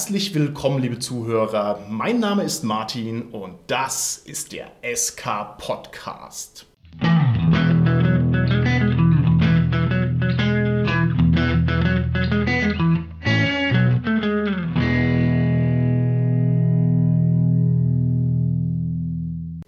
Herzlich 0.00 0.34
willkommen, 0.34 0.80
liebe 0.80 0.98
Zuhörer. 0.98 1.84
Mein 1.90 2.20
Name 2.20 2.42
ist 2.42 2.64
Martin 2.64 3.20
und 3.32 3.58
das 3.66 4.16
ist 4.16 4.50
der 4.52 4.72
SK 4.82 5.58
Podcast. 5.58 6.64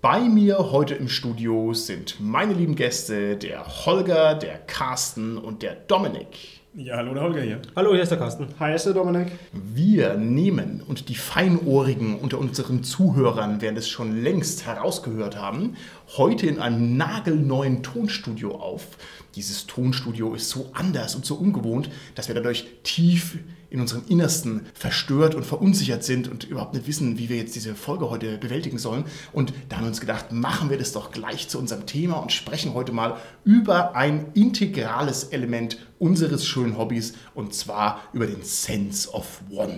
Bei 0.00 0.20
mir 0.20 0.72
heute 0.72 0.94
im 0.94 1.08
Studio 1.08 1.74
sind 1.74 2.16
meine 2.20 2.54
lieben 2.54 2.74
Gäste, 2.74 3.36
der 3.36 3.66
Holger, 3.84 4.34
der 4.34 4.56
Carsten 4.60 5.36
und 5.36 5.62
der 5.62 5.74
Dominik. 5.74 6.61
Ja, 6.74 6.96
hallo, 6.96 7.12
der 7.12 7.22
Holger 7.22 7.42
hier. 7.42 7.60
Hallo, 7.76 7.92
hier 7.92 8.02
ist 8.02 8.08
der 8.08 8.16
Carsten. 8.16 8.46
Hi, 8.58 8.68
hier 8.68 8.76
ist 8.76 8.86
der 8.86 8.94
Dominik. 8.94 9.32
Wir 9.52 10.14
nehmen, 10.14 10.82
und 10.88 11.10
die 11.10 11.14
Feinohrigen 11.14 12.18
unter 12.18 12.38
unseren 12.38 12.82
Zuhörern 12.82 13.60
werden 13.60 13.76
es 13.76 13.90
schon 13.90 14.22
längst 14.22 14.64
herausgehört 14.64 15.36
haben, 15.36 15.76
heute 16.16 16.46
in 16.46 16.58
einem 16.58 16.96
nagelneuen 16.96 17.82
Tonstudio 17.82 18.54
auf. 18.54 18.86
Dieses 19.34 19.66
Tonstudio 19.66 20.34
ist 20.34 20.48
so 20.48 20.70
anders 20.72 21.14
und 21.14 21.26
so 21.26 21.34
ungewohnt, 21.34 21.90
dass 22.14 22.28
wir 22.28 22.34
dadurch 22.34 22.64
tief 22.84 23.36
in 23.72 23.80
unserem 23.80 24.04
Innersten 24.06 24.66
verstört 24.74 25.34
und 25.34 25.46
verunsichert 25.46 26.04
sind 26.04 26.28
und 26.28 26.44
überhaupt 26.44 26.74
nicht 26.74 26.86
wissen, 26.86 27.18
wie 27.18 27.30
wir 27.30 27.38
jetzt 27.38 27.54
diese 27.54 27.74
Folge 27.74 28.10
heute 28.10 28.36
bewältigen 28.36 28.76
sollen. 28.76 29.04
Und 29.32 29.54
da 29.68 29.76
haben 29.76 29.84
wir 29.84 29.88
uns 29.88 30.00
gedacht, 30.00 30.30
machen 30.30 30.68
wir 30.68 30.76
das 30.76 30.92
doch 30.92 31.10
gleich 31.10 31.48
zu 31.48 31.58
unserem 31.58 31.86
Thema 31.86 32.18
und 32.18 32.32
sprechen 32.32 32.74
heute 32.74 32.92
mal 32.92 33.16
über 33.44 33.96
ein 33.96 34.26
integrales 34.34 35.24
Element 35.24 35.78
unseres 35.98 36.46
schönen 36.46 36.76
Hobbys 36.76 37.14
und 37.34 37.54
zwar 37.54 38.02
über 38.12 38.26
den 38.26 38.42
Sense 38.42 39.10
of 39.10 39.40
Wonder. 39.48 39.72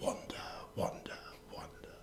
Wonder, 0.00 0.16
Wonder, 0.74 1.18
Wonder. 1.52 1.94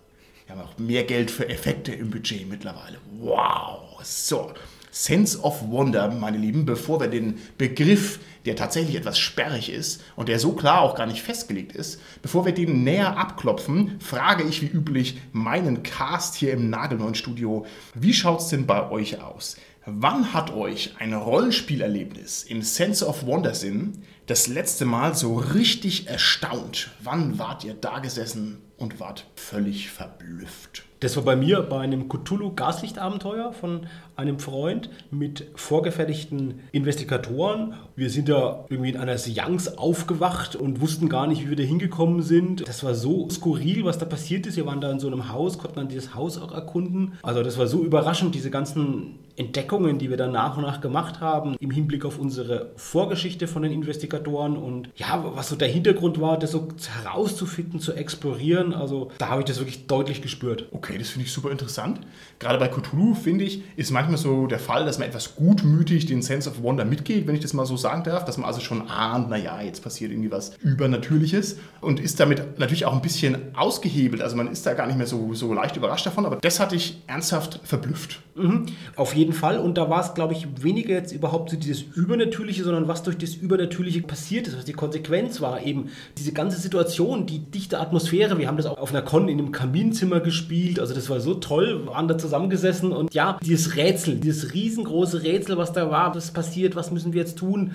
Wir 0.46 0.56
haben 0.56 0.62
auch 0.62 0.78
mehr 0.78 1.04
Geld 1.04 1.30
für 1.30 1.50
Effekte 1.50 1.92
im 1.92 2.08
Budget 2.08 2.48
mittlerweile. 2.48 2.96
Wow. 3.20 4.00
So. 4.02 4.54
Sense 4.90 5.38
of 5.42 5.68
Wonder, 5.68 6.10
meine 6.10 6.38
Lieben, 6.38 6.64
bevor 6.64 7.00
wir 7.00 7.08
den 7.08 7.38
Begriff, 7.58 8.18
der 8.46 8.56
tatsächlich 8.56 8.96
etwas 8.96 9.18
sperrig 9.18 9.70
ist 9.70 10.02
und 10.14 10.28
der 10.28 10.38
so 10.38 10.52
klar 10.52 10.80
auch 10.80 10.94
gar 10.94 11.06
nicht 11.06 11.22
festgelegt 11.22 11.72
ist, 11.72 12.00
bevor 12.22 12.46
wir 12.46 12.52
den 12.52 12.84
näher 12.84 13.18
abklopfen, 13.18 14.00
frage 14.00 14.44
ich 14.44 14.62
wie 14.62 14.66
üblich 14.66 15.18
meinen 15.32 15.82
Cast 15.82 16.36
hier 16.36 16.52
im 16.52 16.70
Nagelneuen 16.70 17.14
Studio, 17.14 17.66
wie 17.94 18.14
schaut 18.14 18.40
es 18.40 18.48
denn 18.48 18.66
bei 18.66 18.90
euch 18.90 19.20
aus? 19.20 19.56
Wann 19.84 20.32
hat 20.32 20.52
euch 20.52 20.94
ein 20.98 21.14
Rollenspielerlebnis 21.14 22.42
im 22.42 22.62
Sense 22.62 23.06
of 23.06 23.24
Wonder 23.24 23.54
Sinn 23.54 24.02
das 24.26 24.48
letzte 24.48 24.84
Mal 24.84 25.14
so 25.14 25.36
richtig 25.36 26.08
erstaunt? 26.08 26.90
Wann 27.04 27.38
wart 27.38 27.62
ihr 27.62 27.74
da 27.74 28.00
gesessen 28.00 28.65
und 28.78 29.00
wart 29.00 29.26
völlig 29.34 29.90
verblüfft? 29.90 30.86
Das 31.00 31.14
war 31.16 31.24
bei 31.24 31.36
mir 31.36 31.60
bei 31.60 31.80
einem 31.80 32.08
Cthulhu 32.08 32.54
Gaslichtabenteuer 32.54 33.52
von 33.52 33.86
einem 34.16 34.38
Freund 34.38 34.88
mit 35.10 35.46
vorgefertigten 35.54 36.60
Investigatoren. 36.72 37.74
Wir 37.96 38.08
sind 38.08 38.30
da 38.30 38.64
irgendwie 38.70 38.90
in 38.90 38.96
einer 38.96 39.18
Seance 39.18 39.78
aufgewacht 39.78 40.56
und 40.56 40.80
wussten 40.80 41.10
gar 41.10 41.26
nicht, 41.26 41.44
wie 41.44 41.50
wir 41.50 41.56
da 41.56 41.62
hingekommen 41.62 42.22
sind. 42.22 42.66
Das 42.66 42.82
war 42.82 42.94
so 42.94 43.28
skurril, 43.28 43.84
was 43.84 43.98
da 43.98 44.06
passiert 44.06 44.46
ist. 44.46 44.56
Wir 44.56 44.64
waren 44.64 44.80
da 44.80 44.90
in 44.90 44.98
so 44.98 45.06
einem 45.06 45.30
Haus, 45.30 45.58
konnten 45.58 45.76
dann 45.76 45.88
dieses 45.88 46.14
Haus 46.14 46.38
auch 46.38 46.52
erkunden. 46.52 47.12
Also 47.22 47.42
das 47.42 47.58
war 47.58 47.66
so 47.66 47.84
überraschend, 47.84 48.34
diese 48.34 48.50
ganzen 48.50 49.18
Entdeckungen, 49.36 49.98
die 49.98 50.08
wir 50.08 50.16
dann 50.16 50.32
nach 50.32 50.56
und 50.56 50.62
nach 50.62 50.80
gemacht 50.80 51.20
haben, 51.20 51.56
im 51.60 51.70
Hinblick 51.70 52.06
auf 52.06 52.18
unsere 52.18 52.70
Vorgeschichte 52.76 53.46
von 53.46 53.62
den 53.62 53.72
Investigatoren 53.72 54.56
und 54.56 54.88
ja, 54.96 55.22
was 55.34 55.50
so 55.50 55.56
der 55.56 55.68
Hintergrund 55.68 56.22
war, 56.22 56.38
das 56.38 56.52
so 56.52 56.68
herauszufinden, 57.02 57.80
zu 57.80 57.92
explorieren. 57.92 58.65
Also 58.72 59.10
da 59.18 59.28
habe 59.28 59.40
ich 59.40 59.46
das 59.46 59.58
wirklich 59.58 59.86
deutlich 59.86 60.22
gespürt. 60.22 60.66
Okay, 60.72 60.98
das 60.98 61.08
finde 61.08 61.26
ich 61.26 61.32
super 61.32 61.50
interessant. 61.50 62.00
Gerade 62.38 62.58
bei 62.58 62.68
Cthulhu, 62.68 63.14
finde 63.14 63.44
ich, 63.44 63.62
ist 63.76 63.90
manchmal 63.90 64.18
so 64.18 64.46
der 64.46 64.58
Fall, 64.58 64.84
dass 64.84 64.98
man 64.98 65.08
etwas 65.08 65.36
gutmütig 65.36 66.06
den 66.06 66.22
Sense 66.22 66.48
of 66.48 66.62
Wonder 66.62 66.84
mitgeht, 66.84 67.26
wenn 67.26 67.34
ich 67.34 67.40
das 67.40 67.52
mal 67.52 67.66
so 67.66 67.76
sagen 67.76 68.04
darf, 68.04 68.24
dass 68.24 68.36
man 68.36 68.46
also 68.46 68.60
schon 68.60 68.88
ahnt, 68.88 69.30
naja, 69.30 69.60
jetzt 69.62 69.82
passiert 69.82 70.10
irgendwie 70.10 70.30
was 70.30 70.56
Übernatürliches 70.62 71.58
und 71.80 72.00
ist 72.00 72.20
damit 72.20 72.58
natürlich 72.58 72.84
auch 72.84 72.92
ein 72.92 73.02
bisschen 73.02 73.54
ausgehebelt. 73.56 74.22
Also 74.22 74.36
man 74.36 74.48
ist 74.48 74.66
da 74.66 74.74
gar 74.74 74.86
nicht 74.86 74.96
mehr 74.96 75.06
so, 75.06 75.34
so 75.34 75.52
leicht 75.54 75.76
überrascht 75.76 76.06
davon, 76.06 76.26
aber 76.26 76.36
das 76.36 76.60
hatte 76.60 76.76
ich 76.76 77.02
ernsthaft 77.06 77.60
verblüfft. 77.64 78.20
Mhm, 78.34 78.66
auf 78.96 79.14
jeden 79.14 79.32
Fall. 79.32 79.58
Und 79.58 79.78
da 79.78 79.88
war 79.88 80.00
es, 80.02 80.14
glaube 80.14 80.34
ich, 80.34 80.46
weniger 80.62 80.94
jetzt 80.94 81.12
überhaupt 81.12 81.50
so 81.50 81.56
dieses 81.56 81.82
Übernatürliche, 81.82 82.64
sondern 82.64 82.86
was 82.86 83.02
durch 83.02 83.16
das 83.16 83.34
Übernatürliche 83.34 84.02
passiert 84.02 84.46
ist, 84.46 84.58
was 84.58 84.66
die 84.66 84.74
Konsequenz 84.74 85.40
war. 85.40 85.62
Eben 85.62 85.88
diese 86.18 86.32
ganze 86.32 86.60
Situation, 86.60 87.26
die 87.26 87.38
dichte 87.38 87.80
Atmosphäre. 87.80 88.38
Wir 88.38 88.48
haben 88.48 88.55
das 88.56 88.66
auch 88.66 88.78
auf 88.78 88.90
einer 88.90 89.02
Con 89.02 89.28
in 89.28 89.38
einem 89.38 89.52
Kaminzimmer 89.52 90.20
gespielt. 90.20 90.80
Also 90.80 90.94
das 90.94 91.08
war 91.10 91.20
so 91.20 91.34
toll. 91.34 91.86
Waren 91.86 92.08
da 92.08 92.18
zusammengesessen 92.18 92.92
und 92.92 93.14
ja, 93.14 93.38
dieses 93.42 93.76
Rätsel, 93.76 94.16
dieses 94.16 94.54
riesengroße 94.54 95.22
Rätsel, 95.22 95.56
was 95.58 95.72
da 95.72 95.90
war, 95.90 96.14
was 96.14 96.30
passiert, 96.30 96.76
was 96.76 96.90
müssen 96.90 97.12
wir 97.12 97.20
jetzt 97.20 97.38
tun? 97.38 97.72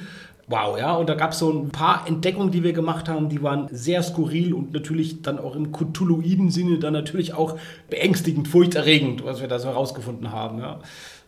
Wow, 0.48 0.78
ja, 0.78 0.96
und 0.96 1.08
da 1.08 1.16
gab 1.16 1.32
es 1.32 1.40
so 1.40 1.50
ein 1.50 1.70
paar 1.70 2.06
Entdeckungen, 2.08 2.52
die 2.52 2.62
wir 2.62 2.74
gemacht 2.74 3.08
haben, 3.08 3.30
die 3.30 3.42
waren 3.42 3.70
sehr 3.72 4.04
skurril 4.04 4.54
und 4.54 4.74
natürlich 4.74 5.22
dann 5.22 5.40
auch 5.40 5.56
im 5.56 5.72
Cthulhuiden 5.72 6.52
Sinne 6.52 6.78
dann 6.78 6.92
natürlich 6.92 7.34
auch 7.34 7.58
beängstigend, 7.90 8.50
furchterregend, 8.50 9.24
was 9.24 9.40
wir 9.40 9.48
da 9.48 9.60
so 9.60 9.70
herausgefunden 9.70 10.32
haben, 10.34 10.60
ja. 10.60 10.80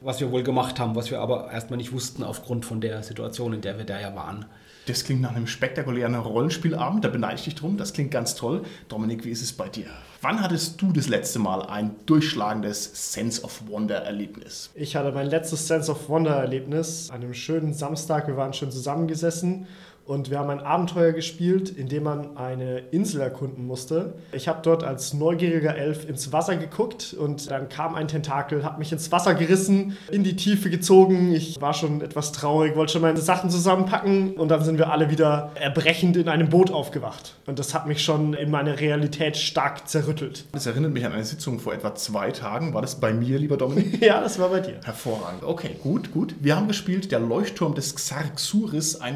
Was 0.06 0.20
wir 0.20 0.34
wohl 0.34 0.44
gemacht 0.44 0.82
haben, 0.82 0.98
was 0.98 1.12
wir 1.12 1.22
aber 1.22 1.50
erstmal 1.50 1.78
nicht 1.78 1.94
wussten 1.94 2.24
aufgrund 2.24 2.66
von 2.66 2.82
der 2.82 3.04
Situation, 3.04 3.54
in 3.54 3.62
der 3.62 3.78
wir 3.78 3.86
da 3.86 4.02
ja 4.02 4.14
waren. 4.14 4.46
Das 4.86 5.06
klingt 5.06 5.22
nach 5.22 5.34
einem 5.34 5.48
spektakulären 5.48 6.14
Rollenspielabend, 6.16 7.06
da 7.06 7.08
beneide 7.08 7.36
ich 7.36 7.46
dich 7.46 7.56
drum. 7.56 7.78
Das 7.78 7.94
klingt 7.94 8.12
ganz 8.12 8.36
toll. 8.36 8.64
Dominik, 8.90 9.24
wie 9.24 9.30
ist 9.30 9.42
es 9.42 9.54
bei 9.54 9.70
dir? 9.70 9.86
Wann 10.22 10.42
hattest 10.42 10.82
du 10.82 10.92
das 10.92 11.08
letzte 11.08 11.40
Mal 11.40 11.62
ein 11.62 11.96
durchschlagendes 12.06 13.14
Sense 13.14 13.44
of 13.44 13.64
Wonder-Erlebnis? 13.70 14.72
Ich 14.76 14.98
hatte 14.98 15.14
mein 15.14 15.28
letztes 15.28 15.70
Sense 15.70 15.90
of 15.90 16.10
Wonder-Erlebnis 16.10 17.10
an 17.10 17.22
einem 17.22 17.34
schönen 17.34 17.74
Samstag. 17.74 18.28
Wir 18.28 18.36
waren 18.36 18.52
schön 18.52 18.72
zusammengesessen 18.72 19.68
und 20.06 20.30
wir 20.30 20.40
haben 20.40 20.50
ein 20.50 20.60
Abenteuer 20.60 21.14
gespielt, 21.14 21.70
in 21.70 21.88
dem 21.88 22.04
man 22.04 22.36
eine 22.36 22.80
Insel 22.92 23.22
erkunden 23.22 23.66
musste. 23.66 24.16
Ich 24.34 24.48
habe 24.48 24.60
dort 24.62 24.84
als 24.84 25.14
neugieriger 25.14 25.76
Elf 25.76 26.08
ins 26.08 26.34
Wasser 26.34 26.58
geguckt 26.58 27.16
und 27.18 27.50
dann 27.50 27.70
kam 27.70 27.96
ein 27.96 28.08
Tentakel, 28.08 28.64
hat 28.64 28.80
mich 28.80 28.92
ins 28.92 29.12
Wasser 29.12 29.34
gerissen, 29.34 29.98
in 30.12 30.24
die 30.24 30.36
Tiefe 30.36 30.70
gezogen. 30.70 31.34
Ich 31.34 31.62
war 31.62 31.74
schon 31.74 32.02
etwas 32.02 32.34
traurig, 32.34 32.76
wollte 32.76 32.94
schon 32.94 33.02
meine 33.02 33.20
Sachen 33.20 33.50
zusammenpacken 33.50 34.34
und 34.34 34.50
dann 34.50 34.64
sind 34.64 34.78
wir 34.78 34.92
alle 34.92 35.10
wieder 35.10 35.52
erbrechend 35.56 36.18
in 36.18 36.28
einem 36.28 36.50
Boot 36.50 36.72
aufgewacht. 36.72 37.36
Und 37.46 37.60
das 37.60 37.74
hat 37.74 37.88
mich 37.88 38.04
schon 38.04 38.34
in 38.34 38.52
meiner 38.52 38.80
Realität 38.80 39.38
stark 39.38 39.88
zerrüttelt. 39.88 40.46
Das 40.52 40.66
erinnert 40.66 40.92
mich 40.92 41.06
an 41.06 41.14
eine 41.14 41.24
Sitzung 41.24 41.60
vor 41.60 41.74
etwa 41.74 41.96
zwei 41.96 42.32
Tagen. 42.32 42.74
War 42.74 42.82
das 42.82 43.00
bei 43.00 43.14
mir, 43.14 43.40
lieber 43.40 43.58
Dominik? 43.58 44.02
ja, 44.06 44.20
das 44.20 44.38
war 44.38 44.50
bei 44.50 44.60
dir. 44.60 44.80
Hervorragend. 44.84 45.44
Okay, 45.44 45.78
gut, 45.82 46.12
gut. 46.12 46.36
Wir 46.42 46.56
haben 46.58 46.68
gespielt 46.68 47.12
Der 47.12 47.20
Leuchtturm 47.20 47.76
des 47.76 47.96
Xarxuris, 47.96 49.00
ein 49.00 49.16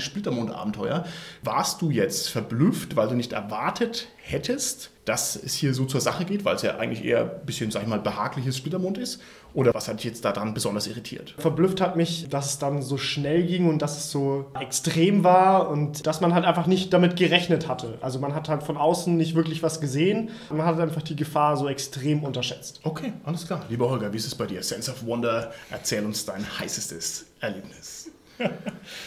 Splittermond-Abenteuer. 0.78 1.06
Warst 1.44 1.82
du 1.82 1.90
jetzt 1.90 2.30
verblüfft, 2.30 2.96
weil 2.96 3.08
du 3.10 3.16
nicht 3.16 3.34
erwartet 3.34 4.08
hättest, 4.18 4.92
dass 5.06 5.38
es 5.38 5.54
hier 5.54 5.74
so 5.74 5.86
zur 5.86 6.02
Sache 6.02 6.26
geht, 6.26 6.44
weil 6.44 6.58
es 6.58 6.64
ja 6.64 6.78
eigentlich 6.78 7.06
eher 7.06 7.22
ein 7.22 7.46
bisschen, 7.46 7.72
sag 7.72 7.84
ich 7.84 7.88
mal, 7.88 8.00
behagliches 8.00 8.58
Splittermond 8.58 8.98
ist? 8.98 9.22
Oder 9.54 9.74
was 9.74 9.88
hat 9.88 10.00
dich 10.00 10.06
jetzt 10.06 10.26
daran 10.26 10.54
besonders 10.54 10.86
irritiert? 10.86 11.34
Verblüfft 11.38 11.80
hat 11.80 11.96
mich, 11.96 12.28
dass 12.30 12.48
es 12.48 12.60
dann 12.60 12.82
so 12.82 12.98
schnell 12.98 13.44
ging 13.44 13.70
und 13.70 13.82
dass 13.82 13.98
es 13.98 14.12
so 14.12 14.48
extrem 14.60 15.24
war 15.24 15.70
und 15.70 16.06
dass 16.06 16.20
man 16.20 16.34
halt 16.34 16.44
einfach 16.44 16.68
nicht 16.68 16.92
damit 16.92 17.16
gerechnet 17.16 17.70
hatte. 17.70 17.98
Also 18.02 18.20
man 18.20 18.36
hat 18.36 18.50
halt 18.50 18.64
von 18.64 18.76
außen 18.76 19.16
nicht 19.16 19.34
wirklich 19.34 19.64
was 19.64 19.80
gesehen. 19.80 20.30
Man 20.50 20.66
hat 20.66 20.78
einfach 20.80 21.02
die 21.02 21.16
Gefahr 21.16 21.56
so 21.56 21.70
extrem 21.70 22.24
unterschätzt. 22.24 22.82
Okay, 22.84 23.14
alles 23.24 23.48
klar. 23.48 23.64
Lieber 23.70 23.90
Holger, 23.90 24.12
wie 24.12 24.18
ist 24.18 24.28
es 24.28 24.36
bei 24.36 24.46
dir? 24.46 24.62
Sense 24.62 24.92
of 24.92 25.06
Wonder, 25.06 25.52
erzähl 25.72 26.06
uns 26.06 26.26
dein 26.26 26.46
heißestes 26.60 27.28
Erlebnis. 27.40 28.12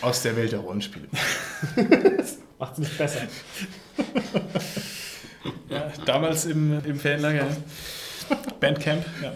Aus 0.01 0.23
der 0.23 0.37
Welt 0.37 0.53
der 0.53 0.61
Rollenspiele. 0.61 1.09
Macht 2.59 2.73
es 2.75 2.79
nicht 2.79 2.99
besser. 2.99 3.21
Ja, 5.69 5.93
damals 6.05 6.47
im, 6.47 6.85
im 6.85 6.99
Ferienlager, 6.99 7.47
Bandcamp, 8.61 9.05
ja. 9.23 9.33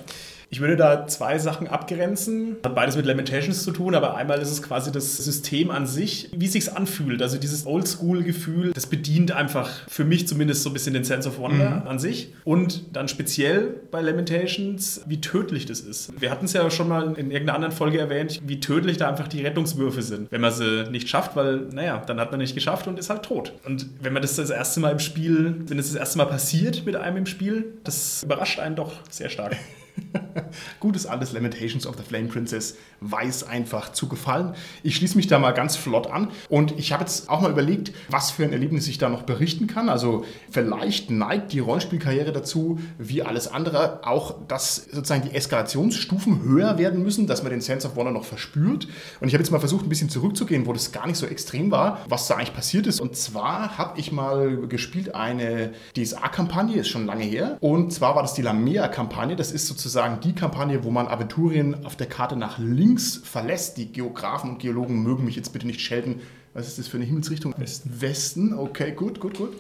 Ich 0.55 0.61
würde 0.61 0.77
da 0.77 1.09
zwei 1.09 1.41
Sachen 1.41 1.67
abgrenzen. 1.67 2.59
Hat 2.65 2.77
beides 2.77 2.95
mit 2.95 3.07
Lamentations 3.07 3.65
zu 3.65 3.73
tun, 3.73 3.97
aber 3.97 4.15
einmal 4.15 4.41
ist 4.41 4.53
es 4.53 4.63
quasi 4.63 4.93
das 4.93 5.17
System 5.17 5.73
an 5.73 5.89
sich, 5.89 6.31
wie 6.33 6.47
es 6.47 6.53
sich 6.53 6.73
anfühlt. 6.73 7.23
Also 7.23 7.39
dieses 7.39 7.67
Oldschool-Gefühl, 7.67 8.71
das 8.73 8.87
bedient 8.87 9.33
einfach 9.33 9.69
für 9.89 10.05
mich 10.05 10.29
zumindest 10.29 10.63
so 10.63 10.71
ein 10.71 10.73
bisschen 10.73 10.95
den 10.95 11.03
Sense 11.03 11.29
of 11.29 11.39
Wonder 11.39 11.83
mhm. 11.83 11.89
an 11.89 11.99
sich. 11.99 12.33
Und 12.45 12.95
dann 12.95 13.09
speziell 13.09 13.75
bei 13.91 14.01
Lamentations, 14.01 15.01
wie 15.09 15.21
tödlich 15.21 15.67
das 15.67 15.81
ist. 15.81 16.13
Wir 16.21 16.31
hatten 16.31 16.45
es 16.45 16.53
ja 16.53 16.71
schon 16.71 16.87
mal 16.87 17.15
in 17.19 17.33
irgendeiner 17.33 17.57
anderen 17.57 17.75
Folge 17.75 17.99
erwähnt, 17.99 18.41
wie 18.47 18.61
tödlich 18.61 18.97
da 18.97 19.09
einfach 19.09 19.27
die 19.27 19.43
Rettungswürfe 19.43 20.03
sind. 20.03 20.31
Wenn 20.31 20.41
man 20.41 20.53
sie 20.53 20.89
nicht 20.89 21.09
schafft, 21.09 21.35
weil, 21.35 21.67
naja, 21.73 22.01
dann 22.07 22.21
hat 22.21 22.31
man 22.31 22.39
nicht 22.39 22.55
geschafft 22.55 22.87
und 22.87 22.97
ist 22.97 23.11
halt 23.11 23.25
tot. 23.25 23.55
Und 23.65 23.87
wenn 24.01 24.13
man 24.13 24.23
das 24.23 24.37
das 24.37 24.51
erste 24.51 24.79
Mal 24.79 24.93
im 24.93 25.01
Spiel, 25.01 25.57
wenn 25.67 25.79
das 25.79 25.89
das 25.89 25.97
erste 25.97 26.19
Mal 26.19 26.27
passiert 26.27 26.87
mit 26.87 26.95
einem 26.95 27.17
im 27.17 27.27
Spiel, 27.27 27.73
das 27.83 28.23
überrascht 28.23 28.61
einen 28.61 28.77
doch 28.77 28.93
sehr 29.11 29.31
stark. 29.31 29.57
Gutes 30.81 31.07
altes 31.07 31.33
Lamentations 31.33 31.87
of 31.87 31.97
the 31.97 32.03
Flame 32.03 32.29
Princess 32.29 32.77
weiß 33.01 33.45
einfach 33.45 33.93
zu 33.93 34.09
gefallen. 34.09 34.55
Ich 34.83 34.97
schließe 34.97 35.17
mich 35.17 35.27
da 35.27 35.39
mal 35.39 35.53
ganz 35.53 35.77
flott 35.77 36.09
an 36.09 36.31
und 36.49 36.79
ich 36.79 36.93
habe 36.93 37.03
jetzt 37.03 37.29
auch 37.29 37.41
mal 37.41 37.51
überlegt, 37.51 37.93
was 38.09 38.31
für 38.31 38.45
ein 38.45 38.53
Erlebnis 38.53 38.89
ich 38.89 38.99
da 38.99 39.09
noch 39.09 39.23
berichten 39.23 39.67
kann. 39.67 39.89
Also 39.89 40.25
vielleicht 40.51 41.11
neigt 41.11 41.53
die 41.53 41.61
Rollenspielkarriere 41.61 42.33
dazu, 42.33 42.79
wie 42.99 43.23
alles 43.23 43.49
andere, 43.49 44.07
auch 44.07 44.35
dass 44.49 44.77
sozusagen 44.77 45.23
die 45.23 45.35
Eskalationsstufen 45.35 46.43
höher 46.43 46.79
werden 46.79 47.03
müssen, 47.03 47.27
dass 47.27 47.43
man 47.43 47.53
den 47.53 47.61
Sense 47.61 47.87
of 47.87 47.97
Wonder 47.97 48.13
noch 48.13 48.25
verspürt. 48.25 48.89
Und 49.21 49.29
ich 49.29 49.35
habe 49.35 49.43
jetzt 49.43 49.51
mal 49.51 49.61
versucht, 49.61 49.87
ein 49.87 49.89
bisschen 49.89 50.09
zurückzugehen, 50.09 50.67
wo 50.67 50.73
das 50.73 50.93
gar 50.93 51.07
nicht 51.07 51.17
so 51.17 51.27
extrem 51.27 51.71
war, 51.71 52.01
was 52.09 52.27
da 52.27 52.35
eigentlich 52.35 52.55
passiert 52.55 52.87
ist. 52.87 53.01
Und 53.01 53.17
zwar 53.17 53.79
habe 53.79 53.99
ich 54.01 54.13
mal 54.13 54.67
gespielt 54.67 55.15
eine 55.15 55.73
DSA-Kampagne, 55.97 56.81
ist 56.81 56.89
schon 56.89 57.07
lange 57.07 57.25
her. 57.25 57.57
Und 57.61 57.93
zwar 57.93 58.17
war 58.17 58.23
das 58.23 58.35
die 58.35 58.43
Lamea-Kampagne. 58.43 59.37
Das 59.37 59.53
ist 59.53 59.67
sozusagen 59.67 59.84
die 60.23 60.35
Kampagne, 60.35 60.85
wo 60.85 60.91
man 60.91 61.09
Aventurien 61.09 61.85
auf 61.85 61.97
der 61.97 62.07
Karte 62.07 62.37
nach 62.37 62.59
links 62.59 63.21
verlässt. 63.23 63.77
Die 63.77 63.93
Geografen 63.93 64.51
und 64.51 64.59
Geologen 64.59 65.03
mögen 65.03 65.25
mich 65.25 65.37
jetzt 65.37 65.53
bitte 65.53 65.67
nicht 65.67 65.81
schelten. 65.81 66.21
Was 66.55 66.69
ist 66.69 66.79
das 66.79 66.89
für 66.89 66.97
eine 66.97 67.07
Himmelsrichtung? 67.07 67.55
Westen. 67.57 68.01
Westen, 68.01 68.55
okay, 68.55 68.93
gut, 68.93 69.21
gut, 69.21 69.37
gut. 69.37 69.53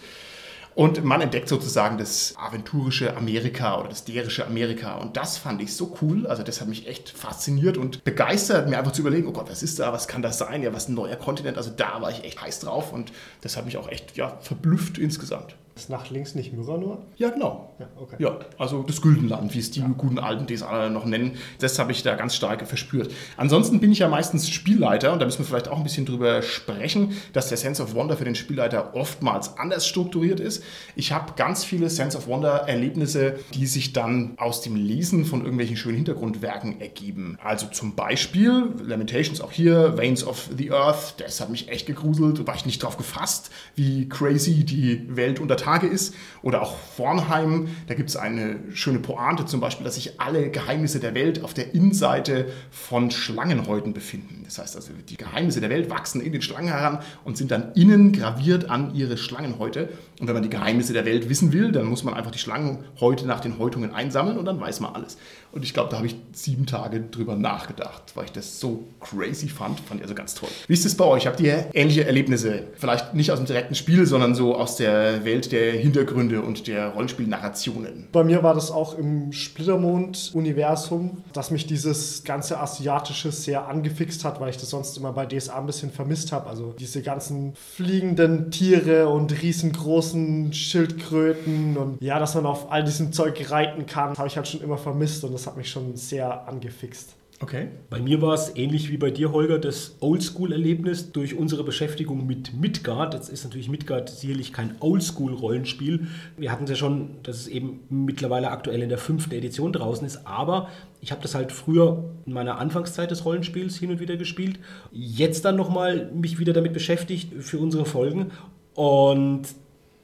Und 0.74 1.04
man 1.04 1.20
entdeckt 1.20 1.48
sozusagen 1.48 1.98
das 1.98 2.34
aventurische 2.36 3.16
Amerika 3.16 3.78
oder 3.78 3.90
das 3.90 4.04
derische 4.04 4.44
Amerika. 4.44 4.96
Und 4.96 5.16
das 5.16 5.38
fand 5.38 5.62
ich 5.62 5.74
so 5.76 5.96
cool. 6.02 6.26
Also 6.26 6.42
das 6.42 6.60
hat 6.60 6.68
mich 6.68 6.88
echt 6.88 7.10
fasziniert 7.10 7.76
und 7.76 8.02
begeistert, 8.02 8.68
mir 8.68 8.78
einfach 8.78 8.92
zu 8.92 9.02
überlegen, 9.02 9.28
oh 9.28 9.32
Gott, 9.32 9.48
was 9.48 9.62
ist 9.62 9.78
da, 9.78 9.92
was 9.92 10.08
kann 10.08 10.22
das 10.22 10.38
sein? 10.38 10.62
Ja, 10.62 10.72
was 10.72 10.88
ein 10.88 10.94
neuer 10.94 11.16
Kontinent. 11.16 11.58
Also 11.58 11.70
da 11.70 12.00
war 12.00 12.10
ich 12.10 12.24
echt 12.24 12.42
heiß 12.42 12.60
drauf 12.60 12.92
und 12.92 13.12
das 13.42 13.56
hat 13.56 13.66
mich 13.66 13.76
auch 13.76 13.88
echt 13.88 14.16
ja, 14.16 14.36
verblüfft 14.40 14.98
insgesamt. 14.98 15.54
Ist 15.76 15.90
nach 15.90 16.08
links 16.08 16.36
nicht 16.36 16.52
Myranor? 16.52 17.02
Ja, 17.16 17.30
genau. 17.30 17.74
Ja, 17.80 17.88
okay. 17.96 18.16
Ja, 18.20 18.38
also 18.58 18.84
das 18.84 19.02
Güldenland, 19.02 19.52
wie 19.54 19.58
es 19.58 19.72
die 19.72 19.80
guten 19.80 20.20
alten 20.20 20.46
DSA 20.46 20.88
noch 20.88 21.04
nennen. 21.04 21.32
Das 21.58 21.80
habe 21.80 21.90
ich 21.90 22.04
da 22.04 22.14
ganz 22.14 22.36
stark 22.36 22.64
verspürt. 22.64 23.10
Ansonsten 23.36 23.80
bin 23.80 23.90
ich 23.90 23.98
ja 23.98 24.08
meistens 24.08 24.48
Spielleiter 24.48 25.12
und 25.12 25.18
da 25.18 25.26
müssen 25.26 25.40
wir 25.40 25.46
vielleicht 25.46 25.66
auch 25.66 25.76
ein 25.76 25.82
bisschen 25.82 26.06
drüber 26.06 26.42
sprechen, 26.42 27.16
dass 27.32 27.48
der 27.48 27.58
Sense 27.58 27.82
of 27.82 27.92
Wonder 27.94 28.16
für 28.16 28.24
den 28.24 28.36
Spielleiter 28.36 28.94
oftmals 28.94 29.58
anders 29.58 29.84
strukturiert 29.84 30.38
ist. 30.38 30.62
Ich 30.94 31.10
habe 31.10 31.32
ganz 31.34 31.64
viele 31.64 31.90
Sense 31.90 32.16
of 32.16 32.28
Wonder 32.28 32.68
Erlebnisse, 32.68 33.40
die 33.54 33.66
sich 33.66 33.92
dann 33.92 34.34
aus 34.36 34.62
dem 34.62 34.76
Lesen 34.76 35.24
von 35.24 35.40
irgendwelchen 35.40 35.76
schönen 35.76 35.96
Hintergrundwerken 35.96 36.80
ergeben. 36.80 37.36
Also 37.42 37.66
zum 37.66 37.96
Beispiel 37.96 38.68
Lamentations 38.80 39.40
auch 39.40 39.50
hier, 39.50 39.98
Veins 39.98 40.24
of 40.24 40.50
the 40.56 40.70
Earth, 40.70 41.14
das 41.18 41.40
hat 41.40 41.50
mich 41.50 41.68
echt 41.68 41.86
gegruselt, 41.86 42.46
war 42.46 42.54
ich 42.54 42.64
nicht 42.64 42.80
drauf 42.80 42.96
gefasst, 42.96 43.50
wie 43.74 44.08
crazy 44.08 44.62
die 44.64 45.16
Welt 45.16 45.40
unter 45.40 45.63
Tage 45.64 45.86
ist. 45.86 46.14
Oder 46.42 46.62
auch 46.62 46.76
Vornheim, 46.76 47.68
da 47.86 47.94
gibt 47.94 48.10
es 48.10 48.16
eine 48.16 48.56
schöne 48.74 48.98
Pointe 48.98 49.46
zum 49.46 49.60
Beispiel, 49.60 49.84
dass 49.84 49.94
sich 49.94 50.20
alle 50.20 50.50
Geheimnisse 50.50 51.00
der 51.00 51.14
Welt 51.14 51.42
auf 51.42 51.54
der 51.54 51.74
Innenseite 51.74 52.46
von 52.70 53.10
Schlangenhäuten 53.10 53.92
befinden. 53.92 54.42
Das 54.44 54.58
heißt 54.58 54.76
also, 54.76 54.92
die 55.08 55.16
Geheimnisse 55.16 55.60
der 55.60 55.70
Welt 55.70 55.90
wachsen 55.90 56.20
in 56.20 56.32
den 56.32 56.42
Schlangen 56.42 56.68
heran 56.68 56.98
und 57.24 57.36
sind 57.36 57.50
dann 57.50 57.72
innen 57.74 58.12
graviert 58.12 58.70
an 58.70 58.94
ihre 58.94 59.16
Schlangenhäute. 59.16 59.88
Und 60.20 60.26
wenn 60.26 60.34
man 60.34 60.42
die 60.42 60.50
Geheimnisse 60.50 60.92
der 60.92 61.06
Welt 61.06 61.28
wissen 61.28 61.52
will, 61.52 61.72
dann 61.72 61.86
muss 61.86 62.04
man 62.04 62.14
einfach 62.14 62.30
die 62.30 62.38
Schlangenhäute 62.38 63.26
nach 63.26 63.40
den 63.40 63.58
Häutungen 63.58 63.94
einsammeln 63.94 64.38
und 64.38 64.44
dann 64.44 64.60
weiß 64.60 64.80
man 64.80 64.94
alles. 64.94 65.16
Und 65.54 65.62
ich 65.62 65.72
glaube, 65.72 65.88
da 65.90 65.98
habe 65.98 66.08
ich 66.08 66.16
sieben 66.32 66.66
Tage 66.66 67.00
drüber 67.00 67.36
nachgedacht, 67.36 68.02
weil 68.16 68.24
ich 68.24 68.32
das 68.32 68.58
so 68.58 68.82
crazy 68.98 69.48
fand. 69.48 69.78
Fand 69.78 70.00
ich 70.00 70.02
also 70.02 70.16
ganz 70.16 70.34
toll. 70.34 70.48
Wie 70.66 70.72
ist 70.72 70.84
es 70.84 70.96
bei 70.96 71.04
euch? 71.04 71.28
Habt 71.28 71.38
ihr 71.38 71.66
ähnliche 71.74 72.04
Erlebnisse? 72.04 72.64
Vielleicht 72.74 73.14
nicht 73.14 73.30
aus 73.30 73.38
dem 73.38 73.46
direkten 73.46 73.76
Spiel, 73.76 74.04
sondern 74.04 74.34
so 74.34 74.56
aus 74.56 74.74
der 74.76 75.24
Welt 75.24 75.52
der 75.52 75.72
Hintergründe 75.74 76.42
und 76.42 76.66
der 76.66 76.88
Rollenspielnarrationen? 76.88 78.08
Bei 78.10 78.24
mir 78.24 78.42
war 78.42 78.54
das 78.54 78.72
auch 78.72 78.98
im 78.98 79.32
Splittermond-Universum, 79.32 81.18
dass 81.32 81.52
mich 81.52 81.68
dieses 81.68 82.24
ganze 82.24 82.58
Asiatische 82.58 83.30
sehr 83.30 83.68
angefixt 83.68 84.24
hat, 84.24 84.40
weil 84.40 84.50
ich 84.50 84.56
das 84.56 84.70
sonst 84.70 84.96
immer 84.96 85.12
bei 85.12 85.24
DSA 85.24 85.60
ein 85.60 85.66
bisschen 85.66 85.92
vermisst 85.92 86.32
habe. 86.32 86.48
Also 86.48 86.74
diese 86.76 87.00
ganzen 87.00 87.54
fliegenden 87.54 88.50
Tiere 88.50 89.08
und 89.08 89.40
riesengroßen 89.40 90.52
Schildkröten 90.52 91.76
und 91.76 92.02
ja, 92.02 92.18
dass 92.18 92.34
man 92.34 92.44
auf 92.44 92.72
all 92.72 92.82
diesem 92.82 93.12
Zeug 93.12 93.52
reiten 93.52 93.86
kann, 93.86 94.18
habe 94.18 94.26
ich 94.26 94.36
halt 94.36 94.48
schon 94.48 94.60
immer 94.60 94.78
vermisst 94.78 95.22
und 95.22 95.32
das 95.32 95.43
hat 95.46 95.56
mich 95.56 95.70
schon 95.70 95.96
sehr 95.96 96.48
angefixt. 96.48 97.16
Okay. 97.40 97.68
Bei 97.90 98.00
mir 98.00 98.22
war 98.22 98.32
es 98.34 98.54
ähnlich 98.56 98.90
wie 98.90 98.96
bei 98.96 99.10
dir, 99.10 99.32
Holger, 99.32 99.58
das 99.58 99.96
Oldschool-Erlebnis 100.00 101.10
durch 101.12 101.34
unsere 101.34 101.64
Beschäftigung 101.64 102.26
mit 102.26 102.54
Midgard. 102.54 103.12
Jetzt 103.12 103.28
ist 103.28 103.44
natürlich 103.44 103.68
Midgard 103.68 104.08
sicherlich 104.08 104.52
kein 104.52 104.76
Oldschool-Rollenspiel. 104.80 106.06
Wir 106.36 106.52
hatten 106.52 106.64
es 106.64 106.70
ja 106.70 106.76
schon, 106.76 107.16
dass 107.24 107.36
es 107.36 107.48
eben 107.48 107.80
mittlerweile 107.90 108.50
aktuell 108.50 108.82
in 108.82 108.88
der 108.88 108.98
fünften 108.98 109.34
Edition 109.34 109.72
draußen 109.72 110.06
ist, 110.06 110.26
aber 110.26 110.68
ich 111.00 111.10
habe 111.10 111.22
das 111.22 111.34
halt 111.34 111.50
früher 111.50 112.04
in 112.24 112.32
meiner 112.32 112.58
Anfangszeit 112.58 113.10
des 113.10 113.24
Rollenspiels 113.24 113.76
hin 113.76 113.90
und 113.90 114.00
wieder 114.00 114.16
gespielt. 114.16 114.60
Jetzt 114.92 115.44
dann 115.44 115.56
nochmal 115.56 116.10
mich 116.14 116.38
wieder 116.38 116.52
damit 116.52 116.72
beschäftigt 116.72 117.32
für 117.42 117.58
unsere 117.58 117.84
Folgen 117.84 118.30
und 118.74 119.42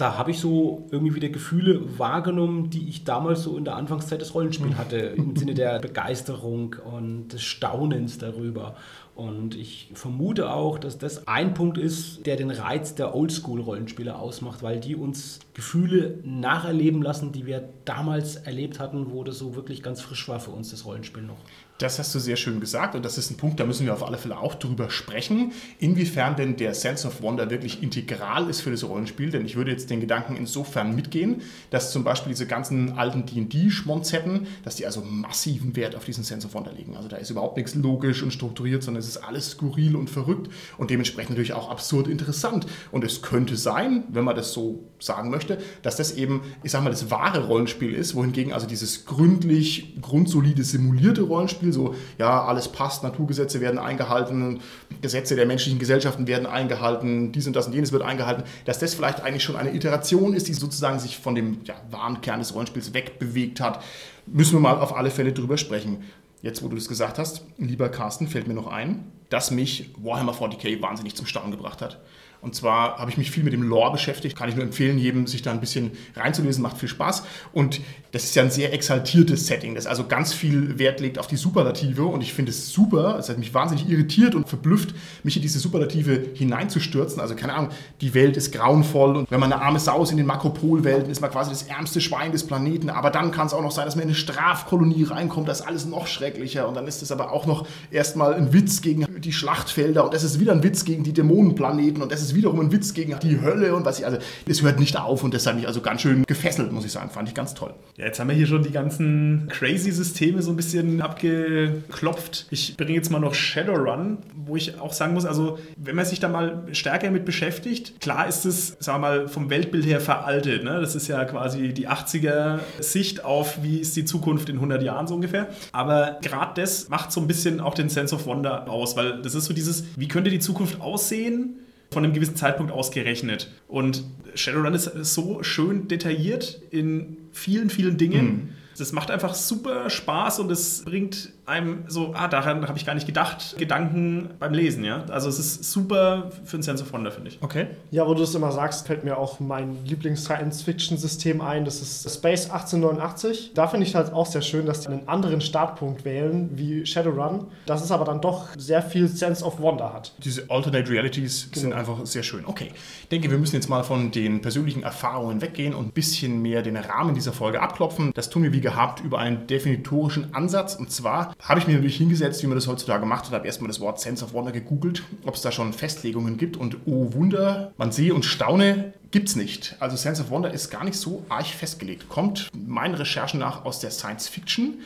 da 0.00 0.17
habe 0.17 0.31
ich 0.31 0.41
so 0.41 0.87
irgendwie 0.91 1.14
wieder 1.14 1.29
Gefühle 1.29 1.99
wahrgenommen, 1.99 2.70
die 2.70 2.88
ich 2.88 3.05
damals 3.05 3.43
so 3.43 3.56
in 3.56 3.64
der 3.64 3.76
Anfangszeit 3.76 4.20
des 4.20 4.35
Rollenspiels 4.35 4.76
hatte, 4.76 4.97
im 4.97 5.37
Sinne 5.37 5.55
der 5.55 5.79
Begeisterung 5.79 6.76
und 6.91 7.29
des 7.29 7.43
Staunens 7.43 8.19
darüber. 8.19 8.76
Und 9.14 9.55
ich 9.55 9.91
vermute 9.93 10.50
auch, 10.50 10.79
dass 10.79 10.97
das 10.97 11.29
ein 11.29 11.52
Punkt 11.52 11.76
ist, 11.76 12.25
der 12.25 12.37
den 12.37 12.50
Reiz 12.50 12.94
der 12.94 13.14
Oldschool-Rollenspieler 13.14 14.19
ausmacht, 14.19 14.62
weil 14.62 14.81
die 14.81 14.97
uns 14.97 15.41
Gefühle 15.52 16.19
nacherleben 16.25 17.03
lassen, 17.03 17.32
die 17.32 17.44
wir 17.44 17.69
damals 17.85 18.37
erlebt 18.37 18.81
hatten, 18.81 19.11
wo 19.11 19.23
das 19.23 19.38
so 19.38 19.55
wirklich 19.55 19.82
ganz 19.82 20.00
frisch 20.00 20.26
war 20.29 20.41
für 20.41 20.53
uns, 20.53 20.70
das 20.70 20.87
Rollenspiel 20.87 21.23
noch. 21.23 21.38
Das 21.81 21.99
hast 21.99 22.15
du 22.15 22.19
sehr 22.19 22.37
schön 22.37 22.61
gesagt 22.61 22.94
und 22.94 23.03
das 23.06 23.17
ist 23.17 23.31
ein 23.31 23.38
Punkt, 23.38 23.59
da 23.59 23.65
müssen 23.65 23.87
wir 23.87 23.94
auf 23.94 24.06
alle 24.06 24.19
Fälle 24.19 24.38
auch 24.38 24.55
drüber 24.55 24.91
sprechen, 24.91 25.53
inwiefern 25.79 26.37
denn 26.37 26.56
der 26.56 26.75
Sense 26.75 27.09
of 27.09 27.23
Wonder 27.23 27.49
wirklich 27.49 27.82
integral 27.82 28.50
ist 28.50 28.61
für 28.61 28.71
das 28.71 28.85
Rollenspiel. 28.85 29.31
Denn 29.31 29.47
ich 29.47 29.56
würde 29.56 29.71
jetzt 29.71 29.88
den 29.88 29.99
Gedanken 29.99 30.37
insofern 30.37 30.94
mitgehen, 30.94 31.41
dass 31.71 31.91
zum 31.91 32.05
Beispiel 32.05 32.32
diese 32.32 32.47
ganzen 32.47 32.99
alten 32.99 33.25
D&D-Schmonzetten, 33.25 34.47
dass 34.62 34.77
die 34.77 34.85
also 34.85 35.00
massiven 35.00 35.75
Wert 35.75 35.97
auf 35.97 36.05
diesen 36.05 36.23
Sense 36.23 36.47
of 36.47 36.53
Wonder 36.53 36.73
legen. 36.73 36.99
Also 36.99 37.09
da 37.09 37.17
ist 37.17 37.31
überhaupt 37.31 37.56
nichts 37.56 37.75
logisch 37.75 38.23
und 38.23 38.31
strukturiert, 38.31 38.82
sondern 38.82 39.00
es 39.00 39.09
ist 39.09 39.17
alles 39.17 39.53
skurril 39.53 39.97
und 39.97 40.11
verrückt 40.11 40.50
und 40.77 40.91
dementsprechend 40.91 41.31
natürlich 41.31 41.55
auch 41.55 41.71
absurd 41.71 42.09
interessant. 42.09 42.67
Und 42.93 43.05
es 43.05 43.23
könnte 43.23 43.56
sein, 43.56 44.05
wenn 44.11 44.25
man 44.25 44.37
das 44.37 44.53
so 44.53 44.85
sagen 44.99 45.31
möchte, 45.31 45.56
dass 45.81 45.97
das 45.97 46.12
eben, 46.12 46.43
ich 46.62 46.73
sag 46.73 46.85
mal, 46.85 46.91
das 46.91 47.11
wahre 47.11 47.47
Rollenspiel 47.47 47.94
ist, 47.94 48.15
wohingegen 48.15 48.53
also 48.53 48.67
dieses 48.67 49.06
gründlich, 49.06 49.97
grundsolide, 50.03 50.62
simulierte 50.62 51.23
Rollenspiel, 51.23 51.69
so, 51.72 51.94
ja, 52.19 52.44
alles 52.44 52.69
passt, 52.69 53.02
Naturgesetze 53.02 53.61
werden 53.61 53.78
eingehalten, 53.78 54.61
Gesetze 55.00 55.37
der 55.37 55.46
menschlichen 55.46 55.78
Gesellschaften 55.78 56.26
werden 56.26 56.46
eingehalten, 56.46 57.32
dies 57.32 57.46
und 57.46 57.55
das 57.55 57.67
und 57.67 57.72
jenes 57.72 57.93
wird 57.93 58.02
eingehalten, 58.02 58.44
dass 58.64 58.78
das 58.78 58.94
vielleicht 58.94 59.22
eigentlich 59.22 59.44
schon 59.44 59.56
eine 59.56 59.75
Iteration 59.75 60.34
ist, 60.34 60.49
die 60.49 60.55
sozusagen 60.55 60.99
sich 60.99 61.19
von 61.19 61.34
dem 61.34 61.58
ja, 61.64 61.75
wahren 61.90 62.20
Kern 62.20 62.40
des 62.40 62.55
Rollenspiels 62.55 62.94
wegbewegt 62.94 63.60
hat. 63.60 63.82
Müssen 64.27 64.55
wir 64.55 64.60
mal 64.60 64.79
auf 64.79 64.96
alle 64.96 65.10
Fälle 65.10 65.32
drüber 65.32 65.56
sprechen. 65.56 66.05
Jetzt, 66.43 66.62
wo 66.62 66.69
du 66.69 66.77
das 66.77 66.89
gesagt 66.89 67.19
hast, 67.19 67.44
lieber 67.58 67.91
Carsten, 67.91 68.27
fällt 68.27 68.48
mir 68.48 68.55
noch 68.55 68.67
ein, 68.67 69.12
dass 69.29 69.50
mich 69.50 69.91
Warhammer 69.98 70.32
40k 70.32 70.81
wahnsinnig 70.81 71.15
zum 71.15 71.27
Staunen 71.27 71.50
gebracht 71.50 71.82
hat. 71.82 72.00
Und 72.43 72.55
zwar 72.55 72.99
habe 72.99 73.11
ich 73.11 73.19
mich 73.19 73.31
viel 73.31 73.44
mit 73.44 73.53
dem 73.53 73.63
Lore 73.63 73.93
beschäftigt. 73.93 74.37
Kann 74.37 74.49
ich 74.49 74.56
nur 74.56 74.65
empfehlen, 74.65 74.99
jedem 74.99 75.27
sich 75.27 75.43
da 75.43 75.51
ein 75.51 75.61
bisschen 75.61 75.91
reinzulesen, 76.17 76.63
macht 76.63 76.79
viel 76.79 76.89
Spaß. 76.89 77.25
Und 77.53 77.81
das 78.13 78.25
ist 78.25 78.35
ja 78.35 78.43
ein 78.43 78.51
sehr 78.51 78.73
exaltiertes 78.73 79.47
Setting, 79.47 79.75
das 79.75 79.87
also 79.87 80.06
ganz 80.06 80.32
viel 80.32 80.79
Wert 80.79 81.01
legt 81.01 81.19
auf 81.19 81.27
die 81.27 81.37
Superlative. 81.37 82.05
Und 82.05 82.23
ich 82.23 82.32
finde 82.32 82.51
es 82.51 82.73
super, 82.73 83.17
es 83.19 83.29
hat 83.29 83.39
mich 83.39 83.55
wahnsinnig 83.55 83.89
irritiert 83.89 84.35
und 84.35 84.49
verblüfft, 84.49 84.94
mich 85.23 85.37
in 85.37 85.43
diese 85.43 85.59
Superlative 85.59 86.25
hineinzustürzen. 86.35 87.20
Also 87.20 87.37
keine 87.37 87.55
Ahnung, 87.55 87.70
die 88.01 88.15
Welt 88.15 88.37
ist 88.37 88.53
grauenvoll 88.53 89.17
und 89.17 89.31
wenn 89.31 89.39
man 89.41 89.53
eine 89.53 89.63
arme 89.63 89.79
Sau 89.79 90.03
ist 90.03 90.11
in 90.11 90.17
den 90.17 90.27
Makropolwelten, 90.27 91.11
ist 91.11 91.20
man 91.20 91.31
quasi 91.31 91.51
das 91.51 91.63
ärmste 91.65 92.01
Schwein 92.01 92.32
des 92.32 92.44
Planeten. 92.47 92.91
Aber 92.91 93.11
dann 93.11 93.31
kann 93.31 93.47
es 93.47 93.53
auch 93.53 93.63
noch 93.63 93.70
sein, 93.70 93.85
dass 93.85 93.97
man 93.97 94.03
in 94.03 94.09
eine 94.09 94.17
Strafkolonie 94.17 95.05
reinkommt, 95.05 95.49
das 95.49 95.61
ist 95.61 95.67
alles 95.67 95.87
noch 95.87 96.06
schrecklicher. 96.06 96.67
Und 96.67 96.75
dann 96.75 96.87
ist 96.87 97.03
es 97.03 97.13
aber 97.13 97.32
auch 97.32 97.47
noch 97.47 97.67
erstmal 97.91 98.35
ein 98.35 98.53
Witz 98.53 98.81
gegen 98.81 99.06
die 99.20 99.32
Schlachtfelder 99.32 100.05
und 100.05 100.15
das 100.15 100.25
ist 100.25 100.41
wieder 100.41 100.53
ein 100.53 100.63
Witz 100.63 100.85
gegen 100.85 101.05
die 101.05 101.13
Dämonenplaneten 101.13 102.03
und 102.03 102.11
das 102.11 102.23
ist 102.23 102.30
wiederum 102.34 102.60
ein 102.60 102.72
Witz 102.72 102.94
gegen 102.94 103.19
die 103.20 103.41
Hölle 103.41 103.75
und 103.75 103.84
was 103.84 103.99
ich, 103.99 104.06
also 104.06 104.19
es 104.46 104.63
hört 104.63 104.81
nicht 104.81 104.99
auf 104.99 105.25
und 105.25 105.34
das 105.34 105.46
hat 105.46 105.56
mich 105.56 105.67
also 105.67 105.81
ganz 105.81 106.03
schön 106.03 106.25
gefesselt, 106.27 106.72
muss 106.72 106.84
ich 106.84 106.93
sagen, 106.93 107.10
fand 107.10 107.29
ich 107.29 107.34
ganz 107.34 107.55
toll. 107.55 107.75
Ja, 107.96 108.06
jetzt 108.06 108.20
haben 108.20 108.29
wir 108.29 108.34
hier 108.34 108.46
schon 108.46 108.63
die 108.63 108.70
ganzen 108.70 109.49
crazy 109.51 109.91
Systeme 109.91 110.43
so 110.43 110.51
ein 110.51 110.56
bisschen 110.56 111.01
abgeklopft. 111.01 112.46
Ich 112.51 112.77
bringe 112.77 112.93
jetzt 112.93 113.10
mal 113.10 113.20
noch 113.20 113.34
Shadowrun, 113.34 114.19
wo 114.44 114.56
ich 114.56 114.81
auch 114.81 114.93
sagen 114.93 115.15
muss, 115.15 115.25
also 115.25 115.58
wenn 115.77 115.96
man 115.96 116.05
sich 116.05 116.20
da 116.20 116.29
mal 116.29 116.63
stärker 116.72 117.10
mit 117.10 117.25
beschäftigt, 117.25 118.01
klar 118.01 118.27
ist 118.27 118.44
es, 118.44 118.77
sagen 118.81 119.03
wir 119.03 119.08
mal, 119.08 119.29
vom 119.29 119.51
Weltbild 119.51 119.87
her 119.87 120.01
veraltet. 120.01 120.65
Ne? 120.65 120.81
Das 120.81 120.94
ist 120.94 121.08
ja 121.08 121.25
quasi 121.25 121.72
die 121.72 121.89
80er 121.89 122.60
Sicht 122.81 123.25
auf, 123.25 123.63
wie 123.63 123.79
ist 123.79 123.96
die 123.96 124.05
Zukunft 124.05 124.49
in 124.49 124.56
100 124.56 124.82
Jahren 124.82 125.06
so 125.06 125.15
ungefähr. 125.15 125.49
Aber 125.72 126.19
gerade 126.22 126.60
das 126.60 126.89
macht 126.89 127.13
so 127.13 127.20
ein 127.20 127.27
bisschen 127.27 127.60
auch 127.60 127.75
den 127.75 127.89
Sense 127.89 128.15
of 128.15 128.27
Wonder 128.27 128.69
aus, 128.69 128.96
weil 128.96 129.22
das 129.22 129.34
ist 129.34 129.44
so 129.44 129.55
dieses, 129.55 129.84
wie 129.96 130.08
könnte 130.08 130.31
die 130.31 130.39
Zukunft 130.39 130.81
aussehen? 130.81 131.56
Von 131.93 132.05
einem 132.05 132.13
gewissen 132.13 132.37
Zeitpunkt 132.37 132.73
ausgerechnet. 132.73 133.51
Und 133.67 134.05
Shadowrun 134.35 134.75
ist 134.75 134.91
so 135.03 135.43
schön 135.43 135.89
detailliert 135.89 136.63
in 136.70 137.17
vielen, 137.32 137.70
vielen 137.70 137.97
Dingen. 137.97 138.27
Mhm. 138.27 138.49
Das 138.81 138.93
macht 138.93 139.10
einfach 139.10 139.34
super 139.34 139.91
Spaß 139.91 140.41
und 140.41 140.51
es 140.51 140.84
bringt 140.84 141.32
einem 141.51 141.84
so, 141.89 142.13
ah, 142.15 142.29
daran 142.29 142.67
habe 142.67 142.79
ich 142.79 142.87
gar 142.87 142.94
nicht 142.94 143.06
gedacht, 143.06 143.56
Gedanken 143.58 144.31
beim 144.39 144.55
Lesen, 144.55 144.84
ja. 144.84 145.05
Also 145.10 145.29
es 145.29 145.39
ist 145.39 145.65
super 145.65 146.31
für 146.44 146.56
ein 146.56 146.63
Sense 146.63 146.82
of 146.82 146.93
Wonder, 146.93 147.10
finde 147.10 147.31
ich. 147.31 147.39
Okay. 147.43 147.67
Ja, 147.91 148.06
wo 148.06 148.15
du 148.15 148.22
es 148.22 148.34
immer 148.34 148.53
sagst, 148.53 148.87
fällt 148.87 149.05
mir 149.05 149.19
auch 149.19 149.41
mein 149.41 149.84
Lieblings-Science-Fiction-System 149.84 151.41
ein. 151.41 151.65
Das 151.65 151.82
ist 151.82 152.08
Space 152.08 152.51
1889. 152.51 153.53
Da 153.55 153.67
finde 153.67 153.87
ich 153.87 153.94
halt 153.94 154.13
auch 154.13 154.27
sehr 154.27 154.43
schön, 154.43 154.67
dass 154.67 154.82
die 154.82 154.89
einen 154.89 155.08
anderen 155.08 155.41
Startpunkt 155.41 156.05
wählen 156.05 156.51
wie 156.55 156.87
Shadowrun. 156.87 157.49
Das 157.67 157.82
ist 157.82 157.91
aber 157.91 158.05
dann 158.05 158.20
doch 158.20 158.46
sehr 158.56 158.82
viel 158.82 159.08
Sense 159.08 159.44
of 159.44 159.60
Wonder 159.60 159.93
hat. 159.93 160.13
Diese 160.25 160.49
Alternate 160.49 160.89
Realities 160.89 161.49
sind 161.53 161.72
einfach 161.72 162.06
sehr 162.06 162.22
schön. 162.22 162.46
Okay, 162.46 162.70
ich 163.03 163.08
denke, 163.08 163.31
wir 163.31 163.39
müssen 163.39 163.56
jetzt 163.56 163.69
mal 163.69 163.82
von 163.82 164.13
den 164.13 164.41
persönlichen 164.41 164.84
Erfahrungen 164.84 165.43
weggehen 165.43 165.75
und 165.75 165.89
ein 165.89 165.93
bisschen 165.93 166.41
mehr 166.41 166.63
den 166.63 166.77
Rahmen 166.77 167.15
dieser 167.15 167.32
Folge 167.32 167.60
abklopfen. 167.60 168.13
Das 168.15 168.31
tun 168.31 168.44
wir 168.44 168.53
wie 168.53 168.60
gehabt 168.70 169.00
über 169.00 169.19
einen 169.19 169.46
definitorischen 169.46 170.34
Ansatz. 170.34 170.74
Und 170.74 170.91
zwar 170.91 171.34
habe 171.43 171.60
ich 171.60 171.67
mir 171.67 171.74
natürlich 171.74 171.96
hingesetzt, 171.96 172.43
wie 172.43 172.46
man 172.46 172.56
das 172.56 172.67
heutzutage 172.67 173.05
macht, 173.06 173.27
und 173.27 173.34
habe 173.34 173.46
erstmal 173.46 173.69
das 173.69 173.81
Wort 173.81 174.00
Sense 174.00 174.24
of 174.24 174.32
Wonder 174.32 174.53
gegoogelt, 174.53 175.03
ob 175.24 175.34
es 175.34 175.43
da 175.43 175.53
schon 175.53 175.72
Festlegungen 175.72 176.36
gibt. 176.36 176.56
Und 176.56 176.77
oh 176.86 177.12
Wunder, 177.12 177.72
man 177.77 177.93
sehe 177.93 178.15
und 178.15 178.24
staune, 178.24 178.93
gibt 179.10 179.29
es 179.29 179.36
nicht. 179.36 179.77
Also 179.81 179.96
Sense 179.96 180.22
of 180.22 180.31
Wonder 180.31 180.53
ist 180.53 180.70
gar 180.70 180.84
nicht 180.84 180.96
so 180.96 181.24
arg 181.29 181.46
festgelegt. 181.46 182.08
Kommt 182.08 182.48
meinen 182.55 182.94
Recherchen 182.94 183.41
nach 183.41 183.65
aus 183.65 183.81
der 183.81 183.91
Science 183.91 184.29
Fiction. 184.29 184.79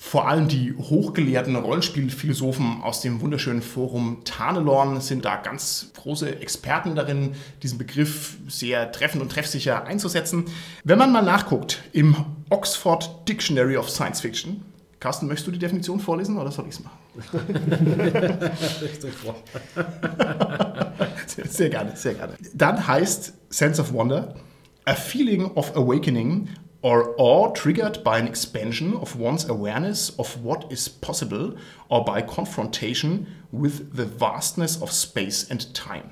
Vor 0.00 0.28
allem 0.28 0.46
die 0.46 0.74
hochgelehrten 0.74 1.56
Rollenspielphilosophen 1.56 2.82
aus 2.82 3.00
dem 3.00 3.20
wunderschönen 3.20 3.62
Forum 3.62 4.18
Tarnelorn 4.24 5.00
sind 5.00 5.24
da 5.24 5.34
ganz 5.34 5.90
große 5.96 6.40
Experten 6.40 6.94
darin, 6.94 7.34
diesen 7.64 7.78
Begriff 7.78 8.36
sehr 8.46 8.92
treffend 8.92 9.22
und 9.22 9.32
treffsicher 9.32 9.84
einzusetzen. 9.86 10.44
Wenn 10.84 10.98
man 10.98 11.10
mal 11.10 11.22
nachguckt 11.22 11.82
im 11.92 12.14
Oxford 12.48 13.28
Dictionary 13.28 13.76
of 13.76 13.90
Science 13.90 14.20
Fiction, 14.20 14.62
Carsten, 15.00 15.26
möchtest 15.26 15.48
du 15.48 15.50
die 15.50 15.58
Definition 15.58 15.98
vorlesen 15.98 16.38
oder 16.38 16.52
soll 16.52 16.66
ich 16.68 16.74
es 16.74 16.80
machen? 16.84 16.98
sehr, 21.26 21.46
sehr 21.48 21.70
gerne, 21.70 21.96
sehr 21.96 22.14
gerne. 22.14 22.34
Dann 22.54 22.86
heißt 22.86 23.32
Sense 23.50 23.82
of 23.82 23.92
Wonder 23.92 24.36
a 24.84 24.94
feeling 24.94 25.46
of 25.56 25.76
awakening 25.76 26.48
or 26.82 27.14
awe 27.18 27.52
triggered 27.52 28.04
by 28.04 28.18
an 28.18 28.26
expansion 28.26 28.94
of 28.94 29.18
one's 29.18 29.48
awareness 29.48 30.16
of 30.18 30.42
what 30.42 30.70
is 30.70 30.88
possible 30.88 31.54
or 31.88 32.04
by 32.04 32.22
confrontation 32.22 33.26
with 33.50 33.94
the 33.94 34.04
vastness 34.04 34.80
of 34.80 34.92
space 34.92 35.50
and 35.50 35.74
time. 35.74 36.10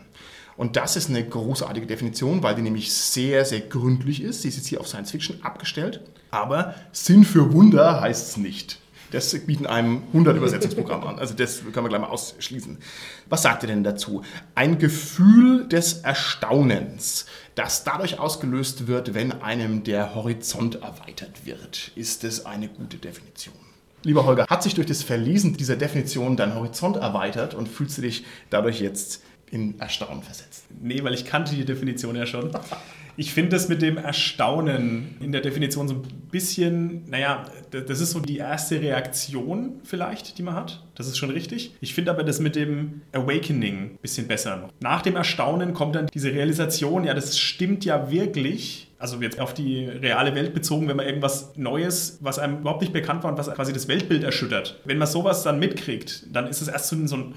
Und 0.56 0.76
das 0.76 0.96
ist 0.96 1.10
eine 1.10 1.24
großartige 1.24 1.86
Definition, 1.86 2.42
weil 2.42 2.54
die 2.54 2.62
nämlich 2.62 2.92
sehr, 2.92 3.44
sehr 3.44 3.60
gründlich 3.60 4.22
ist. 4.22 4.42
Sie 4.42 4.48
ist 4.48 4.56
jetzt 4.56 4.66
hier 4.66 4.80
auf 4.80 4.88
Science 4.88 5.10
Fiction 5.10 5.42
abgestellt. 5.42 6.00
Aber 6.30 6.74
Sinn 6.92 7.24
für 7.24 7.52
Wunder 7.52 8.00
heißt 8.00 8.30
es 8.30 8.36
nicht. 8.36 8.80
Das 9.10 9.38
bieten 9.46 9.66
einem 9.66 10.02
100 10.08 10.36
Übersetzungsprogramme 10.36 11.06
an. 11.06 11.18
Also 11.18 11.34
das 11.34 11.60
können 11.60 11.84
wir 11.84 11.88
gleich 11.88 12.00
mal 12.00 12.08
ausschließen. 12.08 12.78
Was 13.28 13.42
sagt 13.42 13.62
ihr 13.62 13.68
denn 13.68 13.84
dazu? 13.84 14.22
Ein 14.54 14.78
Gefühl 14.78 15.68
des 15.68 16.00
Erstaunens, 16.00 17.26
das 17.56 17.84
dadurch 17.84 18.20
ausgelöst 18.20 18.86
wird, 18.86 19.14
wenn 19.14 19.32
einem 19.32 19.82
der 19.82 20.14
Horizont 20.14 20.76
erweitert 20.76 21.46
wird. 21.46 21.90
Ist 21.96 22.22
es 22.22 22.46
eine 22.46 22.68
gute 22.68 22.98
Definition? 22.98 23.54
Lieber 24.02 24.24
Holger, 24.24 24.46
hat 24.48 24.62
sich 24.62 24.74
durch 24.74 24.86
das 24.86 25.02
Verlesen 25.02 25.56
dieser 25.56 25.74
Definition 25.74 26.36
dein 26.36 26.54
Horizont 26.54 26.96
erweitert 26.96 27.54
und 27.54 27.68
fühlst 27.68 27.98
du 27.98 28.02
dich 28.02 28.24
dadurch 28.50 28.80
jetzt 28.80 29.22
in 29.50 29.80
Erstaunen 29.80 30.22
versetzt? 30.22 30.64
Nee, 30.80 31.02
weil 31.02 31.14
ich 31.14 31.24
kannte 31.24 31.54
die 31.54 31.64
Definition 31.64 32.14
ja 32.14 32.26
schon. 32.26 32.50
Ich 33.16 33.32
finde 33.32 33.50
das 33.50 33.68
mit 33.68 33.80
dem 33.80 33.96
Erstaunen 33.96 35.16
in 35.20 35.32
der 35.32 35.40
Definition 35.40 35.88
so 35.88 35.94
ein 35.94 36.02
bisschen, 36.30 37.08
naja, 37.08 37.44
das 37.70 38.00
ist 38.00 38.10
so 38.10 38.20
die 38.20 38.36
erste 38.36 38.80
Reaktion 38.80 39.80
vielleicht, 39.84 40.36
die 40.38 40.42
man 40.42 40.54
hat. 40.54 40.84
Das 40.94 41.06
ist 41.06 41.16
schon 41.16 41.30
richtig. 41.30 41.74
Ich 41.80 41.94
finde 41.94 42.10
aber 42.10 42.24
das 42.24 42.40
mit 42.40 42.56
dem 42.56 43.02
Awakening 43.12 43.94
ein 43.94 43.98
bisschen 44.02 44.28
besser. 44.28 44.68
Nach 44.80 45.02
dem 45.02 45.16
Erstaunen 45.16 45.72
kommt 45.72 45.94
dann 45.94 46.08
diese 46.12 46.32
Realisation, 46.32 47.04
ja, 47.04 47.14
das 47.14 47.38
stimmt 47.38 47.84
ja 47.84 48.10
wirklich. 48.10 48.92
Also 48.98 49.20
jetzt 49.20 49.40
auf 49.40 49.52
die 49.52 49.84
reale 49.84 50.34
Welt 50.34 50.54
bezogen, 50.54 50.88
wenn 50.88 50.96
man 50.96 51.06
irgendwas 51.06 51.52
Neues, 51.56 52.18
was 52.22 52.38
einem 52.38 52.60
überhaupt 52.60 52.80
nicht 52.80 52.94
bekannt 52.94 53.24
war 53.24 53.30
und 53.30 53.38
was 53.38 53.52
quasi 53.52 53.74
das 53.74 53.88
Weltbild 53.88 54.24
erschüttert. 54.24 54.80
Wenn 54.84 54.96
man 54.96 55.06
sowas 55.06 55.42
dann 55.42 55.58
mitkriegt, 55.58 56.26
dann 56.34 56.46
ist 56.46 56.62
es 56.62 56.68
erst 56.68 56.88
so 56.88 56.96
ein, 56.96 57.34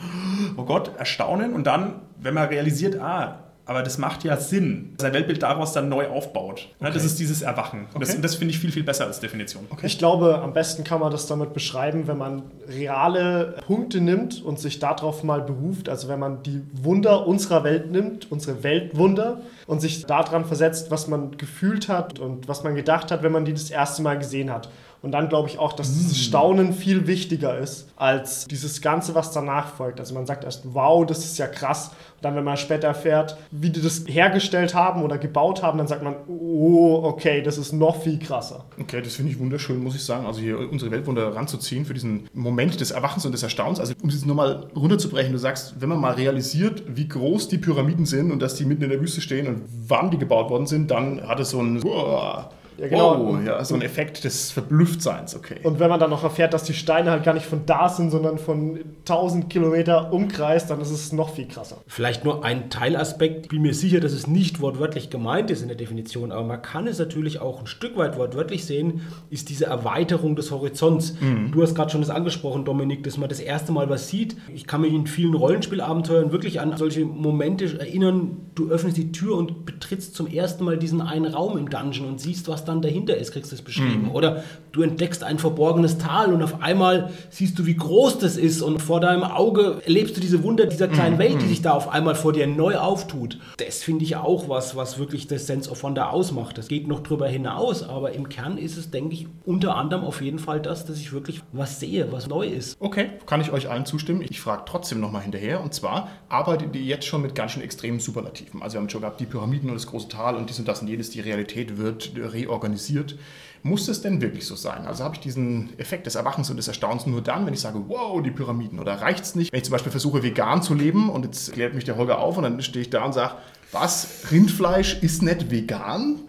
oh 0.56 0.64
Gott, 0.64 0.92
Erstaunen 0.98 1.54
und 1.54 1.68
dann, 1.68 1.96
wenn 2.18 2.34
man 2.34 2.48
realisiert, 2.48 3.00
ah, 3.00 3.49
aber 3.70 3.84
das 3.84 4.00
macht 4.00 4.24
ja 4.24 4.36
Sinn, 4.36 4.96
dass 4.98 5.06
ein 5.06 5.14
Weltbild 5.14 5.44
daraus 5.44 5.74
dann 5.74 5.90
neu 5.90 6.08
aufbaut. 6.08 6.70
Okay. 6.80 6.92
Das 6.92 7.06
ist 7.06 7.20
dieses 7.20 7.44
Erwachen. 7.44 7.86
Und 7.94 8.02
das, 8.02 8.20
das 8.20 8.34
finde 8.34 8.52
ich 8.52 8.60
viel, 8.60 8.72
viel 8.72 8.82
besser 8.82 9.06
als 9.06 9.20
Definition. 9.20 9.68
Okay. 9.70 9.86
Ich 9.86 10.00
glaube, 10.00 10.40
am 10.42 10.54
besten 10.54 10.84
kann 10.84 11.00
man 11.00 11.12
das 11.12 11.28
damit 11.28 11.54
beschreiben, 11.54 12.08
wenn 12.08 12.18
man 12.18 12.42
reale 12.68 13.58
Punkte 13.68 14.02
nimmt 14.02 14.44
und 14.44 14.60
sich 14.60 14.80
darauf 14.80 15.24
mal 15.24 15.42
beruft. 15.42 15.88
Also 15.88 16.08
wenn 16.08 16.18
man 16.18 16.42
die 16.42 16.64
Wunder 16.82 17.28
unserer 17.28 17.64
Welt 17.64 17.92
nimmt, 17.92 18.32
unsere 18.32 18.64
Weltwunder, 18.64 19.42
und 19.70 19.82
sich 19.82 20.04
daran 20.08 20.46
versetzt, 20.46 20.90
was 20.90 21.08
man 21.08 21.38
gefühlt 21.38 21.90
hat 21.90 22.18
und 22.18 22.48
was 22.48 22.64
man 22.64 22.74
gedacht 22.74 23.12
hat, 23.12 23.22
wenn 23.22 23.32
man 23.32 23.46
die 23.46 23.54
das 23.54 23.70
erste 23.70 24.02
Mal 24.02 24.18
gesehen 24.18 24.52
hat. 24.52 24.68
Und 25.02 25.12
dann 25.12 25.30
glaube 25.30 25.48
ich 25.48 25.60
auch, 25.60 25.74
dass 25.74 25.94
dieses 25.94 26.14
mm. 26.14 26.22
Staunen 26.22 26.74
viel 26.74 27.08
wichtiger 27.08 27.58
ist 27.58 27.88
als 27.96 28.46
dieses 28.48 28.82
Ganze, 28.82 29.16
was 29.16 29.32
danach 29.32 29.68
folgt. 29.68 30.00
Also 30.00 30.14
man 30.14 30.26
sagt 30.26 30.44
erst, 30.44 30.74
wow, 30.74 31.06
das 31.06 31.20
ist 31.20 31.38
ja 31.38 31.48
krass. 31.48 31.88
Und 31.88 32.26
dann, 32.26 32.36
wenn 32.36 32.44
man 32.44 32.58
später 32.58 32.88
erfährt, 32.88 33.38
wie 33.52 33.70
die 33.70 33.82
das 33.82 34.04
hergestellt 34.08 34.74
haben 34.74 35.04
oder 35.04 35.18
gebaut 35.18 35.64
haben, 35.64 35.78
dann 35.78 35.88
sagt 35.88 36.04
man, 36.04 36.16
oh, 36.28 37.02
okay, 37.04 37.42
das 37.42 37.58
ist 37.58 37.72
noch 37.72 38.02
viel 38.02 38.20
krasser. 38.20 38.66
Okay, 38.80 39.02
das 39.02 39.16
finde 39.16 39.32
ich 39.32 39.40
wunderschön, 39.40 39.82
muss 39.82 39.96
ich 39.96 40.04
sagen. 40.04 40.26
Also 40.26 40.42
hier 40.42 40.60
unsere 40.70 40.92
Weltwunder 40.92 41.34
ranzuziehen 41.34 41.86
für 41.86 41.94
diesen 41.94 42.28
Moment 42.34 42.80
des 42.80 42.92
Erwachens 42.92 43.26
und 43.26 43.32
des 43.32 43.44
Erstaunens. 43.44 43.80
Also 43.80 43.94
um 44.02 44.10
es 44.10 44.26
nochmal 44.26 44.68
runterzubrechen, 44.76 45.32
du 45.32 45.40
sagst, 45.40 45.76
wenn 45.80 45.90
man 45.90 46.00
mal 46.00 46.14
realisiert, 46.14 46.84
wie 46.88 47.08
groß 47.08 47.48
die 47.48 47.58
Pyramiden 47.58 48.06
sind 48.06 48.32
und 48.32 48.42
dass 48.42 48.56
die 48.56 48.66
mitten 48.66 48.84
in 48.84 48.90
der 48.90 49.00
Wüste 49.00 49.22
stehen 49.22 49.48
und 49.48 49.64
wann 49.88 50.12
die 50.12 50.18
gebaut 50.18 50.50
worden 50.50 50.68
sind, 50.68 50.92
dann 50.92 51.26
hat 51.26 51.40
es 51.40 51.52
so 51.52 51.62
ein... 51.62 51.82
Uah, 51.84 52.52
ja, 52.80 52.88
genau. 52.88 53.18
Oh, 53.18 53.38
ja, 53.46 53.64
so 53.64 53.76
ein 53.76 53.82
Effekt 53.82 54.24
des 54.24 54.52
Verblüfftseins, 54.52 55.36
okay. 55.36 55.58
Und 55.64 55.80
wenn 55.80 55.90
man 55.90 56.00
dann 56.00 56.10
noch 56.10 56.24
erfährt, 56.24 56.54
dass 56.54 56.64
die 56.64 56.74
Steine 56.74 57.12
halt 57.12 57.24
gar 57.24 57.34
nicht 57.34 57.46
von 57.46 57.66
da 57.66 57.90
sind, 57.90 58.10
sondern 58.12 58.38
von 58.38 58.80
1000 59.00 59.50
Kilometer 59.50 60.14
Umkreis, 60.14 60.68
dann 60.68 60.80
ist 60.80 60.92
es 60.92 61.12
noch 61.12 61.32
viel 61.32 61.48
krasser. 61.48 61.78
Vielleicht 61.88 62.24
nur 62.24 62.46
ein 62.46 62.70
Teilaspekt. 62.70 63.46
Ich 63.46 63.50
bin 63.50 63.62
mir 63.62 63.74
sicher, 63.74 64.00
dass 64.00 64.14
es 64.14 64.28
nicht 64.28 64.62
wortwörtlich 64.62 65.10
gemeint 65.10 65.52
ist 65.52 65.62
in 65.62 65.68
der 65.68 65.78
Definition, 65.78 66.32
aber 66.32 66.44
man 66.44 66.62
kann 66.62 66.88
es 66.88 67.00
natürlich 67.00 67.42
auch 67.42 67.60
ein 67.60 67.68
Stück 67.68 67.98
weit 67.98 68.18
wortwörtlich 68.18 68.66
sehen, 68.66 69.02
ist 69.30 69.50
diese 69.50 69.66
Erweiterung 69.66 70.36
des 70.36 70.52
Horizonts. 70.52 71.16
Mhm. 71.20 71.52
Du 71.52 71.62
hast 71.62 71.76
gerade 71.76 71.92
schon 71.92 72.02
das 72.02 72.10
angesprochen, 72.10 72.66
Dominik, 72.66 73.04
dass 73.04 73.18
man 73.18 73.30
das 73.30 73.40
erste 73.40 73.72
Mal 73.72 73.90
was 73.90 74.08
sieht. 74.08 74.38
Ich 74.54 74.68
kann 74.68 74.82
mich 74.82 74.94
in 74.94 75.08
vielen 75.08 75.34
Rollenspielabenteuern 75.34 76.32
wirklich 76.32 76.62
an 76.62 76.78
solche 76.78 77.04
Momente 77.06 77.80
erinnern. 77.80 78.38
Du 78.56 78.70
öffnest 78.70 78.98
die 78.98 79.12
Tür 79.12 79.38
und 79.38 79.66
betrittst 79.66 80.16
zum 80.16 80.28
ersten 80.28 80.64
Mal 80.64 80.78
diesen 80.78 81.02
einen 81.02 81.26
Raum 81.26 81.58
im 81.58 81.70
Dungeon 81.70 82.08
und 82.08 82.22
siehst, 82.22 82.48
was 82.48 82.66
da 82.66 82.69
dann 82.70 82.82
dahinter 82.82 83.18
ist, 83.18 83.32
kriegst 83.32 83.52
du 83.52 83.56
es 83.56 83.62
beschrieben. 83.62 84.04
Mhm. 84.04 84.12
Oder 84.12 84.44
du 84.72 84.82
entdeckst 84.82 85.24
ein 85.24 85.40
verborgenes 85.40 85.98
Tal 85.98 86.34
und 86.34 86.42
auf 86.42 86.62
einmal 86.62 87.12
siehst 87.30 87.58
du, 87.60 87.66
wie 87.66 87.76
groß 87.76 88.20
das 88.20 88.38
ist 88.38 88.62
und 88.62 88.82
vor 88.82 89.02
deinem 89.02 89.24
Auge 89.24 89.82
erlebst 89.86 90.16
du 90.16 90.22
diese 90.22 90.44
Wunder 90.44 90.66
dieser 90.68 90.88
kleinen 90.88 91.16
mhm. 91.16 91.20
Welt, 91.20 91.42
die 91.42 91.46
mhm. 91.46 91.50
sich 91.50 91.62
da 91.62 91.72
auf 91.72 91.90
einmal 91.90 92.16
vor 92.16 92.34
dir 92.34 92.48
neu 92.48 92.78
auftut. 92.78 93.40
Das 93.58 93.84
finde 93.84 94.06
ich 94.06 94.16
auch 94.16 94.48
was, 94.48 94.76
was 94.76 95.00
wirklich 95.00 95.28
das 95.28 95.48
Sense 95.48 95.70
of 95.70 95.84
Wonder 95.84 96.14
ausmacht. 96.14 96.58
Das 96.58 96.68
geht 96.68 96.88
noch 96.88 97.02
drüber 97.02 97.28
hinaus, 97.28 97.84
aber 97.84 98.12
im 98.14 98.30
Kern 98.30 98.58
ist 98.58 98.78
es, 98.78 98.92
denke 98.92 99.16
ich, 99.16 99.28
unter 99.46 99.76
anderem 99.76 100.04
auf 100.04 100.22
jeden 100.22 100.40
Fall 100.40 100.62
das, 100.62 100.86
dass 100.86 101.00
ich 101.00 101.12
wirklich 101.12 101.42
was 101.52 101.80
sehe, 101.80 102.12
was 102.12 102.28
neu 102.28 102.48
ist. 102.48 102.78
Okay, 102.80 103.10
kann 103.26 103.42
ich 103.42 103.52
euch 103.52 103.70
allen 103.70 103.86
zustimmen. 103.86 104.24
Ich 104.28 104.40
frage 104.40 104.64
trotzdem 104.66 105.00
nochmal 105.00 105.24
hinterher 105.24 105.62
und 105.62 105.74
zwar 105.74 106.10
arbeitet 106.30 106.76
ihr 106.76 106.84
jetzt 106.84 107.06
schon 107.06 107.22
mit 107.22 107.36
ganz 107.36 107.54
schön 107.54 107.64
extremen 107.64 108.00
Superlativen. 108.00 108.62
Also 108.62 108.76
wir 108.76 108.82
haben 108.82 108.90
schon 108.90 109.02
gehabt, 109.02 109.20
die 109.20 109.26
Pyramiden 109.26 109.70
und 109.70 109.76
das 109.76 109.88
große 109.88 110.10
Tal 110.10 110.36
und 110.36 110.50
dies 110.50 110.60
und 110.60 110.68
das 110.68 110.82
und 110.82 110.88
jedes, 110.88 111.10
die 111.10 111.22
Realität 111.22 111.78
wird 111.78 112.12
reorganisiert 112.16 112.49
organisiert. 112.50 113.18
Muss 113.62 113.88
es 113.90 114.02
denn 114.02 114.22
wirklich 114.22 114.46
so 114.46 114.56
sein? 114.56 114.86
Also 114.88 115.04
habe 115.04 115.16
ich 115.16 115.22
diesen 115.22 115.78
Effekt 115.78 116.06
des 116.06 116.16
Erwachens 116.16 116.50
und 116.50 116.58
des 116.58 116.68
Erstaunens 116.70 117.06
nur 117.06 117.22
dann, 117.22 117.46
wenn 117.46 117.54
ich 117.54 117.60
sage, 117.60 117.84
wow, 117.88 118.22
die 118.24 118.32
Pyramiden? 118.32 118.80
Oder 118.80 119.02
reicht 119.02 119.24
es 119.24 119.36
nicht, 119.36 119.52
wenn 119.52 119.58
ich 119.58 119.66
zum 119.66 119.74
Beispiel 119.74 119.92
versuche, 119.92 120.24
vegan 120.24 120.62
zu 120.62 120.74
leben 120.74 121.10
und 121.10 121.26
jetzt 121.26 121.52
klärt 121.52 121.74
mich 121.74 121.84
der 121.84 121.98
Holger 121.98 122.20
auf 122.20 122.38
und 122.38 122.44
dann 122.44 122.62
stehe 122.62 122.84
ich 122.84 122.90
da 122.90 123.04
und 123.04 123.14
sage, 123.14 123.36
was, 123.72 124.26
Rindfleisch 124.32 125.02
ist 125.02 125.22
nicht 125.22 125.52
vegan? 125.52 126.22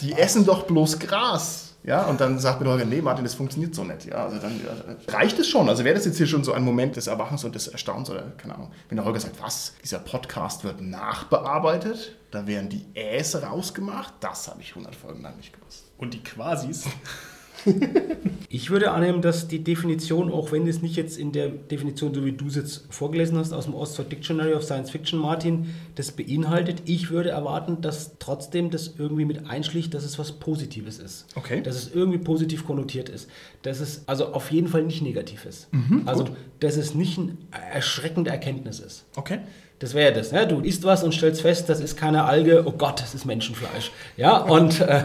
Die 0.00 0.12
essen 0.12 0.44
doch 0.44 0.66
bloß 0.66 0.98
Gras. 0.98 1.69
Ja, 1.82 2.04
und 2.06 2.20
dann 2.20 2.38
sagt 2.38 2.60
mir 2.60 2.64
der 2.64 2.74
Holger, 2.74 2.84
nee, 2.84 3.00
Martin, 3.00 3.24
das 3.24 3.34
funktioniert 3.34 3.74
so 3.74 3.84
nicht. 3.84 4.04
Ja, 4.06 4.24
also 4.26 4.38
dann 4.38 4.60
ja, 4.62 5.14
reicht 5.14 5.38
es 5.38 5.48
schon. 5.48 5.68
Also 5.68 5.84
wäre 5.84 5.94
das 5.94 6.04
jetzt 6.04 6.18
hier 6.18 6.26
schon 6.26 6.44
so 6.44 6.52
ein 6.52 6.62
Moment 6.62 6.96
des 6.96 7.06
Erwachens 7.06 7.44
und 7.44 7.54
des 7.54 7.68
Erstaunens 7.68 8.10
oder 8.10 8.22
keine 8.36 8.54
Ahnung. 8.54 8.70
Wenn 8.88 8.96
der 8.96 9.04
Holger 9.04 9.20
sagt, 9.20 9.40
was, 9.42 9.74
dieser 9.82 9.98
Podcast 9.98 10.62
wird 10.64 10.82
nachbearbeitet, 10.82 12.16
da 12.30 12.46
werden 12.46 12.68
die 12.68 12.84
Äs 12.94 13.40
rausgemacht, 13.42 14.14
das 14.20 14.48
habe 14.48 14.60
ich 14.60 14.70
100 14.70 14.94
Folgen 14.94 15.22
lang 15.22 15.36
nicht 15.36 15.52
gewusst. 15.58 15.84
Und 15.96 16.12
die 16.12 16.22
Quasis. 16.22 16.84
Ich 18.52 18.70
würde 18.70 18.90
annehmen, 18.90 19.22
dass 19.22 19.46
die 19.46 19.62
Definition, 19.62 20.32
auch 20.32 20.50
wenn 20.50 20.66
es 20.66 20.82
nicht 20.82 20.96
jetzt 20.96 21.16
in 21.16 21.30
der 21.30 21.50
Definition, 21.50 22.12
so 22.12 22.24
wie 22.24 22.32
du 22.32 22.48
es 22.48 22.56
jetzt 22.56 22.82
vorgelesen 22.90 23.38
hast, 23.38 23.52
aus 23.52 23.66
dem 23.66 23.76
Oxford 23.76 24.10
Dictionary 24.10 24.54
of 24.54 24.64
Science 24.64 24.90
Fiction, 24.90 25.20
Martin, 25.20 25.72
das 25.94 26.10
beinhaltet, 26.10 26.82
ich 26.86 27.10
würde 27.10 27.30
erwarten, 27.30 27.80
dass 27.80 28.18
trotzdem 28.18 28.70
das 28.70 28.94
irgendwie 28.98 29.24
mit 29.24 29.48
einschlicht, 29.48 29.94
dass 29.94 30.02
es 30.02 30.18
was 30.18 30.32
Positives 30.32 30.98
ist. 30.98 31.26
Okay. 31.36 31.62
Dass 31.62 31.76
es 31.76 31.94
irgendwie 31.94 32.18
positiv 32.18 32.66
konnotiert 32.66 33.08
ist. 33.08 33.30
Dass 33.62 33.78
es 33.78 34.02
also 34.06 34.32
auf 34.32 34.50
jeden 34.50 34.66
Fall 34.66 34.82
nicht 34.82 35.00
negativ 35.00 35.46
ist. 35.46 35.68
also, 36.06 36.26
dass 36.58 36.76
es 36.76 36.96
nicht 36.96 37.20
eine 37.20 37.36
erschreckende 37.72 38.30
Erkenntnis 38.30 38.80
ist. 38.80 39.04
Okay. 39.14 39.38
Das 39.80 39.94
wäre 39.94 40.12
das. 40.12 40.30
Ne? 40.30 40.46
Du 40.46 40.60
isst 40.60 40.84
was 40.84 41.02
und 41.02 41.14
stellst 41.14 41.40
fest, 41.40 41.70
das 41.70 41.80
ist 41.80 41.96
keine 41.96 42.24
Alge. 42.24 42.64
Oh 42.66 42.72
Gott, 42.72 43.00
das 43.00 43.14
ist 43.14 43.24
Menschenfleisch. 43.24 43.90
Ja, 44.14 44.36
und 44.36 44.78
äh, 44.82 45.04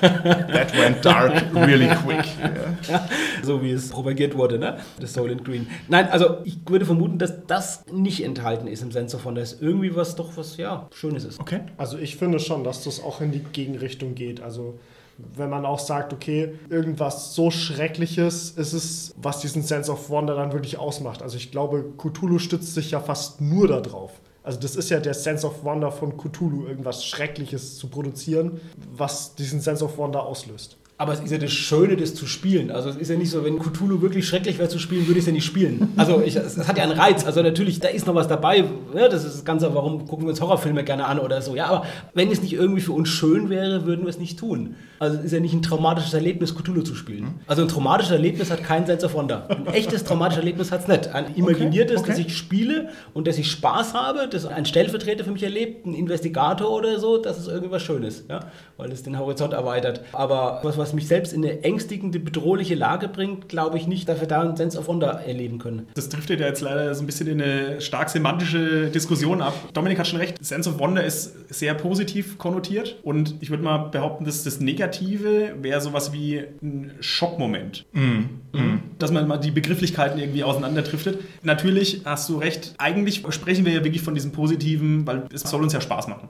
That 0.00 0.74
went 0.74 1.04
dark 1.04 1.44
really 1.54 1.86
quick. 1.88 2.24
Ja. 2.88 3.06
so 3.42 3.62
wie 3.62 3.72
es 3.72 3.90
propagiert 3.90 4.34
wurde, 4.34 4.58
ne? 4.58 4.78
Das 4.98 5.12
Soul 5.12 5.30
and 5.30 5.44
Green. 5.44 5.66
Nein, 5.88 6.08
also 6.10 6.38
ich 6.44 6.58
würde 6.66 6.86
vermuten, 6.86 7.18
dass 7.18 7.46
das 7.46 7.84
nicht 7.92 8.24
enthalten 8.24 8.66
ist 8.66 8.82
im 8.82 8.92
Sensor 8.92 9.20
von, 9.20 9.34
dass 9.34 9.60
irgendwie 9.60 9.94
was 9.94 10.16
doch 10.16 10.38
was, 10.38 10.56
ja, 10.56 10.88
Schönes 10.94 11.24
ist. 11.24 11.38
Okay. 11.38 11.60
Also 11.76 11.98
ich 11.98 12.16
finde 12.16 12.38
schon, 12.38 12.64
dass 12.64 12.84
das 12.84 13.02
auch 13.02 13.20
in 13.20 13.30
die 13.30 13.40
Gegenrichtung 13.40 14.14
geht. 14.14 14.40
Also 14.40 14.78
wenn 15.36 15.50
man 15.50 15.64
auch 15.64 15.78
sagt, 15.78 16.12
okay, 16.12 16.54
irgendwas 16.68 17.34
so 17.34 17.50
Schreckliches 17.50 18.50
ist 18.50 18.72
es, 18.72 19.14
was 19.16 19.40
diesen 19.40 19.62
Sense 19.62 19.90
of 19.90 20.10
Wonder 20.10 20.34
dann 20.34 20.52
wirklich 20.52 20.78
ausmacht. 20.78 21.22
Also 21.22 21.36
ich 21.36 21.50
glaube, 21.50 21.92
Cthulhu 21.98 22.38
stützt 22.38 22.74
sich 22.74 22.90
ja 22.92 23.00
fast 23.00 23.40
nur 23.40 23.68
darauf. 23.68 24.20
Also 24.42 24.58
das 24.58 24.74
ist 24.74 24.90
ja 24.90 25.00
der 25.00 25.14
Sense 25.14 25.46
of 25.46 25.64
Wonder 25.64 25.92
von 25.92 26.16
Cthulhu, 26.16 26.66
irgendwas 26.66 27.04
Schreckliches 27.04 27.76
zu 27.76 27.88
produzieren, 27.88 28.60
was 28.96 29.34
diesen 29.34 29.60
Sense 29.60 29.84
of 29.84 29.98
Wonder 29.98 30.24
auslöst. 30.24 30.79
Aber 31.00 31.14
es 31.14 31.20
ist 31.20 31.30
ja 31.30 31.38
das 31.38 31.50
Schöne, 31.50 31.96
das 31.96 32.14
zu 32.14 32.26
spielen. 32.26 32.70
Also 32.70 32.90
es 32.90 32.96
ist 32.96 33.08
ja 33.08 33.16
nicht 33.16 33.30
so, 33.30 33.42
wenn 33.42 33.58
Cthulhu 33.58 34.02
wirklich 34.02 34.28
schrecklich 34.28 34.58
wäre 34.58 34.68
zu 34.68 34.78
spielen, 34.78 35.06
würde 35.06 35.14
ich 35.18 35.22
es 35.22 35.26
ja 35.28 35.32
nicht 35.32 35.46
spielen. 35.46 35.94
Also 35.96 36.20
ich, 36.20 36.36
es, 36.36 36.58
es 36.58 36.68
hat 36.68 36.76
ja 36.76 36.84
einen 36.84 36.92
Reiz. 36.92 37.24
Also 37.24 37.40
natürlich, 37.40 37.80
da 37.80 37.88
ist 37.88 38.06
noch 38.06 38.14
was 38.14 38.28
dabei. 38.28 38.64
Ja, 38.94 39.08
das 39.08 39.24
ist 39.24 39.36
das 39.36 39.44
Ganze, 39.46 39.74
warum 39.74 40.06
gucken 40.06 40.26
wir 40.26 40.30
uns 40.32 40.42
Horrorfilme 40.42 40.84
gerne 40.84 41.06
an 41.06 41.18
oder 41.18 41.40
so. 41.40 41.56
Ja, 41.56 41.68
aber 41.68 41.86
wenn 42.12 42.30
es 42.30 42.42
nicht 42.42 42.52
irgendwie 42.52 42.82
für 42.82 42.92
uns 42.92 43.08
schön 43.08 43.48
wäre, 43.48 43.86
würden 43.86 44.02
wir 44.02 44.10
es 44.10 44.18
nicht 44.18 44.38
tun. 44.38 44.74
Also 44.98 45.16
es 45.16 45.24
ist 45.24 45.32
ja 45.32 45.40
nicht 45.40 45.54
ein 45.54 45.62
traumatisches 45.62 46.12
Erlebnis, 46.12 46.54
Cthulhu 46.54 46.82
zu 46.82 46.94
spielen. 46.94 47.36
Also 47.46 47.62
ein 47.62 47.68
traumatisches 47.68 48.12
Erlebnis 48.12 48.50
hat 48.50 48.62
keinen 48.62 48.84
Sense 48.84 49.06
of 49.06 49.14
Wonder. 49.14 49.48
Ein 49.48 49.68
echtes 49.68 50.04
traumatisches 50.04 50.40
Erlebnis 50.40 50.70
hat 50.70 50.82
es 50.82 50.88
nicht. 50.88 51.14
Ein 51.14 51.34
imaginiertes, 51.34 52.00
okay. 52.00 52.10
dass 52.10 52.18
ich 52.18 52.36
spiele 52.36 52.90
und 53.14 53.26
dass 53.26 53.38
ich 53.38 53.50
Spaß 53.50 53.94
habe, 53.94 54.28
dass 54.28 54.44
ein 54.44 54.66
Stellvertreter 54.66 55.24
für 55.24 55.30
mich 55.30 55.44
erlebt, 55.44 55.86
ein 55.86 55.94
Investigator 55.94 56.70
oder 56.70 56.98
so, 56.98 57.16
das 57.16 57.38
ist 57.38 57.48
irgendwas 57.48 57.82
Schönes. 57.82 58.26
Ja? 58.28 58.40
Weil 58.76 58.92
es 58.92 59.02
den 59.02 59.18
Horizont 59.18 59.54
erweitert. 59.54 60.02
Aber 60.12 60.60
was, 60.62 60.76
was 60.76 60.89
mich 60.92 61.08
selbst 61.08 61.32
in 61.32 61.44
eine 61.44 61.62
ängstigende, 61.64 62.20
bedrohliche 62.20 62.74
Lage 62.74 63.08
bringt, 63.08 63.48
glaube 63.48 63.78
ich 63.78 63.86
nicht, 63.86 64.08
dass 64.08 64.20
wir 64.20 64.28
da 64.28 64.42
einen 64.42 64.56
Sense 64.56 64.78
of 64.78 64.88
Wonder 64.88 65.20
erleben 65.26 65.58
können. 65.58 65.88
Das 65.94 66.08
driftet 66.08 66.40
ja 66.40 66.46
jetzt 66.46 66.60
leider 66.60 66.94
so 66.94 67.02
ein 67.02 67.06
bisschen 67.06 67.28
in 67.28 67.40
eine 67.42 67.80
stark 67.80 68.10
semantische 68.10 68.88
Diskussion 68.90 69.42
ab. 69.42 69.54
Dominik 69.72 69.98
hat 69.98 70.06
schon 70.06 70.18
recht, 70.18 70.44
Sense 70.44 70.68
of 70.68 70.78
Wonder 70.78 71.04
ist 71.04 71.52
sehr 71.52 71.74
positiv 71.74 72.38
konnotiert 72.38 72.98
und 73.02 73.36
ich 73.40 73.50
würde 73.50 73.62
mal 73.62 73.78
behaupten, 73.90 74.24
dass 74.24 74.44
das 74.44 74.60
Negative 74.60 75.54
wäre 75.60 75.80
sowas 75.80 76.12
wie 76.12 76.44
ein 76.62 76.92
Schockmoment. 77.00 77.86
Dass 78.98 79.12
man 79.12 79.28
mal 79.28 79.38
die 79.38 79.50
Begrifflichkeiten 79.50 80.18
irgendwie 80.18 80.44
auseinanderdriftet. 80.44 81.20
Natürlich 81.42 82.02
hast 82.04 82.28
du 82.28 82.36
recht, 82.36 82.74
eigentlich 82.78 83.22
sprechen 83.30 83.64
wir 83.64 83.72
ja 83.72 83.84
wirklich 83.84 84.02
von 84.02 84.14
diesem 84.14 84.32
Positiven, 84.32 85.06
weil 85.06 85.24
es 85.32 85.42
soll 85.42 85.62
uns 85.62 85.72
ja 85.72 85.80
Spaß 85.80 86.08
machen. 86.08 86.28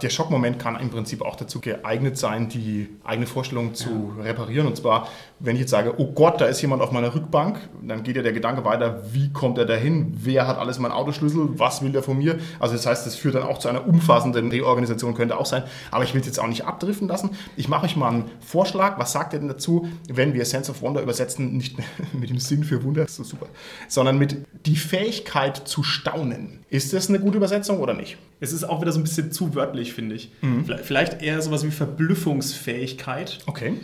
Der 0.00 0.08
Schockmoment 0.08 0.58
kann 0.58 0.76
im 0.76 0.90
Prinzip 0.90 1.22
auch 1.22 1.36
dazu 1.36 1.60
geeignet 1.60 2.16
sein, 2.16 2.48
die 2.48 2.88
eigene 3.04 3.26
Vorstellung 3.26 3.74
zu 3.74 4.12
reparieren. 4.18 4.66
Und 4.66 4.76
zwar, 4.76 5.08
wenn 5.44 5.56
ich 5.56 5.60
jetzt 5.62 5.70
sage, 5.70 5.94
oh 5.98 6.12
Gott, 6.12 6.40
da 6.40 6.46
ist 6.46 6.60
jemand 6.62 6.82
auf 6.82 6.92
meiner 6.92 7.14
Rückbank, 7.14 7.58
dann 7.82 8.02
geht 8.04 8.16
ja 8.16 8.22
der 8.22 8.32
Gedanke 8.32 8.64
weiter, 8.64 9.02
wie 9.12 9.32
kommt 9.32 9.58
er 9.58 9.64
dahin? 9.66 10.12
Wer 10.16 10.46
hat 10.46 10.56
alles 10.58 10.78
meinen 10.78 10.92
Autoschlüssel? 10.92 11.58
Was 11.58 11.82
will 11.82 11.90
der 11.92 12.02
von 12.02 12.16
mir? 12.18 12.38
Also 12.60 12.74
das 12.74 12.86
heißt, 12.86 13.06
das 13.06 13.16
führt 13.16 13.34
dann 13.34 13.42
auch 13.42 13.58
zu 13.58 13.68
einer 13.68 13.86
umfassenden 13.86 14.50
Reorganisation, 14.50 15.14
könnte 15.14 15.36
auch 15.36 15.46
sein. 15.46 15.64
Aber 15.90 16.04
ich 16.04 16.14
will 16.14 16.20
es 16.20 16.26
jetzt 16.28 16.38
auch 16.38 16.46
nicht 16.46 16.64
abdriften 16.64 17.08
lassen. 17.08 17.30
Ich 17.56 17.68
mache 17.68 17.86
euch 17.86 17.96
mal 17.96 18.08
einen 18.10 18.24
Vorschlag. 18.40 18.98
Was 18.98 19.12
sagt 19.12 19.32
ihr 19.32 19.40
denn 19.40 19.48
dazu, 19.48 19.88
wenn 20.08 20.32
wir 20.34 20.44
Sense 20.44 20.70
of 20.70 20.80
Wonder 20.82 21.02
übersetzen, 21.02 21.56
nicht 21.56 21.76
mit 22.12 22.30
dem 22.30 22.38
Sinn 22.38 22.62
für 22.64 22.84
Wunder, 22.84 23.04
ist 23.04 23.16
so 23.16 23.24
super, 23.24 23.46
sondern 23.88 24.18
mit 24.18 24.36
die 24.66 24.76
Fähigkeit 24.76 25.56
zu 25.56 25.82
staunen? 25.82 26.60
Ist 26.70 26.92
das 26.92 27.08
eine 27.08 27.18
gute 27.20 27.36
Übersetzung 27.36 27.80
oder 27.80 27.94
nicht? 27.94 28.16
Es 28.40 28.52
ist 28.52 28.64
auch 28.64 28.80
wieder 28.80 28.92
so 28.92 28.98
ein 29.00 29.02
bisschen 29.04 29.30
zu 29.32 29.54
wörtlich, 29.54 29.92
finde 29.92 30.14
ich. 30.16 30.30
Vielleicht- 30.64 30.84
Vielleicht 30.84 31.22
eher 31.22 31.40
sowas 31.42 31.64
wie 31.64 31.70
Verblüffungsfähigkeit. 31.70 33.38
Okay. 33.46 33.74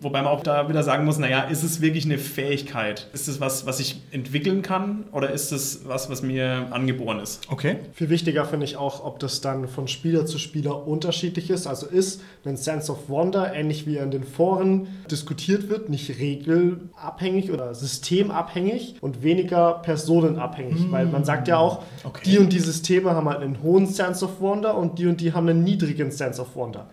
Wobei 0.00 0.20
man 0.22 0.32
auch 0.32 0.42
da 0.42 0.68
wieder 0.68 0.82
sagen 0.82 1.04
muss, 1.04 1.18
naja, 1.18 1.42
ist 1.42 1.62
es 1.62 1.80
wirklich 1.80 2.04
eine 2.04 2.18
Fähigkeit? 2.18 3.06
Ist 3.12 3.28
es 3.28 3.40
was, 3.40 3.66
was 3.66 3.78
ich 3.78 4.00
entwickeln 4.10 4.62
kann 4.62 5.04
oder 5.12 5.30
ist 5.30 5.52
es 5.52 5.82
was, 5.86 6.10
was 6.10 6.22
mir 6.22 6.66
angeboren 6.72 7.20
ist? 7.20 7.40
Okay. 7.48 7.76
Viel 7.92 8.10
wichtiger 8.10 8.44
finde 8.44 8.64
ich 8.66 8.76
auch, 8.76 9.04
ob 9.04 9.20
das 9.20 9.40
dann 9.40 9.68
von 9.68 9.86
Spieler 9.86 10.26
zu 10.26 10.38
Spieler 10.38 10.88
unterschiedlich 10.88 11.50
ist. 11.50 11.68
Also 11.68 11.86
ist 11.86 12.20
ein 12.44 12.56
Sense 12.56 12.90
of 12.90 13.08
Wonder, 13.08 13.54
ähnlich 13.54 13.86
wie 13.86 13.96
in 13.98 14.10
den 14.10 14.24
Foren 14.24 14.88
diskutiert 15.08 15.68
wird, 15.68 15.88
nicht 15.88 16.18
regelabhängig 16.18 17.52
oder 17.52 17.72
systemabhängig 17.74 18.96
und 19.00 19.22
weniger 19.22 19.74
personenabhängig. 19.82 20.90
Weil 20.90 21.06
man 21.06 21.24
sagt 21.24 21.46
ja 21.48 21.58
auch, 21.58 21.82
Okay. 22.04 22.22
die 22.24 22.38
und 22.38 22.52
die 22.52 22.58
Systeme 22.58 23.10
haben 23.12 23.28
halt 23.28 23.40
einen 23.40 23.62
hohen 23.62 23.86
Sense 23.86 24.24
of 24.24 24.40
Wonder 24.40 24.76
und 24.76 24.98
die 24.98 25.06
und 25.06 25.20
die 25.20 25.32
haben 25.32 25.48
einen 25.48 25.62
niedrigen 25.62 26.10
Sense 26.10 26.42
of 26.42 26.56
Wonder. 26.56 26.86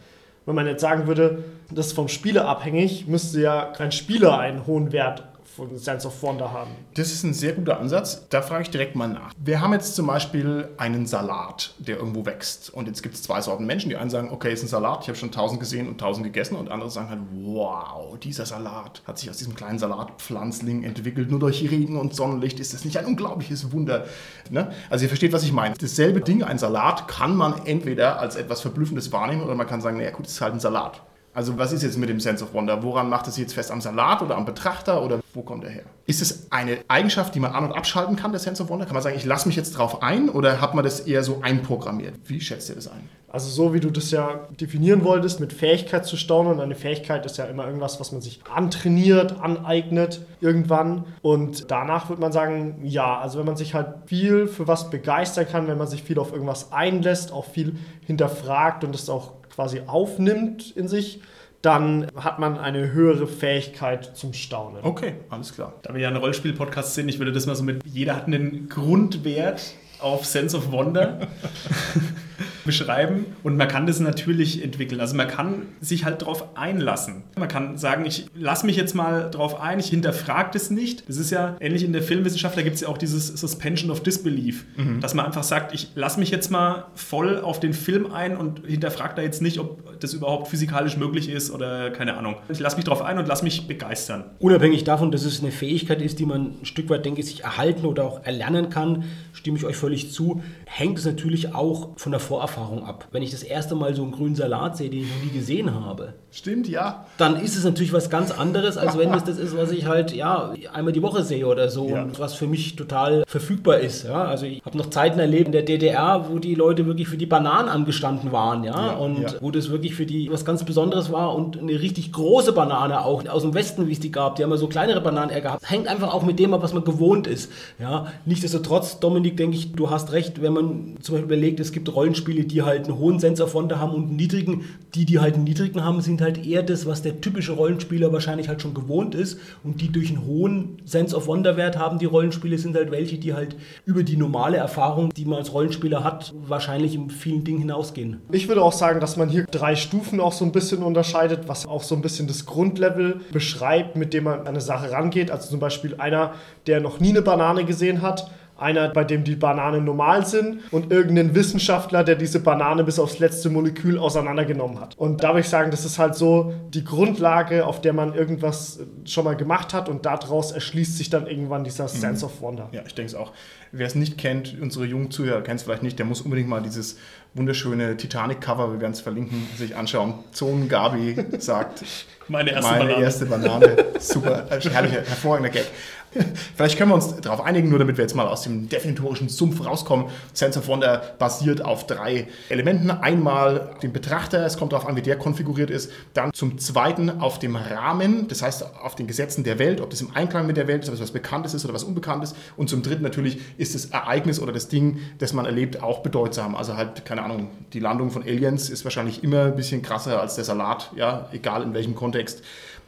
Wenn 0.49 0.55
man 0.55 0.65
jetzt 0.65 0.81
sagen 0.81 1.05
würde, 1.05 1.43
das 1.69 1.85
ist 1.85 1.93
vom 1.93 2.07
Spieler 2.07 2.47
abhängig, 2.47 3.05
müsste 3.05 3.39
ja 3.39 3.65
kein 3.65 3.91
Spieler 3.91 4.39
einen 4.39 4.65
hohen 4.65 4.91
Wert 4.91 5.21
von 5.55 5.77
Sense 5.77 6.07
of 6.07 6.21
Wonder 6.21 6.51
haben. 6.51 6.71
Das 6.93 7.11
ist 7.11 7.23
ein 7.23 7.33
sehr 7.33 7.53
guter 7.53 7.79
Ansatz. 7.79 8.27
Da 8.29 8.41
frage 8.41 8.63
ich 8.63 8.69
direkt 8.69 8.95
mal 8.95 9.07
nach. 9.07 9.33
Wir 9.37 9.61
haben 9.61 9.73
jetzt 9.73 9.95
zum 9.95 10.07
Beispiel 10.07 10.69
einen 10.77 11.05
Salat, 11.05 11.73
der 11.79 11.97
irgendwo 11.97 12.25
wächst. 12.25 12.69
Und 12.73 12.87
jetzt 12.87 13.03
gibt 13.03 13.15
es 13.15 13.23
zwei 13.23 13.41
Sorten 13.41 13.65
Menschen. 13.65 13.89
Die 13.89 13.97
einen 13.97 14.09
sagen, 14.09 14.29
okay, 14.31 14.53
ist 14.53 14.63
ein 14.63 14.67
Salat, 14.67 15.01
ich 15.03 15.07
habe 15.07 15.17
schon 15.17 15.31
tausend 15.31 15.59
gesehen 15.59 15.87
und 15.87 15.99
tausend 15.99 16.23
gegessen. 16.23 16.55
Und 16.55 16.69
andere 16.69 16.89
sagen 16.89 17.09
halt, 17.09 17.21
wow, 17.31 18.17
dieser 18.19 18.45
Salat 18.45 19.01
hat 19.05 19.17
sich 19.17 19.29
aus 19.29 19.37
diesem 19.37 19.55
kleinen 19.55 19.79
Salatpflanzling 19.79 20.83
entwickelt. 20.83 21.29
Nur 21.29 21.39
durch 21.39 21.61
Regen 21.69 21.97
und 21.97 22.15
Sonnenlicht 22.15 22.59
ist 22.59 22.73
das 22.73 22.85
nicht 22.85 22.97
ein 22.97 23.05
unglaubliches 23.05 23.71
Wunder. 23.71 24.05
Ne? 24.49 24.71
Also 24.89 25.03
ihr 25.05 25.09
versteht, 25.09 25.33
was 25.33 25.43
ich 25.43 25.51
meine. 25.51 25.75
Dasselbe 25.75 26.21
Ding, 26.21 26.43
ein 26.43 26.57
Salat, 26.57 27.07
kann 27.07 27.35
man 27.35 27.65
entweder 27.65 28.19
als 28.19 28.35
etwas 28.35 28.61
Verblüffendes 28.61 29.11
wahrnehmen 29.11 29.43
oder 29.43 29.55
man 29.55 29.67
kann 29.67 29.81
sagen, 29.81 29.97
naja 29.97 30.11
gut, 30.11 30.25
es 30.25 30.33
ist 30.33 30.41
halt 30.41 30.53
ein 30.53 30.59
Salat. 30.59 31.01
Also 31.33 31.57
was 31.57 31.71
ist 31.71 31.83
jetzt 31.83 31.97
mit 31.97 32.09
dem 32.09 32.19
Sense 32.19 32.43
of 32.43 32.53
Wonder? 32.53 32.81
Woran 32.83 33.09
macht 33.09 33.27
es 33.27 33.37
jetzt 33.37 33.53
fest? 33.53 33.71
Am 33.71 33.81
Salat 33.81 34.21
oder 34.21 34.35
am 34.35 34.45
Betrachter 34.45 35.03
oder 35.03 35.19
wo 35.33 35.41
kommt 35.41 35.63
er 35.63 35.69
her? 35.69 35.83
Ist 36.05 36.21
es 36.21 36.51
eine 36.51 36.79
Eigenschaft, 36.87 37.35
die 37.35 37.39
man 37.39 37.51
an- 37.51 37.65
und 37.65 37.73
abschalten 37.73 38.15
kann, 38.15 38.31
der 38.31 38.39
Sense 38.39 38.63
of 38.63 38.69
Wonder? 38.69 38.85
Kann 38.85 38.95
man 38.95 39.03
sagen, 39.03 39.15
ich 39.15 39.25
lasse 39.25 39.47
mich 39.47 39.55
jetzt 39.55 39.71
drauf 39.77 40.01
ein 40.01 40.29
oder 40.29 40.59
hat 40.59 40.73
man 40.73 40.83
das 40.83 41.01
eher 41.01 41.23
so 41.23 41.41
einprogrammiert? 41.41 42.15
Wie 42.25 42.41
schätzt 42.41 42.69
ihr 42.69 42.75
das 42.75 42.87
ein? 42.87 43.07
Also 43.31 43.49
so 43.49 43.75
wie 43.75 43.79
du 43.79 43.91
das 43.91 44.09
ja 44.09 44.47
definieren 44.59 45.03
wolltest, 45.03 45.39
mit 45.39 45.53
Fähigkeit 45.53 46.05
zu 46.05 46.17
staunen. 46.17 46.53
Und 46.53 46.59
eine 46.61 46.73
Fähigkeit 46.73 47.25
ist 47.27 47.37
ja 47.37 47.45
immer 47.45 47.67
irgendwas, 47.67 47.99
was 47.99 48.11
man 48.11 48.21
sich 48.21 48.41
antrainiert, 48.51 49.39
aneignet 49.39 50.21
irgendwann. 50.41 51.05
Und 51.21 51.69
danach 51.69 52.09
würde 52.09 52.21
man 52.21 52.31
sagen, 52.31 52.79
ja, 52.83 53.19
also 53.19 53.37
wenn 53.37 53.45
man 53.45 53.55
sich 53.55 53.75
halt 53.75 54.07
viel 54.07 54.47
für 54.47 54.67
was 54.67 54.89
begeistern 54.89 55.47
kann, 55.47 55.67
wenn 55.67 55.77
man 55.77 55.87
sich 55.87 56.01
viel 56.01 56.17
auf 56.17 56.33
irgendwas 56.33 56.71
einlässt, 56.71 57.31
auch 57.31 57.45
viel 57.45 57.75
hinterfragt 58.07 58.83
und 58.83 58.95
das 58.95 59.09
auch 59.09 59.33
quasi 59.59 59.81
aufnimmt 59.87 60.71
in 60.77 60.87
sich, 60.87 61.19
dann 61.61 62.07
hat 62.15 62.39
man 62.39 62.57
eine 62.57 62.93
höhere 62.93 63.27
Fähigkeit 63.27 64.15
zum 64.15 64.31
Staunen. 64.31 64.85
Okay, 64.85 65.15
alles 65.29 65.53
klar. 65.53 65.73
Da 65.81 65.93
wir 65.93 65.99
ja 65.99 66.07
ein 66.07 66.15
Rollspiel-Podcast 66.15 66.93
sind, 66.93 67.09
ich 67.09 67.19
würde 67.19 67.33
das 67.33 67.45
mal 67.45 67.57
so 67.57 67.63
mit, 67.63 67.81
jeder 67.85 68.15
hat 68.15 68.27
einen 68.27 68.69
Grundwert 68.69 69.73
auf 69.99 70.25
Sense 70.25 70.55
of 70.55 70.71
Wonder 70.71 71.27
beschreiben 72.65 73.25
und 73.43 73.57
man 73.57 73.67
kann 73.67 73.87
das 73.87 73.99
natürlich 73.99 74.63
entwickeln. 74.63 75.01
Also 75.01 75.15
man 75.15 75.27
kann 75.27 75.63
sich 75.81 76.05
halt 76.05 76.21
darauf 76.21 76.55
einlassen. 76.55 77.23
Man 77.37 77.47
kann 77.47 77.77
sagen, 77.77 78.05
ich 78.05 78.27
lasse 78.35 78.65
mich 78.65 78.75
jetzt 78.75 78.93
mal 78.93 79.29
drauf 79.31 79.59
ein, 79.59 79.79
ich 79.79 79.87
hinterfrage 79.87 80.51
das 80.53 80.69
nicht. 80.69 81.07
Das 81.09 81.17
ist 81.17 81.31
ja 81.31 81.55
ähnlich 81.59 81.83
in 81.83 81.93
der 81.93 82.03
Filmwissenschaft, 82.03 82.57
da 82.57 82.61
gibt 82.61 82.75
es 82.75 82.81
ja 82.81 82.87
auch 82.87 82.97
dieses 82.97 83.27
Suspension 83.27 83.89
of 83.89 84.03
Disbelief, 84.03 84.65
dass 85.01 85.13
man 85.13 85.25
einfach 85.25 85.43
sagt, 85.43 85.73
ich 85.73 85.89
lasse 85.95 86.19
mich 86.19 86.29
jetzt 86.29 86.51
mal 86.51 86.85
voll 86.95 87.39
auf 87.39 87.59
den 87.59 87.73
Film 87.73 88.11
ein 88.11 88.37
und 88.37 88.65
hinterfrage 88.65 89.15
da 89.15 89.21
jetzt 89.21 89.41
nicht, 89.41 89.59
ob 89.59 89.99
das 89.99 90.13
überhaupt 90.13 90.47
physikalisch 90.49 90.97
möglich 90.97 91.29
ist 91.29 91.51
oder 91.51 91.89
keine 91.91 92.17
Ahnung. 92.17 92.35
Ich 92.49 92.59
lasse 92.59 92.75
mich 92.75 92.85
drauf 92.85 93.01
ein 93.01 93.17
und 93.17 93.27
lasse 93.27 93.43
mich 93.43 93.67
begeistern. 93.67 94.25
Unabhängig 94.39 94.83
davon, 94.83 95.11
dass 95.11 95.25
es 95.25 95.41
eine 95.41 95.51
Fähigkeit 95.51 96.01
ist, 96.01 96.19
die 96.19 96.25
man 96.25 96.59
ein 96.61 96.65
Stück 96.65 96.89
weit, 96.89 97.05
denke 97.05 97.21
ich, 97.21 97.27
sich 97.27 97.43
erhalten 97.43 97.85
oder 97.85 98.03
auch 98.03 98.23
erlernen 98.23 98.69
kann, 98.69 99.05
stimme 99.33 99.57
ich 99.57 99.65
euch 99.65 99.77
völlig 99.89 100.11
zu, 100.11 100.41
hängt 100.65 100.99
es 100.99 101.05
natürlich 101.05 101.55
auch 101.55 101.89
von 101.97 102.11
der 102.11 102.19
Vorerfahrung 102.21 102.83
ab. 102.85 103.07
Wenn 103.11 103.23
ich 103.23 103.31
das 103.31 103.41
erste 103.41 103.73
Mal 103.73 103.95
so 103.95 104.03
einen 104.03 104.11
grünen 104.11 104.35
Salat 104.35 104.77
sehe, 104.77 104.89
den 104.91 105.01
ich 105.01 105.07
noch 105.09 105.23
nie 105.23 105.31
gesehen 105.37 105.73
habe, 105.73 106.13
Stimmt, 106.31 106.67
ja. 106.69 107.05
dann 107.17 107.37
ist 107.41 107.55
es 107.55 107.63
natürlich 107.63 107.91
was 107.91 108.11
ganz 108.11 108.29
anderes, 108.29 108.77
als 108.77 108.95
wenn 108.99 109.11
es 109.15 109.23
das 109.23 109.39
ist, 109.39 109.57
was 109.57 109.71
ich 109.71 109.87
halt 109.87 110.13
ja 110.13 110.53
einmal 110.71 110.93
die 110.93 111.01
Woche 111.01 111.23
sehe 111.23 111.47
oder 111.47 111.69
so 111.69 111.89
Ja. 111.89 112.03
und 112.03 112.19
was 112.19 112.35
für 112.35 112.45
mich 112.45 112.75
total 112.75 113.23
verfügbar 113.27 113.79
ist. 113.79 114.03
Ja? 114.03 114.25
Also 114.25 114.45
ich 114.45 114.61
habe 114.63 114.77
noch 114.77 114.91
Zeiten 114.91 115.17
erlebt 115.19 115.47
in 115.47 115.53
der 115.53 115.63
DDR, 115.63 116.27
wo 116.29 116.37
die 116.37 116.53
Leute 116.53 116.85
wirklich 116.85 117.07
für 117.07 117.17
die 117.17 117.25
Bananen 117.25 117.67
angestanden 117.67 118.31
waren, 118.31 118.63
ja, 118.63 118.89
Ja, 118.89 118.91
und 118.97 119.21
ja. 119.23 119.29
wo 119.41 119.49
das 119.49 119.71
wirklich 119.71 119.95
für 119.95 120.05
die 120.05 120.29
was 120.31 120.45
ganz 120.45 120.63
Besonderes 120.63 121.11
war 121.11 121.33
und 121.33 121.57
eine 121.57 121.81
richtig 121.81 122.11
große 122.11 122.53
Banane 122.53 123.03
auch 123.03 123.27
aus 123.27 123.41
dem 123.41 123.55
Westen, 123.55 123.87
wie 123.87 123.93
es 123.93 123.99
die 123.99 124.11
gab, 124.11 124.35
die 124.35 124.43
haben 124.43 124.51
ja 124.51 124.57
so 124.57 124.67
kleinere 124.67 125.01
Bananen 125.01 125.31
eher 125.31 125.41
gehabt. 125.41 125.67
Hängt 125.67 125.87
einfach 125.87 126.13
auch 126.13 126.21
mit 126.21 126.37
dem 126.37 126.53
ab, 126.53 126.61
was 126.61 126.73
man 126.73 126.83
gewohnt 126.83 127.25
ist. 127.25 127.51
Ja, 127.79 128.05
nichtsdestotrotz, 128.25 128.99
Dominik, 128.99 129.35
denke 129.37 129.57
ich, 129.57 129.73
du 129.79 129.89
hast 129.89 130.11
recht, 130.11 130.41
wenn 130.41 130.53
man 130.53 130.97
zum 131.01 131.15
Beispiel 131.15 131.31
überlegt, 131.31 131.59
es 131.61 131.71
gibt 131.71 131.93
Rollenspiele, 131.93 132.43
die 132.43 132.63
halt 132.63 132.85
einen 132.85 132.99
hohen 132.99 133.19
Sense 133.19 133.41
of 133.41 133.53
Wonder 133.53 133.79
haben 133.79 133.93
und 133.93 134.07
einen 134.07 134.15
niedrigen. 134.17 134.65
Die, 134.93 135.05
die 135.05 135.19
halt 135.19 135.35
einen 135.35 135.45
niedrigen 135.45 135.83
haben, 135.83 136.01
sind 136.01 136.21
halt 136.21 136.45
eher 136.45 136.63
das, 136.63 136.85
was 136.85 137.01
der 137.01 137.21
typische 137.21 137.53
Rollenspieler 137.53 138.11
wahrscheinlich 138.11 138.49
halt 138.49 138.61
schon 138.61 138.73
gewohnt 138.73 139.15
ist. 139.15 139.39
Und 139.63 139.79
die 139.81 139.89
durch 139.91 140.09
einen 140.09 140.25
hohen 140.25 140.79
Sense 140.83 141.15
of 141.15 141.27
Wonder 141.27 141.55
Wert 141.55 141.77
haben, 141.77 141.97
die 141.97 142.05
Rollenspiele, 142.05 142.57
sind 142.57 142.75
halt 142.75 142.91
welche, 142.91 143.17
die 143.17 143.33
halt 143.33 143.55
über 143.85 144.03
die 144.03 144.17
normale 144.17 144.57
Erfahrung, 144.57 145.11
die 145.15 145.25
man 145.25 145.39
als 145.39 145.53
Rollenspieler 145.53 146.03
hat, 146.03 146.33
wahrscheinlich 146.47 146.93
in 146.95 147.09
vielen 147.09 147.43
Dingen 147.43 147.59
hinausgehen. 147.59 148.21
Ich 148.31 148.47
würde 148.47 148.61
auch 148.61 148.73
sagen, 148.73 148.99
dass 148.99 149.15
man 149.15 149.29
hier 149.29 149.45
drei 149.45 149.75
Stufen 149.75 150.19
auch 150.19 150.33
so 150.33 150.43
ein 150.43 150.51
bisschen 150.51 150.83
unterscheidet, 150.83 151.47
was 151.47 151.65
auch 151.65 151.83
so 151.83 151.95
ein 151.95 152.01
bisschen 152.01 152.27
das 152.27 152.45
Grundlevel 152.45 153.21
beschreibt, 153.31 153.95
mit 153.95 154.13
dem 154.13 154.25
man 154.25 154.41
an 154.41 154.47
eine 154.47 154.61
Sache 154.61 154.91
rangeht. 154.91 155.31
Also 155.31 155.49
zum 155.49 155.59
Beispiel 155.59 155.95
einer, 155.99 156.33
der 156.67 156.81
noch 156.81 156.99
nie 156.99 157.09
eine 157.09 157.21
Banane 157.21 157.63
gesehen 157.63 158.01
hat, 158.01 158.29
einer, 158.61 158.89
bei 158.89 159.03
dem 159.03 159.23
die 159.23 159.35
Bananen 159.35 159.85
normal 159.85 160.25
sind 160.25 160.61
und 160.71 160.91
irgendein 160.91 161.35
Wissenschaftler, 161.35 162.03
der 162.03 162.15
diese 162.15 162.39
Banane 162.39 162.83
bis 162.83 162.99
aufs 162.99 163.19
letzte 163.19 163.49
Molekül 163.49 163.97
auseinandergenommen 163.97 164.79
hat. 164.79 164.97
Und 164.97 165.23
da 165.23 165.29
würde 165.29 165.41
ich 165.41 165.49
sagen, 165.49 165.71
das 165.71 165.85
ist 165.85 165.99
halt 165.99 166.15
so 166.15 166.53
die 166.69 166.83
Grundlage, 166.83 167.65
auf 167.65 167.81
der 167.81 167.93
man 167.93 168.13
irgendwas 168.13 168.79
schon 169.05 169.25
mal 169.25 169.35
gemacht 169.35 169.73
hat 169.73 169.89
und 169.89 170.05
daraus 170.05 170.51
erschließt 170.51 170.97
sich 170.97 171.09
dann 171.09 171.27
irgendwann 171.27 171.63
dieser 171.63 171.87
Sense 171.87 172.25
of 172.25 172.41
Wonder. 172.41 172.69
Ja, 172.71 172.81
ich 172.85 172.93
denke 172.95 173.09
es 173.09 173.15
auch. 173.15 173.31
Wer 173.71 173.85
es 173.85 173.95
nicht 173.95 174.17
kennt, 174.17 174.57
unsere 174.59 174.85
jungen 174.85 175.11
Zuhörer 175.11 175.41
kennen 175.41 175.57
es 175.57 175.63
vielleicht 175.63 175.83
nicht, 175.83 175.99
der 175.99 176.05
muss 176.05 176.21
unbedingt 176.21 176.49
mal 176.49 176.61
dieses 176.61 176.97
wunderschöne 177.35 177.95
Titanic-Cover, 177.97 178.73
wir 178.73 178.81
werden 178.81 178.93
es 178.93 179.01
verlinken, 179.01 179.47
sich 179.55 179.75
anschauen. 179.75 180.15
Zonen 180.31 180.67
Gabi 180.67 181.15
sagt, 181.37 181.83
Meine 182.27 182.51
erste 182.51 182.71
meine 182.71 182.85
Banane. 182.85 183.03
erste 183.03 183.25
Banane. 183.27 183.77
Super, 183.99 184.47
äh, 184.49 184.59
herrlicher, 184.61 185.01
hervorragender 185.01 185.51
Gag. 185.51 185.65
Vielleicht 186.55 186.77
können 186.77 186.89
wir 186.89 186.95
uns 186.95 187.15
darauf 187.21 187.41
einigen, 187.41 187.69
nur 187.69 187.79
damit 187.79 187.97
wir 187.97 188.03
jetzt 188.03 188.15
mal 188.15 188.27
aus 188.27 188.41
dem 188.41 188.67
definitorischen 188.67 189.29
Sumpf 189.29 189.65
rauskommen. 189.65 190.07
Sense 190.33 190.65
Wonder 190.67 191.01
basiert 191.19 191.63
auf 191.63 191.85
drei 191.85 192.27
Elementen. 192.49 192.89
Einmal 192.89 193.75
den 193.83 193.93
Betrachter, 193.93 194.45
es 194.45 194.57
kommt 194.57 194.73
darauf 194.73 194.87
an, 194.87 194.95
wie 194.95 195.01
der 195.01 195.17
konfiguriert 195.17 195.69
ist. 195.69 195.91
Dann 196.13 196.33
zum 196.33 196.57
Zweiten 196.57 197.21
auf 197.21 197.39
dem 197.39 197.55
Rahmen, 197.55 198.27
das 198.27 198.41
heißt 198.41 198.65
auf 198.81 198.95
den 198.95 199.07
Gesetzen 199.07 199.43
der 199.43 199.59
Welt, 199.59 199.81
ob 199.81 199.89
das 199.91 200.01
im 200.01 200.15
Einklang 200.15 200.47
mit 200.47 200.57
der 200.57 200.67
Welt 200.67 200.83
ist, 200.83 200.89
ob 200.89 200.95
es 200.95 201.01
was 201.01 201.11
Bekanntes 201.11 201.53
ist 201.53 201.63
oder 201.65 201.73
was 201.73 201.83
Unbekanntes. 201.83 202.33
Und 202.57 202.69
zum 202.69 202.81
Dritten 202.81 203.03
natürlich 203.03 203.39
ist 203.57 203.75
das 203.75 203.85
Ereignis 203.85 204.39
oder 204.39 204.51
das 204.51 204.67
Ding, 204.67 204.99
das 205.19 205.33
man 205.33 205.45
erlebt, 205.45 205.83
auch 205.83 205.99
bedeutsam. 205.99 206.55
Also 206.55 206.75
halt, 206.75 207.05
keine 207.05 207.23
Ahnung, 207.23 207.49
die 207.73 207.79
Landung 207.79 208.09
von 208.09 208.23
Aliens 208.23 208.69
ist 208.69 208.83
wahrscheinlich 208.83 209.23
immer 209.23 209.45
ein 209.45 209.55
bisschen 209.55 209.81
krasser 209.81 210.19
als 210.19 210.35
der 210.35 210.43
Salat, 210.43 210.91
ja, 210.95 211.29
egal 211.31 211.61
in 211.63 211.73
welchem 211.73 211.95
Kontext. 211.95 212.41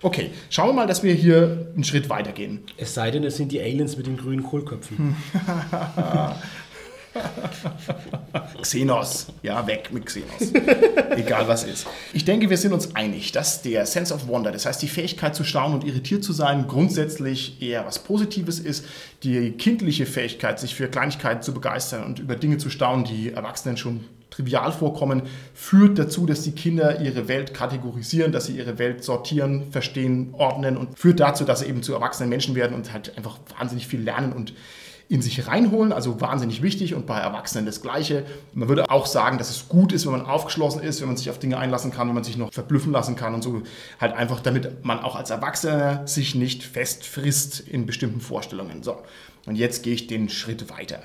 Okay, 0.03 0.31
schauen 0.49 0.69
wir 0.69 0.73
mal, 0.73 0.87
dass 0.87 1.03
wir 1.03 1.13
hier 1.13 1.67
einen 1.75 1.83
Schritt 1.83 2.09
weitergehen. 2.09 2.61
Es 2.77 2.95
sei 2.95 3.11
denn, 3.11 3.23
es 3.23 3.37
sind 3.37 3.51
die 3.51 3.61
Aliens 3.61 3.97
mit 3.97 4.07
den 4.07 4.17
grünen 4.17 4.41
Kohlköpfen. 4.43 5.15
Xenos, 8.61 9.27
ja, 9.43 9.67
weg 9.67 9.89
mit 9.91 10.05
Xenos. 10.05 10.53
Egal 11.11 11.47
was 11.47 11.63
ist. 11.65 11.85
Ich 12.13 12.25
denke, 12.25 12.49
wir 12.49 12.57
sind 12.57 12.73
uns 12.73 12.95
einig, 12.95 13.31
dass 13.31 13.61
der 13.61 13.85
Sense 13.85 14.13
of 14.13 14.27
Wonder, 14.27 14.51
das 14.51 14.65
heißt 14.65 14.81
die 14.81 14.87
Fähigkeit 14.87 15.35
zu 15.35 15.43
staunen 15.43 15.79
und 15.79 15.85
irritiert 15.85 16.23
zu 16.23 16.33
sein, 16.33 16.67
grundsätzlich 16.67 17.61
eher 17.61 17.85
was 17.85 17.99
Positives 17.99 18.59
ist. 18.59 18.85
Die 19.23 19.51
kindliche 19.51 20.05
Fähigkeit, 20.05 20.59
sich 20.59 20.73
für 20.73 20.87
Kleinigkeiten 20.87 21.41
zu 21.41 21.53
begeistern 21.53 22.05
und 22.05 22.19
über 22.19 22.35
Dinge 22.35 22.57
zu 22.57 22.69
staunen, 22.69 23.03
die 23.03 23.33
Erwachsenen 23.33 23.77
schon 23.77 24.05
trivial 24.31 24.71
vorkommen, 24.71 25.23
führt 25.53 25.99
dazu, 25.99 26.25
dass 26.25 26.41
die 26.41 26.53
Kinder 26.53 27.01
ihre 27.01 27.27
Welt 27.27 27.53
kategorisieren, 27.53 28.31
dass 28.31 28.47
sie 28.47 28.57
ihre 28.57 28.79
Welt 28.79 29.03
sortieren, 29.03 29.71
verstehen, 29.71 30.33
ordnen 30.33 30.77
und 30.77 30.97
führt 30.97 31.19
dazu, 31.19 31.43
dass 31.43 31.59
sie 31.59 31.67
eben 31.67 31.83
zu 31.83 31.93
erwachsenen 31.93 32.29
Menschen 32.29 32.55
werden 32.55 32.75
und 32.75 32.91
halt 32.91 33.15
einfach 33.17 33.37
wahnsinnig 33.59 33.85
viel 33.85 34.01
lernen 34.01 34.33
und 34.33 34.53
in 35.11 35.21
sich 35.21 35.45
reinholen, 35.45 35.91
also 35.91 36.21
wahnsinnig 36.21 36.61
wichtig 36.61 36.95
und 36.95 37.05
bei 37.05 37.19
Erwachsenen 37.19 37.65
das 37.65 37.81
Gleiche. 37.81 38.25
Man 38.53 38.69
würde 38.69 38.89
auch 38.89 39.05
sagen, 39.05 39.37
dass 39.37 39.49
es 39.49 39.67
gut 39.67 39.91
ist, 39.91 40.05
wenn 40.05 40.13
man 40.13 40.25
aufgeschlossen 40.25 40.81
ist, 40.81 41.01
wenn 41.01 41.09
man 41.09 41.17
sich 41.17 41.29
auf 41.29 41.37
Dinge 41.37 41.57
einlassen 41.57 41.91
kann, 41.91 42.07
wenn 42.07 42.15
man 42.15 42.23
sich 42.23 42.37
noch 42.37 42.53
verblüffen 42.53 42.93
lassen 42.93 43.17
kann 43.17 43.33
und 43.33 43.41
so. 43.41 43.61
Halt 43.99 44.13
einfach, 44.13 44.39
damit 44.39 44.85
man 44.85 44.99
auch 44.99 45.17
als 45.17 45.29
Erwachsener 45.29 46.07
sich 46.07 46.33
nicht 46.33 46.63
festfrisst 46.63 47.59
in 47.59 47.85
bestimmten 47.85 48.21
Vorstellungen. 48.21 48.83
So, 48.83 49.03
und 49.45 49.57
jetzt 49.57 49.83
gehe 49.83 49.93
ich 49.93 50.07
den 50.07 50.29
Schritt 50.29 50.69
weiter. 50.69 51.01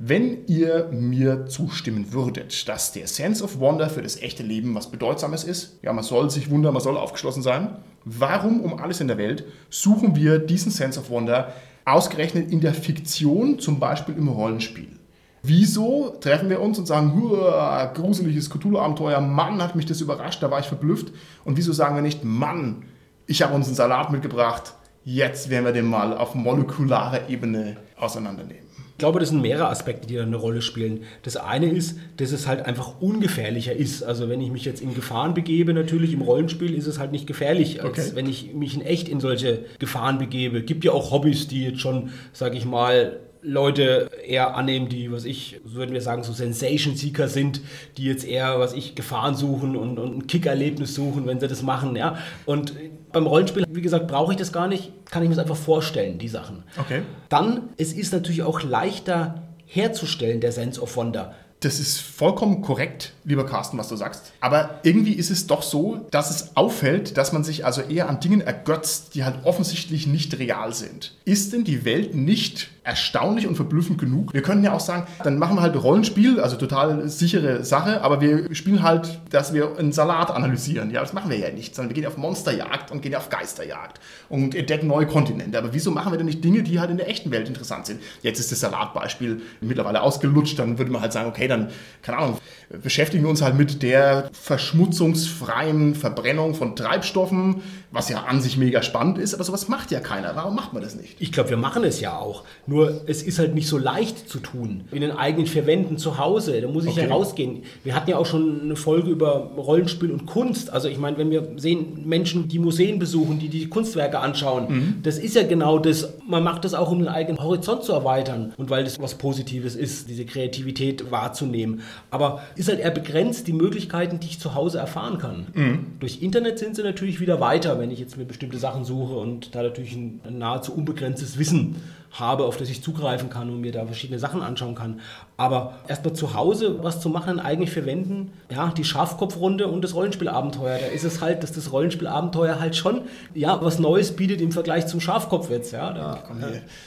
Wenn 0.00 0.46
ihr 0.46 0.90
mir 0.92 1.46
zustimmen 1.46 2.12
würdet, 2.12 2.68
dass 2.68 2.92
der 2.92 3.08
Sense 3.08 3.42
of 3.42 3.58
Wonder 3.58 3.90
für 3.90 4.00
das 4.00 4.22
echte 4.22 4.44
Leben 4.44 4.72
was 4.76 4.92
Bedeutsames 4.92 5.42
ist, 5.42 5.80
ja, 5.82 5.92
man 5.92 6.04
soll 6.04 6.30
sich 6.30 6.50
wundern, 6.50 6.72
man 6.72 6.82
soll 6.82 6.96
aufgeschlossen 6.96 7.42
sein, 7.42 7.78
warum 8.04 8.60
um 8.60 8.78
alles 8.78 9.00
in 9.00 9.08
der 9.08 9.18
Welt 9.18 9.42
suchen 9.70 10.14
wir 10.14 10.38
diesen 10.38 10.70
Sense 10.70 11.00
of 11.00 11.10
Wonder 11.10 11.52
ausgerechnet 11.84 12.52
in 12.52 12.60
der 12.60 12.74
Fiktion, 12.74 13.58
zum 13.58 13.80
Beispiel 13.80 14.14
im 14.16 14.28
Rollenspiel? 14.28 15.00
Wieso 15.42 16.14
treffen 16.20 16.48
wir 16.48 16.60
uns 16.60 16.78
und 16.78 16.86
sagen, 16.86 17.20
"Huah, 17.20 17.86
gruseliges 17.86 18.50
Cthulhu-Abenteuer, 18.50 19.20
Mann, 19.20 19.60
hat 19.60 19.74
mich 19.74 19.86
das 19.86 20.00
überrascht, 20.00 20.40
da 20.44 20.50
war 20.52 20.60
ich 20.60 20.66
verblüfft. 20.66 21.12
Und 21.44 21.56
wieso 21.56 21.72
sagen 21.72 21.96
wir 21.96 22.02
nicht, 22.02 22.22
Mann, 22.22 22.84
ich 23.26 23.42
habe 23.42 23.52
uns 23.52 23.66
einen 23.66 23.74
Salat 23.74 24.12
mitgebracht, 24.12 24.74
jetzt 25.02 25.50
werden 25.50 25.64
wir 25.64 25.72
den 25.72 25.86
mal 25.86 26.16
auf 26.16 26.36
molekularer 26.36 27.28
Ebene 27.28 27.78
auseinandernehmen. 27.96 28.67
Ich 28.98 29.00
glaube, 29.00 29.20
das 29.20 29.28
sind 29.28 29.42
mehrere 29.42 29.68
Aspekte, 29.68 30.08
die 30.08 30.16
da 30.16 30.24
eine 30.24 30.34
Rolle 30.34 30.60
spielen. 30.60 31.04
Das 31.22 31.36
eine 31.36 31.70
ist, 31.70 31.96
dass 32.16 32.32
es 32.32 32.48
halt 32.48 32.66
einfach 32.66 33.00
ungefährlicher 33.00 33.72
ist. 33.72 34.02
Also 34.02 34.28
wenn 34.28 34.40
ich 34.40 34.50
mich 34.50 34.64
jetzt 34.64 34.82
in 34.82 34.92
Gefahren 34.92 35.34
begebe, 35.34 35.72
natürlich 35.72 36.12
im 36.12 36.20
Rollenspiel 36.20 36.74
ist 36.74 36.88
es 36.88 36.98
halt 36.98 37.12
nicht 37.12 37.28
gefährlich, 37.28 37.80
als 37.80 37.90
Okay. 37.90 38.10
wenn 38.16 38.28
ich 38.28 38.54
mich 38.54 38.74
in 38.74 38.82
echt 38.82 39.08
in 39.08 39.20
solche 39.20 39.66
Gefahren 39.78 40.18
begebe. 40.18 40.62
Gibt 40.62 40.84
ja 40.84 40.90
auch 40.90 41.12
Hobbys, 41.12 41.46
die 41.46 41.62
jetzt 41.62 41.80
schon, 41.80 42.10
sage 42.32 42.56
ich 42.56 42.64
mal, 42.64 43.20
Leute 43.40 44.10
eher 44.26 44.56
annehmen, 44.56 44.88
die, 44.88 45.12
was 45.12 45.24
ich, 45.24 45.60
so 45.64 45.74
würden 45.74 45.92
wir 45.92 46.00
sagen, 46.00 46.24
so 46.24 46.32
Sensation-Seeker 46.32 47.28
sind, 47.28 47.60
die 47.98 48.04
jetzt 48.04 48.26
eher, 48.26 48.58
was 48.58 48.72
ich, 48.72 48.96
Gefahren 48.96 49.36
suchen 49.36 49.76
und, 49.76 50.00
und 50.00 50.16
ein 50.16 50.26
Kickerlebnis 50.26 50.96
suchen, 50.96 51.24
wenn 51.24 51.38
sie 51.38 51.46
das 51.46 51.62
machen, 51.62 51.94
ja. 51.94 52.18
Und 52.46 52.74
beim 53.12 53.26
Rollenspiel, 53.26 53.64
wie 53.70 53.82
gesagt, 53.82 54.06
brauche 54.06 54.32
ich 54.32 54.38
das 54.38 54.52
gar 54.52 54.68
nicht, 54.68 54.92
kann 55.10 55.22
ich 55.22 55.28
mir 55.28 55.34
das 55.34 55.44
einfach 55.44 55.56
vorstellen, 55.56 56.18
die 56.18 56.28
Sachen. 56.28 56.64
Okay. 56.78 57.02
Dann, 57.28 57.70
es 57.76 57.92
ist 57.92 58.12
natürlich 58.12 58.42
auch 58.42 58.62
leichter 58.62 59.42
herzustellen, 59.66 60.40
der 60.40 60.52
Sense 60.52 60.80
of 60.80 60.96
Wonder. 60.96 61.34
Das 61.60 61.80
ist 61.80 62.00
vollkommen 62.00 62.62
korrekt, 62.62 63.14
lieber 63.24 63.44
Carsten, 63.44 63.78
was 63.78 63.88
du 63.88 63.96
sagst. 63.96 64.32
Aber 64.40 64.78
irgendwie 64.84 65.14
ist 65.14 65.30
es 65.30 65.48
doch 65.48 65.62
so, 65.62 66.06
dass 66.12 66.30
es 66.30 66.56
auffällt, 66.56 67.16
dass 67.16 67.32
man 67.32 67.42
sich 67.42 67.64
also 67.64 67.80
eher 67.80 68.08
an 68.08 68.20
Dingen 68.20 68.40
ergötzt, 68.40 69.16
die 69.16 69.24
halt 69.24 69.44
offensichtlich 69.44 70.06
nicht 70.06 70.38
real 70.38 70.72
sind. 70.72 71.16
Ist 71.24 71.52
denn 71.52 71.64
die 71.64 71.84
Welt 71.84 72.14
nicht 72.14 72.70
erstaunlich 72.88 73.46
und 73.46 73.54
verblüffend 73.54 73.98
genug? 73.98 74.32
Wir 74.32 74.40
können 74.40 74.64
ja 74.64 74.72
auch 74.72 74.80
sagen, 74.80 75.06
dann 75.22 75.38
machen 75.38 75.56
wir 75.56 75.60
halt 75.60 75.80
Rollenspiel, 75.80 76.40
also 76.40 76.56
total 76.56 77.06
sichere 77.08 77.62
Sache, 77.62 78.00
aber 78.00 78.22
wir 78.22 78.54
spielen 78.54 78.82
halt, 78.82 79.20
dass 79.30 79.52
wir 79.52 79.78
einen 79.78 79.92
Salat 79.92 80.30
analysieren. 80.30 80.90
Ja, 80.90 81.02
das 81.02 81.12
machen 81.12 81.30
wir 81.30 81.36
ja 81.36 81.50
nicht, 81.50 81.74
sondern 81.74 81.90
wir 81.94 82.00
gehen 82.00 82.06
auf 82.06 82.16
Monsterjagd 82.16 82.90
und 82.90 83.02
gehen 83.02 83.14
auf 83.14 83.28
Geisterjagd 83.28 84.00
und 84.30 84.54
entdecken 84.54 84.86
neue 84.86 85.06
Kontinente. 85.06 85.58
Aber 85.58 85.74
wieso 85.74 85.90
machen 85.90 86.12
wir 86.12 86.16
denn 86.16 86.26
nicht 86.26 86.42
Dinge, 86.42 86.62
die 86.62 86.80
halt 86.80 86.90
in 86.90 86.96
der 86.96 87.10
echten 87.10 87.30
Welt 87.30 87.46
interessant 87.46 87.84
sind? 87.84 88.00
Jetzt 88.22 88.40
ist 88.40 88.50
das 88.50 88.60
Salatbeispiel 88.60 89.42
mittlerweile 89.60 90.00
ausgelutscht, 90.00 90.58
dann 90.58 90.78
würde 90.78 90.90
man 90.90 91.02
halt 91.02 91.12
sagen, 91.12 91.28
okay, 91.28 91.46
dann, 91.46 91.68
keine 92.00 92.18
Ahnung, 92.18 92.38
beschäftigen 92.82 93.22
wir 93.22 93.30
uns 93.30 93.42
halt 93.42 93.56
mit 93.56 93.82
der 93.82 94.30
verschmutzungsfreien 94.32 95.94
Verbrennung 95.94 96.54
von 96.54 96.74
Treibstoffen, 96.74 97.62
was 97.90 98.08
ja 98.08 98.24
an 98.24 98.40
sich 98.40 98.56
mega 98.56 98.82
spannend 98.82 99.18
ist, 99.18 99.34
aber 99.34 99.44
sowas 99.44 99.68
macht 99.68 99.90
ja 99.90 100.00
keiner. 100.00 100.36
Warum 100.36 100.54
macht 100.54 100.72
man 100.72 100.82
das 100.82 100.94
nicht? 100.94 101.16
Ich 101.20 101.32
glaube, 101.32 101.50
wir 101.50 101.56
machen 101.56 101.84
es 101.84 102.00
ja 102.00 102.16
auch. 102.16 102.44
Nur 102.66 102.77
es 102.84 103.22
ist 103.22 103.38
halt 103.38 103.54
nicht 103.54 103.68
so 103.68 103.78
leicht 103.78 104.28
zu 104.28 104.38
tun. 104.38 104.84
In 104.92 105.00
den 105.00 105.10
eigenen 105.12 105.46
vier 105.46 105.66
Wänden 105.66 105.98
zu 105.98 106.18
Hause, 106.18 106.60
da 106.60 106.68
muss 106.68 106.84
ich 106.84 106.92
Okay. 106.92 107.02
ja 107.02 107.08
rausgehen. 107.14 107.62
Wir 107.84 107.94
hatten 107.94 108.10
ja 108.10 108.16
auch 108.18 108.26
schon 108.26 108.62
eine 108.62 108.76
Folge 108.76 109.10
über 109.10 109.50
Rollenspiel 109.56 110.10
und 110.10 110.26
Kunst. 110.26 110.70
Also 110.70 110.88
ich 110.88 110.98
meine, 110.98 111.18
wenn 111.18 111.30
wir 111.30 111.48
sehen, 111.56 112.02
Menschen, 112.06 112.48
die 112.48 112.58
Museen 112.58 112.98
besuchen, 112.98 113.38
die 113.38 113.48
die 113.48 113.68
Kunstwerke 113.68 114.18
anschauen, 114.20 115.00
das 115.02 115.18
ist 115.18 115.34
ja 115.34 115.42
genau 115.44 115.78
das. 115.78 116.14
Man 116.26 116.42
macht 116.44 116.64
das 116.64 116.74
auch, 116.74 116.90
um 116.90 116.98
den 116.98 117.08
eigenen 117.08 117.42
Horizont 117.42 117.84
zu 117.84 117.92
erweitern 117.92 118.52
und 118.56 118.70
weil 118.70 118.84
das 118.84 118.98
was 119.00 119.14
Positives 119.16 119.74
ist, 119.76 120.08
diese 120.08 120.24
Kreativität 120.24 121.10
wahrzunehmen. 121.10 121.80
Aber 122.10 122.42
ist 122.56 122.68
halt 122.68 122.80
eher 122.80 122.90
begrenzt 122.90 123.46
die 123.46 123.52
Möglichkeiten, 123.52 124.20
die 124.20 124.26
ich 124.26 124.38
zu 124.40 124.54
Hause 124.54 124.78
erfahren 124.78 125.18
kann. 125.18 125.88
Durch 126.00 126.22
Internet 126.22 126.58
sind 126.58 126.76
sie 126.76 126.82
natürlich 126.82 127.20
wieder 127.20 127.40
weiter, 127.40 127.78
wenn 127.78 127.90
ich 127.90 127.98
jetzt 127.98 128.16
mir 128.16 128.24
bestimmte 128.24 128.58
Sachen 128.58 128.84
suche 128.84 129.14
und 129.16 129.54
da 129.54 129.62
natürlich 129.62 129.94
ein, 129.94 130.20
ein 130.26 130.38
nahezu 130.38 130.72
unbegrenztes 130.74 131.38
Wissen 131.38 131.76
habe, 132.12 132.44
auf 132.44 132.56
das 132.56 132.70
ich 132.70 132.82
zugreifen 132.82 133.30
kann 133.30 133.50
und 133.50 133.60
mir 133.60 133.72
da 133.72 133.84
verschiedene 133.84 134.18
Sachen 134.18 134.42
anschauen 134.42 134.74
kann. 134.74 135.00
Aber 135.36 135.74
erstmal 135.86 136.14
zu 136.14 136.34
Hause 136.34 136.82
was 136.82 137.00
zu 137.00 137.08
machen, 137.08 137.38
eigentlich 137.38 137.70
verwenden, 137.70 138.32
ja, 138.50 138.72
die 138.76 138.84
Schafkopfrunde 138.84 139.68
und 139.68 139.82
das 139.82 139.94
Rollenspielabenteuer. 139.94 140.78
Da 140.78 140.86
ist 140.86 141.04
es 141.04 141.20
halt, 141.20 141.42
dass 141.42 141.52
das 141.52 141.70
Rollenspielabenteuer 141.72 142.58
halt 142.58 142.76
schon 142.76 143.02
ja, 143.34 143.62
was 143.62 143.78
Neues 143.78 144.16
bietet 144.16 144.40
im 144.40 144.52
Vergleich 144.52 144.86
zum 144.86 145.00
Schafkopf 145.00 145.50
jetzt. 145.50 145.72
Ja, 145.72 145.92
da, 145.92 146.24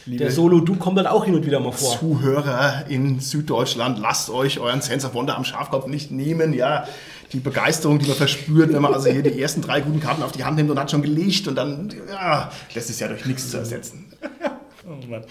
hier, 0.05 0.15
äh, 0.15 0.17
der 0.17 0.31
Solo-Du 0.31 0.75
kommt 0.75 0.97
dann 0.97 1.07
auch 1.07 1.25
hin 1.25 1.35
und 1.35 1.45
wieder 1.45 1.59
mal 1.59 1.71
vor. 1.71 1.97
Zuhörer 1.97 2.85
in 2.89 3.19
Süddeutschland, 3.19 3.99
lasst 3.99 4.29
euch 4.29 4.59
euren 4.59 4.81
Sense 4.81 5.07
of 5.07 5.13
Wonder 5.13 5.37
am 5.37 5.45
Schafkopf 5.45 5.87
nicht 5.87 6.11
nehmen. 6.11 6.53
Ja, 6.53 6.85
die 7.33 7.39
Begeisterung, 7.39 7.99
die 7.99 8.07
man 8.07 8.15
verspürt, 8.15 8.73
wenn 8.73 8.81
man 8.81 8.93
also 8.93 9.09
hier 9.09 9.23
die 9.23 9.41
ersten 9.41 9.61
drei 9.61 9.81
guten 9.81 9.99
Karten 9.99 10.23
auf 10.23 10.31
die 10.31 10.43
Hand 10.43 10.57
nimmt 10.57 10.69
und 10.69 10.79
hat 10.79 10.91
schon 10.91 11.01
gelegt 11.01 11.47
und 11.47 11.55
dann, 11.55 11.93
ja, 12.09 12.51
das 12.73 12.89
ist 12.89 12.99
ja 12.99 13.07
durch 13.07 13.25
nichts 13.25 13.49
zu 13.49 13.57
ersetzen. 13.57 14.05
Oh 14.87 14.95
Mann. 14.95 15.23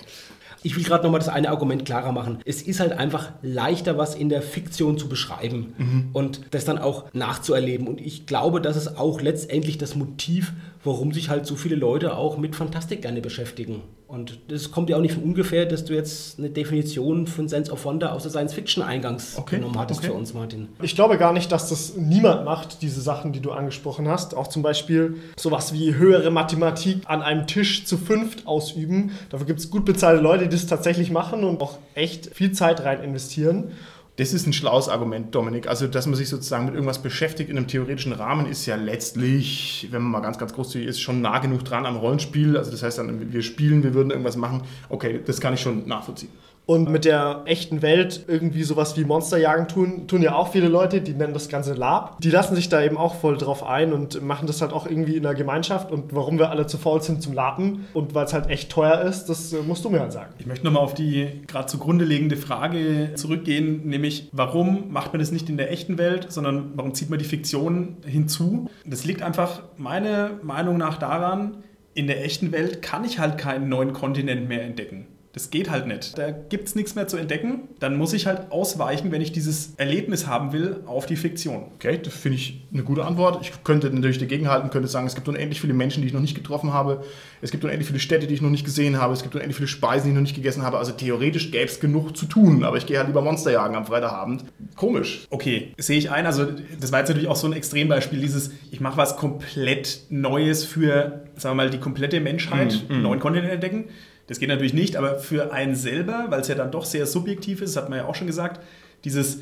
Ich 0.62 0.76
will 0.76 0.84
gerade 0.84 1.04
nochmal 1.04 1.20
das 1.20 1.28
eine 1.28 1.50
Argument 1.50 1.84
klarer 1.84 2.12
machen. 2.12 2.38
Es 2.44 2.62
ist 2.62 2.80
halt 2.80 2.92
einfach 2.92 3.32
leichter, 3.42 3.98
was 3.98 4.14
in 4.14 4.28
der 4.28 4.42
Fiktion 4.42 4.98
zu 4.98 5.08
beschreiben 5.08 5.74
mhm. 5.78 6.08
und 6.12 6.40
das 6.50 6.64
dann 6.64 6.78
auch 6.78 7.04
nachzuerleben. 7.12 7.86
Und 7.86 8.00
ich 8.00 8.26
glaube, 8.26 8.60
das 8.60 8.76
ist 8.76 8.98
auch 8.98 9.20
letztendlich 9.20 9.78
das 9.78 9.94
Motiv, 9.94 10.52
warum 10.84 11.12
sich 11.12 11.28
halt 11.28 11.46
so 11.46 11.56
viele 11.56 11.76
Leute 11.76 12.16
auch 12.16 12.38
mit 12.38 12.56
Fantastik 12.56 13.02
gerne 13.02 13.20
beschäftigen. 13.20 13.82
Und 14.10 14.40
das 14.48 14.72
kommt 14.72 14.90
ja 14.90 14.96
auch 14.96 15.00
nicht 15.00 15.14
von 15.14 15.22
ungefähr, 15.22 15.66
dass 15.66 15.84
du 15.84 15.94
jetzt 15.94 16.36
eine 16.38 16.50
Definition 16.50 17.28
von 17.28 17.48
Sense 17.48 17.70
of 17.70 17.84
Wonder 17.84 18.12
aus 18.12 18.22
der 18.24 18.32
Science 18.32 18.54
Fiction 18.54 18.82
eingangs 18.82 19.38
okay. 19.38 19.56
genommen 19.56 19.78
hattest 19.78 20.00
okay. 20.00 20.08
für 20.08 20.14
uns, 20.14 20.34
Martin. 20.34 20.66
Ich 20.82 20.96
glaube 20.96 21.16
gar 21.16 21.32
nicht, 21.32 21.52
dass 21.52 21.68
das 21.68 21.96
niemand 21.96 22.44
macht, 22.44 22.82
diese 22.82 23.00
Sachen, 23.00 23.32
die 23.32 23.38
du 23.38 23.52
angesprochen 23.52 24.08
hast. 24.08 24.34
Auch 24.34 24.48
zum 24.48 24.62
Beispiel 24.62 25.18
sowas 25.38 25.72
wie 25.72 25.94
höhere 25.94 26.32
Mathematik 26.32 27.02
an 27.04 27.22
einem 27.22 27.46
Tisch 27.46 27.84
zu 27.84 27.96
fünft 27.96 28.48
ausüben. 28.48 29.12
Dafür 29.28 29.46
gibt 29.46 29.60
es 29.60 29.70
gut 29.70 29.84
bezahlte 29.84 30.20
Leute, 30.20 30.39
die 30.40 30.48
das 30.48 30.66
tatsächlich 30.66 31.11
machen 31.11 31.44
und 31.44 31.61
auch 31.61 31.79
echt 31.94 32.35
viel 32.35 32.53
Zeit 32.53 32.85
rein 32.85 33.03
investieren. 33.03 33.72
Das 34.16 34.35
ist 34.35 34.46
ein 34.46 34.53
schlaues 34.53 34.88
Argument, 34.88 35.35
Dominik. 35.35 35.66
Also, 35.66 35.87
dass 35.87 36.07
man 36.07 36.14
sich 36.14 36.29
sozusagen 36.29 36.66
mit 36.66 36.74
irgendwas 36.74 37.00
beschäftigt 37.00 37.48
in 37.48 37.57
einem 37.57 37.68
theoretischen 37.68 38.12
Rahmen, 38.12 38.46
ist 38.46 38.66
ja 38.66 38.76
letztlich, 38.76 39.88
wenn 39.90 40.03
man 40.03 40.12
mal 40.12 40.20
ganz, 40.20 40.37
ganz 40.37 40.53
großzügig 40.53 40.88
ist, 40.88 41.00
schon 41.00 41.22
nah 41.22 41.38
genug 41.38 41.64
dran 41.64 41.87
am 41.87 41.96
Rollenspiel. 41.96 42.57
Also, 42.57 42.70
das 42.70 42.83
heißt 42.83 42.98
dann, 42.98 43.33
wir 43.33 43.42
spielen, 43.42 43.83
wir 43.83 43.94
würden 43.94 44.11
irgendwas 44.11 44.37
machen. 44.37 44.62
Okay, 44.90 45.20
das 45.24 45.40
kann 45.40 45.55
ich 45.55 45.61
schon 45.61 45.88
nachvollziehen. 45.88 46.31
Und 46.70 46.88
mit 46.88 47.04
der 47.04 47.42
echten 47.46 47.83
Welt 47.83 48.26
irgendwie 48.28 48.62
sowas 48.62 48.96
wie 48.96 49.02
Monsterjagen 49.02 49.66
tun, 49.66 50.06
tun 50.06 50.22
ja 50.22 50.37
auch 50.37 50.52
viele 50.52 50.68
Leute, 50.68 51.00
die 51.00 51.14
nennen 51.14 51.35
das 51.35 51.48
Ganze 51.48 51.74
Lab. 51.74 52.20
Die 52.20 52.30
lassen 52.30 52.54
sich 52.54 52.68
da 52.68 52.80
eben 52.80 52.96
auch 52.96 53.16
voll 53.16 53.37
drauf 53.37 53.66
ein 53.66 53.92
und 53.92 54.22
machen 54.22 54.46
das 54.46 54.62
halt 54.62 54.72
auch 54.72 54.87
irgendwie 54.87 55.16
in 55.16 55.24
der 55.24 55.35
Gemeinschaft. 55.35 55.90
Und 55.90 56.14
warum 56.14 56.38
wir 56.38 56.50
alle 56.50 56.68
zu 56.68 56.78
faul 56.78 57.02
sind 57.02 57.24
zum 57.24 57.33
Laden 57.33 57.88
und 57.92 58.14
weil 58.14 58.24
es 58.24 58.33
halt 58.33 58.48
echt 58.50 58.70
teuer 58.70 59.00
ist, 59.00 59.24
das 59.24 59.52
äh, 59.52 59.62
musst 59.66 59.85
du 59.85 59.90
mir 59.90 59.98
halt 59.98 60.12
sagen. 60.12 60.33
Ich 60.38 60.46
möchte 60.46 60.64
nochmal 60.64 60.85
auf 60.85 60.94
die 60.94 61.42
gerade 61.48 61.66
zugrunde 61.66 62.04
liegende 62.04 62.37
Frage 62.37 63.14
zurückgehen, 63.16 63.88
nämlich 63.88 64.28
warum 64.30 64.92
macht 64.92 65.12
man 65.12 65.18
das 65.18 65.33
nicht 65.33 65.48
in 65.48 65.56
der 65.56 65.72
echten 65.72 65.98
Welt, 65.98 66.30
sondern 66.30 66.70
warum 66.76 66.94
zieht 66.94 67.11
man 67.11 67.18
die 67.18 67.24
Fiktion 67.24 67.96
hinzu? 68.06 68.70
Das 68.87 69.04
liegt 69.04 69.22
einfach 69.22 69.62
meiner 69.76 70.35
Meinung 70.44 70.76
nach 70.76 70.98
daran, 70.98 71.64
in 71.94 72.06
der 72.06 72.24
echten 72.24 72.52
Welt 72.52 72.80
kann 72.80 73.04
ich 73.04 73.18
halt 73.18 73.38
keinen 73.38 73.68
neuen 73.68 73.92
Kontinent 73.92 74.48
mehr 74.48 74.62
entdecken. 74.62 75.09
Das 75.32 75.50
geht 75.50 75.70
halt 75.70 75.86
nicht. 75.86 76.18
Da 76.18 76.32
gibt 76.32 76.66
es 76.66 76.74
nichts 76.74 76.96
mehr 76.96 77.06
zu 77.06 77.16
entdecken. 77.16 77.68
Dann 77.78 77.96
muss 77.96 78.12
ich 78.12 78.26
halt 78.26 78.50
ausweichen, 78.50 79.12
wenn 79.12 79.20
ich 79.20 79.30
dieses 79.30 79.74
Erlebnis 79.76 80.26
haben 80.26 80.52
will, 80.52 80.80
auf 80.86 81.06
die 81.06 81.14
Fiktion. 81.14 81.66
Okay, 81.76 82.00
das 82.02 82.12
finde 82.12 82.36
ich 82.36 82.64
eine 82.72 82.82
gute 82.82 83.04
Antwort. 83.04 83.38
Ich 83.40 83.62
könnte 83.62 83.90
natürlich 83.90 84.18
dagegenhalten, 84.18 84.70
könnte 84.70 84.88
sagen, 84.88 85.06
es 85.06 85.14
gibt 85.14 85.28
unendlich 85.28 85.60
viele 85.60 85.72
Menschen, 85.72 86.02
die 86.02 86.08
ich 86.08 86.12
noch 86.12 86.20
nicht 86.20 86.34
getroffen 86.34 86.72
habe. 86.72 87.04
Es 87.42 87.52
gibt 87.52 87.62
unendlich 87.62 87.86
viele 87.86 88.00
Städte, 88.00 88.26
die 88.26 88.34
ich 88.34 88.42
noch 88.42 88.50
nicht 88.50 88.64
gesehen 88.64 88.98
habe. 88.98 89.12
Es 89.12 89.22
gibt 89.22 89.36
unendlich 89.36 89.56
viele 89.56 89.68
Speisen, 89.68 90.06
die 90.06 90.10
ich 90.10 90.14
noch 90.16 90.22
nicht 90.22 90.34
gegessen 90.34 90.64
habe. 90.64 90.78
Also 90.78 90.92
theoretisch 90.92 91.52
gäbe 91.52 91.66
es 91.66 91.78
genug 91.78 92.16
zu 92.16 92.26
tun. 92.26 92.64
Aber 92.64 92.76
ich 92.76 92.86
gehe 92.86 92.98
halt 92.98 93.06
lieber 93.06 93.22
Monster 93.22 93.52
jagen 93.52 93.76
am 93.76 93.86
Freitagabend. 93.86 94.44
Komisch. 94.74 95.28
Okay, 95.30 95.74
sehe 95.78 95.98
ich 95.98 96.10
ein. 96.10 96.26
Also 96.26 96.48
das 96.80 96.90
war 96.90 96.98
jetzt 96.98 97.08
natürlich 97.08 97.28
auch 97.28 97.36
so 97.36 97.46
ein 97.46 97.52
Extrembeispiel. 97.52 98.20
Dieses, 98.20 98.50
ich 98.72 98.80
mache 98.80 98.96
was 98.96 99.16
komplett 99.16 100.00
Neues 100.08 100.64
für, 100.64 101.22
sagen 101.36 101.56
wir 101.56 101.64
mal, 101.64 101.70
die 101.70 101.78
komplette 101.78 102.18
Menschheit, 102.18 102.82
mm, 102.88 102.94
mm. 102.94 103.02
neuen 103.02 103.20
Kontinent 103.20 103.52
entdecken. 103.52 103.84
Das 104.30 104.38
geht 104.38 104.48
natürlich 104.48 104.74
nicht, 104.74 104.94
aber 104.94 105.18
für 105.18 105.52
einen 105.52 105.74
selber, 105.74 106.26
weil 106.28 106.40
es 106.40 106.46
ja 106.46 106.54
dann 106.54 106.70
doch 106.70 106.84
sehr 106.84 107.04
subjektiv 107.04 107.62
ist, 107.62 107.76
hat 107.76 107.88
man 107.88 107.98
ja 107.98 108.04
auch 108.04 108.14
schon 108.14 108.28
gesagt, 108.28 108.60
dieses 109.02 109.40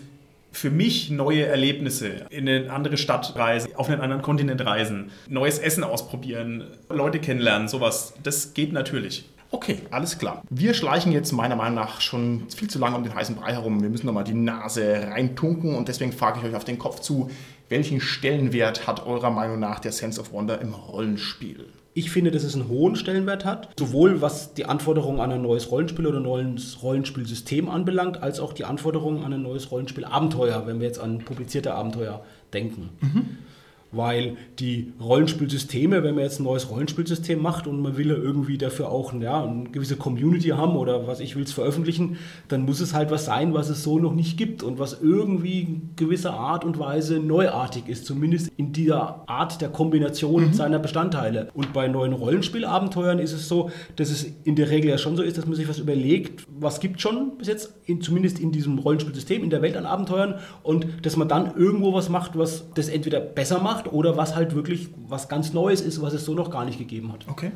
für 0.51 0.71
mich 0.71 1.11
neue 1.11 1.45
Erlebnisse, 1.45 2.25
in 2.31 2.49
eine 2.49 2.73
andere 2.73 2.97
Stadt 2.97 3.37
reisen, 3.37 3.77
auf 3.77 3.91
einen 3.91 4.01
anderen 4.01 4.23
Kontinent 4.23 4.65
reisen, 4.65 5.11
neues 5.29 5.59
Essen 5.59 5.85
ausprobieren, 5.85 6.65
Leute 6.89 7.19
kennenlernen, 7.19 7.69
sowas, 7.69 8.15
das 8.23 8.55
geht 8.55 8.73
natürlich. 8.73 9.29
Okay, 9.51 9.77
alles 9.91 10.19
klar. 10.19 10.43
Wir 10.49 10.73
schleichen 10.73 11.13
jetzt 11.13 11.33
meiner 11.33 11.57
Meinung 11.57 11.75
nach 11.75 12.01
schon 12.01 12.49
viel 12.49 12.71
zu 12.71 12.79
lange 12.79 12.97
um 12.97 13.03
den 13.03 13.15
heißen 13.15 13.37
Brei 13.37 13.53
herum. 13.53 13.83
Wir 13.83 13.91
müssen 13.91 14.07
nochmal 14.07 14.25
die 14.25 14.33
Nase 14.33 15.09
reintunken 15.11 15.75
und 15.75 15.89
deswegen 15.89 16.13
frage 16.13 16.39
ich 16.41 16.47
euch 16.47 16.55
auf 16.55 16.65
den 16.65 16.79
Kopf 16.79 17.01
zu, 17.01 17.31
welchen 17.69 18.01
Stellenwert 18.01 18.87
hat 18.87 19.07
eurer 19.07 19.31
Meinung 19.31 19.61
nach 19.61 19.81
der 19.81 19.93
Sense 19.93 20.19
of 20.19 20.33
Wonder 20.33 20.63
im 20.63 20.73
Rollenspiel? 20.73 21.67
Ich 21.99 22.13
finde, 22.13 22.31
dass 22.31 22.45
es 22.45 22.55
einen 22.55 22.69
hohen 22.69 22.95
Stellenwert 22.95 23.45
hat, 23.45 23.71
sowohl 23.77 24.21
was 24.21 24.55
die 24.55 24.67
Anforderungen 24.67 25.19
an 25.19 25.33
ein 25.33 25.43
neues 25.43 25.73
Rollenspiel 25.73 26.07
oder 26.07 26.19
ein 26.19 26.23
neues 26.23 26.81
Rollenspielsystem 26.81 27.69
anbelangt, 27.69 28.23
als 28.23 28.39
auch 28.39 28.53
die 28.53 28.65
Anforderungen 28.65 29.25
an 29.25 29.33
ein 29.33 29.43
neues 29.43 29.73
Rollenspielabenteuer, 29.73 30.65
wenn 30.69 30.79
wir 30.79 30.87
jetzt 30.87 31.01
an 31.01 31.19
publizierte 31.19 31.75
Abenteuer 31.75 32.25
denken. 32.53 32.91
Mhm 33.01 33.39
weil 33.91 34.37
die 34.59 34.93
Rollenspielsysteme, 35.01 36.03
wenn 36.03 36.15
man 36.15 36.25
jetzt 36.25 36.41
ein 36.41 36.45
neues 36.45 36.71
Rollenspielsystem 36.71 37.41
macht 37.41 37.67
und 37.67 37.81
man 37.81 37.97
will 37.97 38.09
ja 38.09 38.17
irgendwie 38.17 38.59
dafür 38.59 38.91
auch 38.91 39.13
ja, 39.15 39.45
eine 39.45 39.71
gewisse 39.71 39.97
Community 39.97 40.49
haben 40.49 40.77
oder 40.77 41.07
was 41.07 41.21
ich 41.21 41.37
will 41.37 41.45
es 41.45 41.53
veröffentlichen, 41.53 42.19
dann 42.49 42.65
muss 42.65 42.81
es 42.81 42.93
halt 42.93 43.11
was 43.11 43.25
sein, 43.25 43.55
was 43.55 43.69
es 43.69 43.83
so 43.83 43.99
noch 43.99 44.15
nicht 44.15 44.37
gibt 44.37 44.63
und 44.63 44.79
was 44.79 45.01
irgendwie 45.01 45.61
in 45.61 45.91
gewisser 45.97 46.35
Art 46.35 46.65
und 46.65 46.79
Weise 46.79 47.19
neuartig 47.19 47.89
ist, 47.89 48.05
zumindest 48.05 48.51
in 48.57 48.73
dieser 48.73 49.29
Art 49.29 49.61
der 49.61 49.71
Kombination 49.71 50.49
mhm. 50.49 50.53
seiner 50.53 50.79
Bestandteile. 50.79 51.49
Und 51.55 51.73
bei 51.73 51.89
neuen 51.89 52.13
Rollenspielabenteuern 52.13 53.19
ist 53.19 53.33
es 53.33 53.49
so, 53.49 53.71
dass 53.97 54.11
es 54.11 54.27
in 54.45 54.57
der 54.57 54.71
Regel 54.71 54.91
ja 54.91 54.99
schon 54.99 55.17
so 55.17 55.23
ist, 55.23 55.39
dass 55.39 55.47
man 55.47 55.55
sich 55.55 55.69
was 55.69 55.79
überlegt, 55.79 56.47
was 56.59 56.81
gibt 56.81 57.01
schon 57.01 57.39
bis 57.39 57.49
jetzt, 57.49 57.75
in, 57.87 58.01
zumindest 58.01 58.39
in 58.39 58.53
diesem 58.53 58.79
Rollenspielsystem, 58.79 59.43
in 59.43 59.51
der 59.51 59.63
Welt 59.63 59.77
an 59.77 59.87
Abenteuern 59.87 60.35
und 60.63 60.87
dass 61.03 61.17
man 61.17 61.29
dann 61.29 61.57
irgendwo 61.57 61.95
was 61.95 62.09
macht, 62.09 62.37
was 62.37 62.67
das 62.75 62.89
entweder 62.89 63.21
besser 63.21 63.61
macht, 63.61 63.78
macht 63.79 63.93
oder 63.93 64.17
was 64.17 64.35
halt 64.35 64.55
wirklich 64.55 64.89
was 65.07 65.29
ganz 65.29 65.53
Neues 65.53 65.81
ist, 65.81 66.03
was 66.03 66.13
es 66.13 66.25
so 66.25 66.35
noch 66.35 66.51
gar 66.51 66.65
nicht 66.65 66.79
gegeben 66.79 67.13
hat. 67.13 67.27
Okay. 67.29 67.53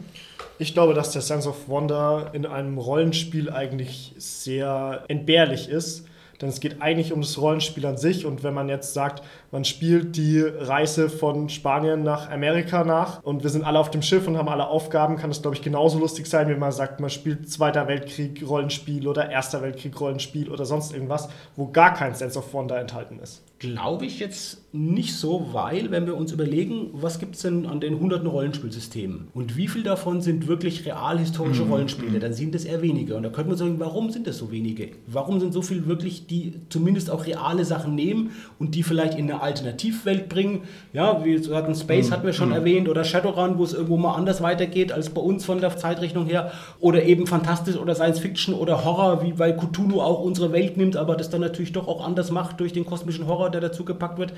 Ich 0.59 0.75
glaube, 0.75 0.95
dass 0.95 1.11
der 1.11 1.23
Sense 1.23 1.49
of 1.49 1.69
Wonder 1.69 2.31
in 2.33 2.47
einem 2.47 2.79
Rollenspiel 2.79 3.51
eigentlich 3.51 4.15
sehr 4.17 5.05
entbehrlich 5.09 5.69
ist. 5.69 6.07
Denn 6.41 6.49
es 6.49 6.61
geht 6.61 6.83
eigentlich 6.83 7.13
um 7.13 7.21
das 7.21 7.41
Rollenspiel 7.41 7.87
an 7.87 7.97
sich. 7.97 8.27
Und 8.27 8.43
wenn 8.43 8.55
man 8.55 8.69
jetzt 8.69 8.95
sagt, 8.95 9.23
man 9.53 9.67
spielt 9.67 10.17
die 10.17 10.41
Reise 10.41 11.11
von 11.11 11.51
Spanien 11.51 12.03
nach 12.03 12.31
Amerika 12.31 12.85
nach 12.85 13.23
und 13.23 13.43
wir 13.43 13.51
sind 13.51 13.65
alle 13.65 13.79
auf 13.79 13.91
dem 13.91 14.01
Schiff 14.01 14.27
und 14.27 14.39
haben 14.39 14.49
alle 14.49 14.67
Aufgaben, 14.67 15.17
kann 15.17 15.29
das, 15.29 15.43
glaube 15.43 15.55
ich, 15.55 15.63
genauso 15.63 15.99
lustig 15.99 16.27
sein, 16.27 16.49
wie 16.49 16.55
man 16.55 16.73
sagt, 16.73 17.01
man 17.01 17.11
spielt 17.11 17.51
Zweiter 17.51 17.87
Weltkrieg 17.87 18.43
Rollenspiel 18.49 19.07
oder 19.07 19.31
Erster 19.31 19.61
Weltkrieg 19.61 20.01
Rollenspiel 20.01 20.49
oder 20.49 20.65
sonst 20.65 20.95
irgendwas, 20.95 21.29
wo 21.55 21.67
gar 21.69 21.93
kein 21.93 22.15
Sense 22.15 22.39
of 22.39 22.55
Wonder 22.55 22.81
enthalten 22.81 23.19
ist. 23.19 23.43
Glaube 23.59 24.07
ich 24.07 24.19
jetzt 24.19 24.63
nicht 24.73 25.15
so, 25.15 25.51
weil, 25.53 25.91
wenn 25.91 26.07
wir 26.07 26.17
uns 26.17 26.33
überlegen, 26.33 26.89
was 26.95 27.19
gibt 27.19 27.37
es 27.37 27.43
denn 27.43 27.67
an 27.67 27.79
den 27.79 28.01
hunderten 28.01 28.27
Rollenspielsystemen 28.27 29.29
und 29.35 29.57
wie 29.57 29.69
viel 29.69 29.83
davon 29.83 30.23
sind 30.23 30.49
wirklich 30.49 30.87
realhistorische 30.87 31.65
mhm. 31.65 31.73
Rollenspiele, 31.73 32.19
dann 32.19 32.33
sind 32.33 32.55
es 32.55 32.65
eher 32.65 32.81
weniger. 32.81 33.17
Und 33.17 33.23
da 33.23 33.29
könnte 33.29 33.51
man 33.51 33.59
sagen, 33.59 33.79
warum 33.79 34.11
sind 34.11 34.27
es 34.27 34.39
so 34.39 34.51
wenige? 34.51 34.93
Warum 35.07 35.41
sind 35.41 35.53
so 35.53 35.61
viele 35.61 35.87
wirklich, 35.87 36.27
die 36.27 36.55
zumindest 36.71 37.11
auch 37.11 37.27
reale 37.27 37.67
Sachen 37.67 37.95
nehmen 37.95 38.31
und 38.59 38.75
die 38.75 38.83
vielleicht 38.83 39.19
in 39.19 39.31
eine 39.31 39.42
Alternativwelt 39.43 40.29
bringen? 40.29 40.63
Ja, 40.93 41.25
wie 41.25 41.45
wir 41.47 41.57
hatten 41.57 41.75
Space, 41.75 42.09
mhm. 42.09 42.13
hatten 42.13 42.27
wir 42.27 42.33
schon 42.33 42.51
mhm. 42.51 42.55
erwähnt, 42.55 42.89
oder 42.89 43.05
Shadowrun, 43.05 43.59
wo 43.59 43.65
es 43.65 43.75
irgendwo 43.75 43.97
mal 43.97 44.15
anders 44.15 44.43
weitergeht 44.43 44.93
als 44.93 45.11
bei 45.11 45.21
uns 45.21 45.45
von 45.45 45.61
der 45.61 45.77
Zeitrechnung 45.77 46.27
her. 46.27 46.53
Oder 46.81 47.03
eben 47.05 47.27
Fantastisch 47.27 47.77
oder 47.77 47.95
Science 47.95 48.21
Fiction 48.21 48.55
oder 48.55 48.85
Horror, 48.85 49.23
wie 49.23 49.39
weil 49.39 49.57
Cthulhu 49.57 50.01
auch 50.01 50.21
unsere 50.21 50.53
Welt 50.53 50.77
nimmt, 50.77 50.97
aber 50.97 51.17
das 51.17 51.31
dann 51.31 51.41
natürlich 51.41 51.73
doch 51.73 51.89
auch 51.89 52.05
anders 52.07 52.31
macht 52.31 52.61
durch 52.61 52.73
den 52.73 52.87
kosmischen 52.87 53.27
Horror, 53.27 53.51
der 53.51 53.61
dazu 53.61 53.85
gepackt 53.85 54.19
wird. 54.19 54.33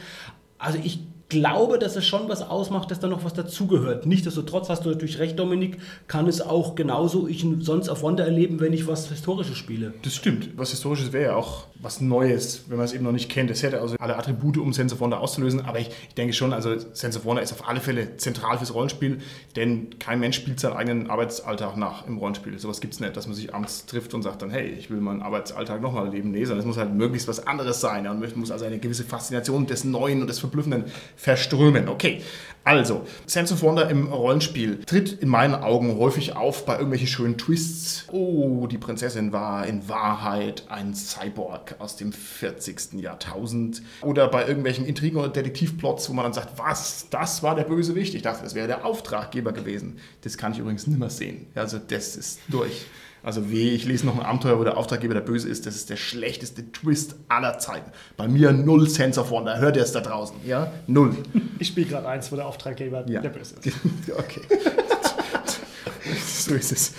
Also 0.58 0.78
ich 0.82 1.00
glaube, 1.28 1.78
dass 1.78 1.96
es 1.96 2.06
schon 2.06 2.28
was 2.28 2.42
ausmacht, 2.42 2.90
dass 2.90 3.00
da 3.00 3.08
noch 3.08 3.24
was 3.24 3.34
dazugehört. 3.34 4.06
Nichtsdestotrotz 4.06 4.68
hast 4.68 4.84
du 4.84 4.90
natürlich 4.90 5.18
recht, 5.18 5.38
Dominik, 5.38 5.78
kann 6.06 6.28
es 6.28 6.40
auch 6.40 6.74
genauso 6.74 7.26
ich 7.26 7.46
sonst 7.60 7.88
auf 7.88 8.02
Wonder 8.02 8.24
erleben, 8.24 8.60
wenn 8.60 8.72
ich 8.72 8.86
was 8.86 9.08
Historisches 9.08 9.56
spiele. 9.56 9.94
Das 10.02 10.14
stimmt. 10.14 10.50
Was 10.56 10.70
Historisches 10.70 11.12
wäre 11.12 11.24
ja 11.24 11.36
auch 11.36 11.66
was 11.80 12.00
Neues, 12.00 12.64
wenn 12.68 12.76
man 12.76 12.86
es 12.86 12.92
eben 12.92 13.04
noch 13.04 13.12
nicht 13.12 13.30
kennt. 13.30 13.50
Das 13.50 13.62
hätte 13.62 13.80
also 13.80 13.96
alle 13.98 14.16
Attribute, 14.16 14.58
um 14.58 14.72
Sense 14.72 14.94
of 14.94 15.00
Wonder 15.00 15.20
auszulösen. 15.20 15.60
Aber 15.60 15.78
ich, 15.78 15.90
ich 16.08 16.14
denke 16.14 16.32
schon, 16.32 16.52
also 16.52 16.76
Sense 16.92 17.18
of 17.18 17.24
Wonder 17.24 17.42
ist 17.42 17.52
auf 17.52 17.68
alle 17.68 17.80
Fälle 17.80 18.16
zentral 18.16 18.58
fürs 18.58 18.74
Rollenspiel, 18.74 19.18
denn 19.56 19.98
kein 19.98 20.20
Mensch 20.20 20.36
spielt 20.36 20.60
seinen 20.60 20.74
eigenen 20.74 21.10
Arbeitsalltag 21.10 21.76
nach 21.76 22.06
im 22.06 22.18
Rollenspiel. 22.18 22.58
Sowas 22.58 22.80
gibt 22.80 22.94
es 22.94 23.00
nicht, 23.00 23.16
dass 23.16 23.26
man 23.26 23.34
sich 23.34 23.54
abends 23.54 23.86
trifft 23.86 24.14
und 24.14 24.22
sagt 24.22 24.42
dann, 24.42 24.50
hey, 24.50 24.68
ich 24.68 24.90
will 24.90 25.00
meinen 25.00 25.22
Arbeitsalltag 25.22 25.80
nochmal 25.80 26.08
leben. 26.10 26.30
Nee, 26.30 26.44
sondern 26.44 26.60
es 26.60 26.66
muss 26.66 26.76
halt 26.76 26.94
möglichst 26.94 27.28
was 27.28 27.46
anderes 27.46 27.80
sein. 27.80 28.04
Man 28.04 28.22
muss 28.36 28.50
also 28.50 28.64
eine 28.64 28.78
gewisse 28.78 29.04
Faszination 29.04 29.66
des 29.66 29.84
Neuen 29.84 30.20
und 30.20 30.28
des 30.28 30.38
Verblüffenden 30.38 30.84
verströmen. 31.16 31.88
Okay, 31.88 32.22
Also, 32.66 33.06
Sense 33.26 33.52
of 33.52 33.60
Wonder 33.60 33.90
im 33.90 34.06
Rollenspiel 34.10 34.80
tritt 34.86 35.12
in 35.12 35.28
meinen 35.28 35.54
Augen 35.54 35.98
häufig 35.98 36.34
auf 36.34 36.64
bei 36.64 36.72
irgendwelchen 36.74 37.06
schönen 37.08 37.36
Twists. 37.36 38.06
Oh, 38.10 38.66
die 38.66 38.78
Prinzessin 38.78 39.32
war 39.34 39.66
in 39.66 39.86
Wahrheit 39.86 40.64
ein 40.70 40.94
Cyborg 40.94 41.74
aus 41.78 41.96
dem 41.96 42.10
40. 42.14 42.94
Jahrtausend. 42.94 43.82
Oder 44.00 44.28
bei 44.28 44.46
irgendwelchen 44.46 44.86
Intrigen 44.86 45.18
oder 45.18 45.28
Detektivplots, 45.28 46.08
wo 46.08 46.14
man 46.14 46.24
dann 46.24 46.32
sagt, 46.32 46.58
was, 46.58 47.06
das 47.10 47.42
war 47.42 47.54
der 47.54 47.64
Bösewicht. 47.64 48.14
Ich 48.14 48.22
dachte, 48.22 48.42
das 48.42 48.54
wäre 48.54 48.66
der 48.66 48.86
Auftraggeber 48.86 49.52
gewesen. 49.52 49.98
Das 50.22 50.38
kann 50.38 50.52
ich 50.52 50.58
übrigens 50.58 50.86
nicht 50.86 50.98
mehr 50.98 51.10
sehen. 51.10 51.48
Also, 51.54 51.78
das 51.78 52.16
ist 52.16 52.40
durch. 52.48 52.86
Also 53.24 53.50
weh, 53.50 53.70
ich 53.70 53.86
lese 53.86 54.04
noch 54.04 54.18
ein 54.18 54.24
Abenteuer, 54.24 54.58
wo 54.58 54.64
der 54.64 54.76
Auftraggeber 54.76 55.14
der 55.14 55.22
Böse 55.22 55.48
ist. 55.48 55.64
Das 55.66 55.74
ist 55.74 55.88
der 55.88 55.96
schlechteste 55.96 56.70
Twist 56.72 57.16
aller 57.28 57.58
Zeiten. 57.58 57.90
Bei 58.18 58.28
mir 58.28 58.52
null 58.52 58.88
Sense 58.88 59.18
of 59.18 59.30
Wonder. 59.30 59.58
Hört 59.58 59.76
ihr 59.76 59.82
es 59.82 59.92
da 59.92 60.00
draußen? 60.00 60.36
Ja? 60.46 60.70
Null. 60.86 61.16
Ich 61.58 61.68
spiele 61.68 61.86
gerade 61.86 62.06
eins, 62.08 62.30
wo 62.32 62.36
der 62.36 62.46
Auftraggeber 62.46 63.04
Ja. 63.08 63.20
der 63.22 63.28
Böse 63.30 63.54
ist. 63.62 63.76
okay. 64.18 64.40
so 66.26 66.54
ist 66.54 66.72
es. 66.72 66.92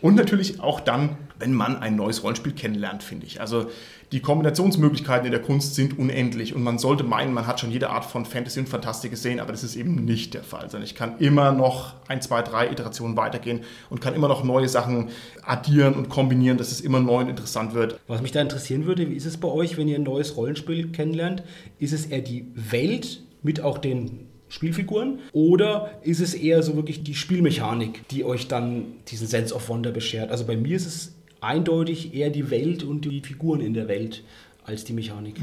Und 0.00 0.14
natürlich 0.14 0.60
auch 0.60 0.80
dann, 0.80 1.16
wenn 1.38 1.52
man 1.52 1.76
ein 1.76 1.96
neues 1.96 2.22
Rollenspiel 2.22 2.52
kennenlernt, 2.52 3.02
finde 3.02 3.26
ich. 3.26 3.40
Also 3.40 3.66
die 4.12 4.20
Kombinationsmöglichkeiten 4.20 5.26
in 5.26 5.32
der 5.32 5.42
Kunst 5.42 5.74
sind 5.74 5.98
unendlich 5.98 6.54
und 6.54 6.62
man 6.62 6.78
sollte 6.78 7.02
meinen, 7.02 7.34
man 7.34 7.46
hat 7.46 7.58
schon 7.58 7.72
jede 7.72 7.90
Art 7.90 8.04
von 8.04 8.24
Fantasy 8.24 8.60
und 8.60 8.68
Fantastik 8.68 9.10
gesehen, 9.10 9.40
aber 9.40 9.50
das 9.50 9.64
ist 9.64 9.74
eben 9.74 10.04
nicht 10.04 10.34
der 10.34 10.44
Fall, 10.44 10.70
sondern 10.70 10.84
ich 10.84 10.94
kann 10.94 11.18
immer 11.18 11.50
noch 11.52 11.94
ein, 12.06 12.22
zwei, 12.22 12.42
drei 12.42 12.70
Iterationen 12.70 13.16
weitergehen 13.16 13.62
und 13.90 14.00
kann 14.00 14.14
immer 14.14 14.28
noch 14.28 14.44
neue 14.44 14.68
Sachen 14.68 15.08
addieren 15.42 15.94
und 15.94 16.10
kombinieren, 16.10 16.58
dass 16.58 16.70
es 16.70 16.80
immer 16.80 17.00
neu 17.00 17.22
und 17.22 17.28
interessant 17.28 17.74
wird. 17.74 17.98
Was 18.06 18.22
mich 18.22 18.30
da 18.30 18.40
interessieren 18.40 18.86
würde, 18.86 19.10
wie 19.10 19.14
ist 19.14 19.26
es 19.26 19.36
bei 19.36 19.48
euch, 19.48 19.76
wenn 19.76 19.88
ihr 19.88 19.96
ein 19.96 20.04
neues 20.04 20.36
Rollenspiel 20.36 20.92
kennenlernt? 20.92 21.42
Ist 21.78 21.92
es 21.92 22.06
eher 22.06 22.20
die 22.20 22.46
Welt 22.54 23.22
mit 23.42 23.60
auch 23.60 23.78
den 23.78 24.23
Spielfiguren 24.54 25.18
oder 25.32 25.90
ist 26.02 26.20
es 26.20 26.32
eher 26.32 26.62
so 26.62 26.76
wirklich 26.76 27.02
die 27.02 27.14
Spielmechanik, 27.14 28.06
die 28.08 28.24
euch 28.24 28.46
dann 28.46 28.84
diesen 29.08 29.26
Sense 29.26 29.52
of 29.52 29.68
Wonder 29.68 29.90
beschert? 29.90 30.30
Also 30.30 30.44
bei 30.44 30.56
mir 30.56 30.76
ist 30.76 30.86
es 30.86 31.14
eindeutig 31.40 32.14
eher 32.14 32.30
die 32.30 32.50
Welt 32.50 32.84
und 32.84 33.04
die 33.04 33.20
Figuren 33.20 33.60
in 33.60 33.74
der 33.74 33.88
Welt 33.88 34.22
als 34.64 34.84
die 34.84 34.92
Mechanik. 34.92 35.36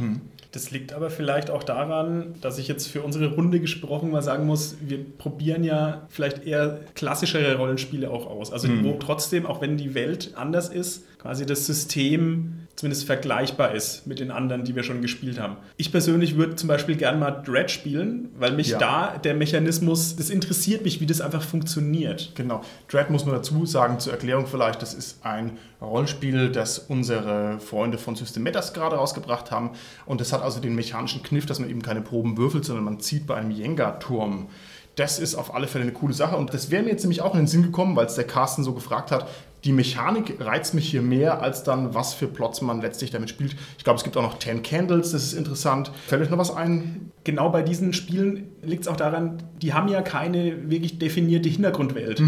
Das 0.53 0.71
liegt 0.71 0.93
aber 0.93 1.09
vielleicht 1.09 1.49
auch 1.49 1.63
daran, 1.63 2.35
dass 2.41 2.57
ich 2.57 2.67
jetzt 2.67 2.87
für 2.87 3.01
unsere 3.01 3.35
Runde 3.35 3.59
gesprochen 3.59 4.11
mal 4.11 4.21
sagen 4.21 4.45
muss, 4.45 4.77
wir 4.81 5.03
probieren 5.17 5.63
ja 5.63 6.07
vielleicht 6.09 6.45
eher 6.45 6.79
klassischere 6.95 7.55
Rollenspiele 7.55 8.09
auch 8.09 8.25
aus. 8.25 8.51
Also 8.51 8.67
wo 8.83 8.93
trotzdem, 8.93 9.45
auch 9.45 9.61
wenn 9.61 9.77
die 9.77 9.93
Welt 9.93 10.31
anders 10.35 10.69
ist, 10.69 11.05
quasi 11.19 11.45
das 11.45 11.65
System 11.65 12.60
zumindest 12.81 13.05
vergleichbar 13.05 13.75
ist 13.75 14.07
mit 14.07 14.19
den 14.19 14.31
anderen, 14.31 14.63
die 14.63 14.75
wir 14.75 14.81
schon 14.81 15.03
gespielt 15.03 15.39
haben. 15.39 15.57
Ich 15.77 15.91
persönlich 15.91 16.35
würde 16.35 16.55
zum 16.55 16.67
Beispiel 16.67 16.95
gerne 16.95 17.19
mal 17.19 17.29
Dread 17.29 17.69
spielen, 17.69 18.29
weil 18.39 18.53
mich 18.53 18.69
Ja. 18.69 18.79
da 18.79 19.17
der 19.19 19.35
Mechanismus, 19.35 20.15
das 20.15 20.31
interessiert 20.31 20.83
mich, 20.83 20.99
wie 20.99 21.05
das 21.05 21.21
einfach 21.21 21.43
funktioniert. 21.43 22.31
Genau. 22.33 22.61
Dread 22.89 23.11
muss 23.11 23.23
man 23.25 23.35
dazu 23.35 23.67
sagen, 23.67 23.99
zur 23.99 24.13
Erklärung 24.13 24.47
vielleicht, 24.47 24.81
das 24.81 24.95
ist 24.95 25.23
ein 25.23 25.59
Rollenspiel, 25.79 26.51
das 26.51 26.79
unsere 26.79 27.59
Freunde 27.59 27.99
von 27.99 28.15
System 28.15 28.41
Matters 28.41 28.73
gerade 28.73 28.95
rausgebracht 28.95 29.51
haben. 29.51 29.69
Und 30.07 30.19
das 30.19 30.33
hat 30.33 30.41
also 30.41 30.59
den 30.59 30.73
mechanischen 30.73 31.21
Kniff, 31.21 31.45
dass 31.45 31.59
man 31.59 31.69
eben 31.69 31.83
keine 31.83 32.01
Proben 32.01 32.35
würfelt, 32.35 32.65
sondern 32.65 32.83
man 32.83 32.99
zieht 32.99 33.27
bei 33.27 33.35
einem 33.35 33.51
Jenga-Turm. 33.51 34.47
Das 34.95 35.19
ist 35.19 35.35
auf 35.35 35.53
alle 35.53 35.67
Fälle 35.67 35.83
eine 35.83 35.93
coole 35.93 36.13
Sache. 36.13 36.35
Und 36.35 36.53
das 36.53 36.69
wäre 36.71 36.83
mir 36.83 36.89
jetzt 36.89 37.03
nämlich 37.03 37.21
auch 37.21 37.33
in 37.33 37.41
den 37.41 37.47
Sinn 37.47 37.61
gekommen, 37.63 37.95
weil 37.95 38.07
es 38.07 38.15
der 38.15 38.25
Carsten 38.25 38.63
so 38.63 38.73
gefragt 38.73 39.11
hat. 39.11 39.27
Die 39.63 39.71
Mechanik 39.73 40.37
reizt 40.39 40.73
mich 40.73 40.89
hier 40.89 41.01
mehr, 41.01 41.41
als 41.41 41.63
dann, 41.63 41.93
was 41.93 42.13
für 42.13 42.27
Plots 42.27 42.61
man 42.61 42.81
letztlich 42.81 43.11
damit 43.11 43.29
spielt. 43.29 43.55
Ich 43.77 43.83
glaube, 43.83 43.97
es 43.97 44.03
gibt 44.03 44.17
auch 44.17 44.23
noch 44.23 44.39
Ten 44.39 44.63
Candles, 44.63 45.11
das 45.11 45.23
ist 45.23 45.33
interessant. 45.33 45.91
Fällt 46.07 46.23
euch 46.23 46.29
noch 46.29 46.37
was 46.37 46.55
ein? 46.55 47.11
Genau 47.23 47.49
bei 47.49 47.61
diesen 47.61 47.93
Spielen 47.93 48.47
liegt 48.63 48.83
es 48.83 48.87
auch 48.87 48.95
daran, 48.95 49.43
die 49.61 49.73
haben 49.73 49.87
ja 49.87 50.01
keine 50.01 50.69
wirklich 50.71 50.97
definierte 50.97 51.49
Hintergrundwelt, 51.49 52.21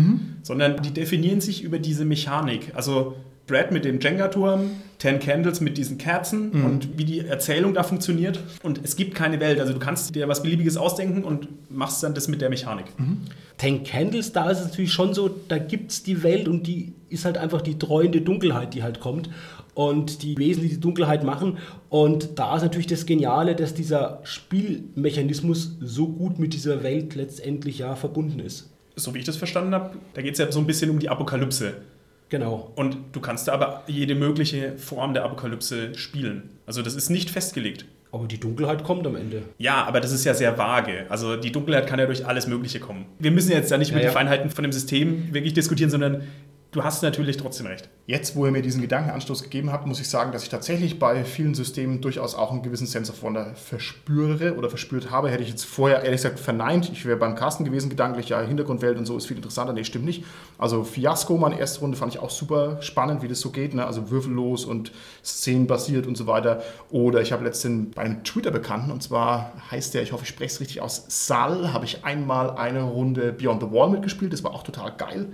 sondern 0.44 0.82
die 0.84 0.92
definieren 0.92 1.42
sich 1.42 1.64
über 1.64 1.80
diese 1.80 2.06
Mechanik. 2.06 2.72
Also 2.76 3.16
Brad 3.46 3.72
mit 3.72 3.84
dem 3.86 4.00
Jenga-Turm, 4.00 4.72
Ten 5.00 5.20
Candles 5.20 5.60
mit 5.60 5.78
diesen 5.78 5.98
Kerzen 5.98 6.52
und 6.64 6.98
wie 6.98 7.04
die 7.04 7.20
Erzählung 7.20 7.74
da 7.74 7.84
funktioniert. 7.84 8.40
Und 8.64 8.80
es 8.84 8.96
gibt 8.96 9.16
keine 9.16 9.42
Welt. 9.42 9.60
Also 9.60 9.74
du 9.74 9.80
kannst 9.80 10.16
dir 10.16 10.30
was 10.30 10.44
Beliebiges 10.44 10.78
ausdenken 10.78 11.26
und 11.26 11.50
machst 11.70 12.02
dann 12.04 12.14
das 12.14 12.30
mit 12.30 12.40
der 12.40 12.50
Mechanik. 12.50 12.86
Ten 13.58 13.84
Candles, 13.84 14.32
da 14.32 14.50
ist 14.50 14.60
es 14.60 14.68
natürlich 14.68 14.94
schon 14.94 15.14
so, 15.14 15.30
da 15.50 15.58
gibt 15.58 15.92
es 15.92 16.04
die 16.04 16.24
Welt 16.24 16.48
und 16.48 16.68
die 16.68 16.94
ist 17.10 17.26
halt 17.26 17.38
einfach 17.38 17.62
die 17.62 17.78
treuende 17.78 18.22
Dunkelheit, 18.22 18.74
die 18.74 18.82
halt 18.82 19.02
kommt 19.02 19.30
und 19.74 20.24
die 20.24 20.38
wesentliche 20.38 20.78
Dunkelheit 20.78 21.24
machen. 21.24 21.58
Und 21.90 22.40
da 22.40 22.56
ist 22.56 22.62
natürlich 22.62 22.88
das 22.88 23.06
Geniale, 23.06 23.56
dass 23.56 23.74
dieser 23.74 24.22
Spielmechanismus 24.24 25.78
so 25.82 26.08
gut 26.08 26.40
mit 26.40 26.54
dieser 26.54 26.84
Welt 26.84 27.16
letztendlich 27.16 27.80
ja 27.80 27.96
verbunden 27.96 28.40
ist. 28.40 28.70
So 28.96 29.14
wie 29.14 29.20
ich 29.20 29.26
das 29.26 29.38
verstanden 29.38 29.74
habe, 29.74 29.98
da 30.14 30.22
geht 30.22 30.34
es 30.34 30.40
ja 30.40 30.52
so 30.52 30.60
ein 30.60 30.68
bisschen 30.68 30.90
um 30.90 31.00
die 31.00 31.10
Apokalypse. 31.10 31.74
Genau. 32.30 32.72
Und 32.76 32.98
du 33.12 33.20
kannst 33.20 33.48
da 33.48 33.54
aber 33.54 33.84
jede 33.88 34.16
mögliche 34.16 34.78
Form 34.78 35.14
der 35.14 35.24
Apokalypse 35.24 35.96
spielen. 35.96 36.50
Also 36.66 36.82
das 36.82 36.96
ist 36.96 37.10
nicht 37.10 37.30
festgelegt. 37.30 37.86
Aber 38.12 38.28
die 38.28 38.40
Dunkelheit 38.40 38.84
kommt 38.84 39.08
am 39.08 39.16
Ende. 39.16 39.42
Ja, 39.58 39.86
aber 39.86 40.00
das 40.00 40.12
ist 40.12 40.24
ja 40.24 40.36
sehr 40.36 40.56
vage. 40.58 41.08
Also 41.10 41.36
die 41.36 41.52
Dunkelheit 41.52 41.88
kann 41.88 42.00
ja 42.00 42.06
durch 42.06 42.26
alles 42.28 42.46
Mögliche 42.46 42.80
kommen. 42.80 43.06
Wir 43.18 43.32
müssen 43.32 43.52
jetzt 43.52 43.72
da 43.72 43.78
nicht 43.78 43.90
über 43.90 44.00
Ja, 44.00 44.04
die 44.04 44.08
ja. 44.08 44.12
Feinheiten 44.14 44.52
von 44.52 44.64
dem 44.64 44.72
System 44.72 45.34
wirklich 45.34 45.54
diskutieren, 45.54 45.90
sondern 45.90 46.22
du 46.74 46.84
hast 46.84 47.04
natürlich 47.04 47.38
trotzdem 47.38 47.68
recht. 47.68 47.88
Jetzt, 48.06 48.36
wo 48.36 48.46
ihr 48.46 48.52
mir 48.52 48.62
diesen 48.62 48.82
Gedankenanstoß 48.82 49.44
gegeben 49.44 49.72
habt, 49.72 49.88
muss 49.88 50.02
ich 50.02 50.10
sagen, 50.10 50.34
dass 50.34 50.44
ich 50.44 50.50
tatsächlich 50.50 51.00
bei 51.00 51.24
vielen 51.24 51.54
Systemen 51.54 52.02
durchaus 52.02 52.36
auch 52.36 52.52
einen 52.52 52.62
gewissen 52.62 52.88
Sense 52.88 53.12
of 53.12 53.22
Wonder 53.24 53.56
verspüre 53.56 54.56
oder 54.58 54.70
verspürt 54.70 55.10
habe. 55.10 55.30
Hätte 55.30 55.44
ich 55.44 55.50
jetzt 55.50 55.64
vorher 55.64 56.04
ehrlich 56.04 56.22
gesagt 56.22 56.40
verneint. 56.40 56.90
Ich 56.92 57.06
wäre 57.06 57.16
beim 57.16 57.36
Carsten 57.36 57.64
gewesen, 57.64 57.90
gedanklich, 57.90 58.30
ja, 58.30 58.42
Hintergrundwelt 58.42 58.98
und 58.98 59.06
so 59.06 59.16
ist 59.16 59.28
viel 59.28 59.38
interessanter. 59.38 59.72
Nee, 59.72 59.86
stimmt 59.86 60.06
nicht. 60.06 60.26
Also 60.58 60.84
Fiasco, 60.84 61.38
meine 61.38 61.58
erste 61.58 61.80
Runde, 61.80 61.96
fand 61.96 62.14
ich 62.14 62.20
auch 62.20 62.32
super 62.32 62.82
spannend, 62.82 63.22
wie 63.22 63.30
das 63.30 63.40
so 63.40 63.52
geht. 63.52 63.74
Ne? 63.74 63.86
Also 63.86 64.10
würfellos 64.10 64.66
und 64.66 64.92
szenenbasiert 65.24 66.06
und 66.08 66.18
so 66.18 66.28
weiter. 66.28 66.62
Oder 66.90 67.22
ich 67.22 67.32
habe 67.32 67.46
letztens 67.46 67.96
bei 67.96 68.02
einem 68.02 68.24
Twitter-Bekannten, 68.24 68.92
und 68.92 69.02
zwar 69.02 69.54
heißt 69.72 69.94
der, 69.94 70.02
ich 70.02 70.12
hoffe, 70.12 70.24
ich 70.24 70.30
spreche 70.30 70.56
es 70.56 70.60
richtig 70.60 70.82
aus, 70.82 71.06
Sal, 71.08 71.72
habe 71.72 71.86
ich 71.86 72.04
einmal 72.04 72.58
eine 72.58 72.82
Runde 72.82 73.32
Beyond 73.32 73.62
the 73.62 73.72
Wall 73.72 73.90
mitgespielt. 73.90 74.34
Das 74.34 74.44
war 74.44 74.52
auch 74.52 74.64
total 74.64 74.92
geil. 74.98 75.28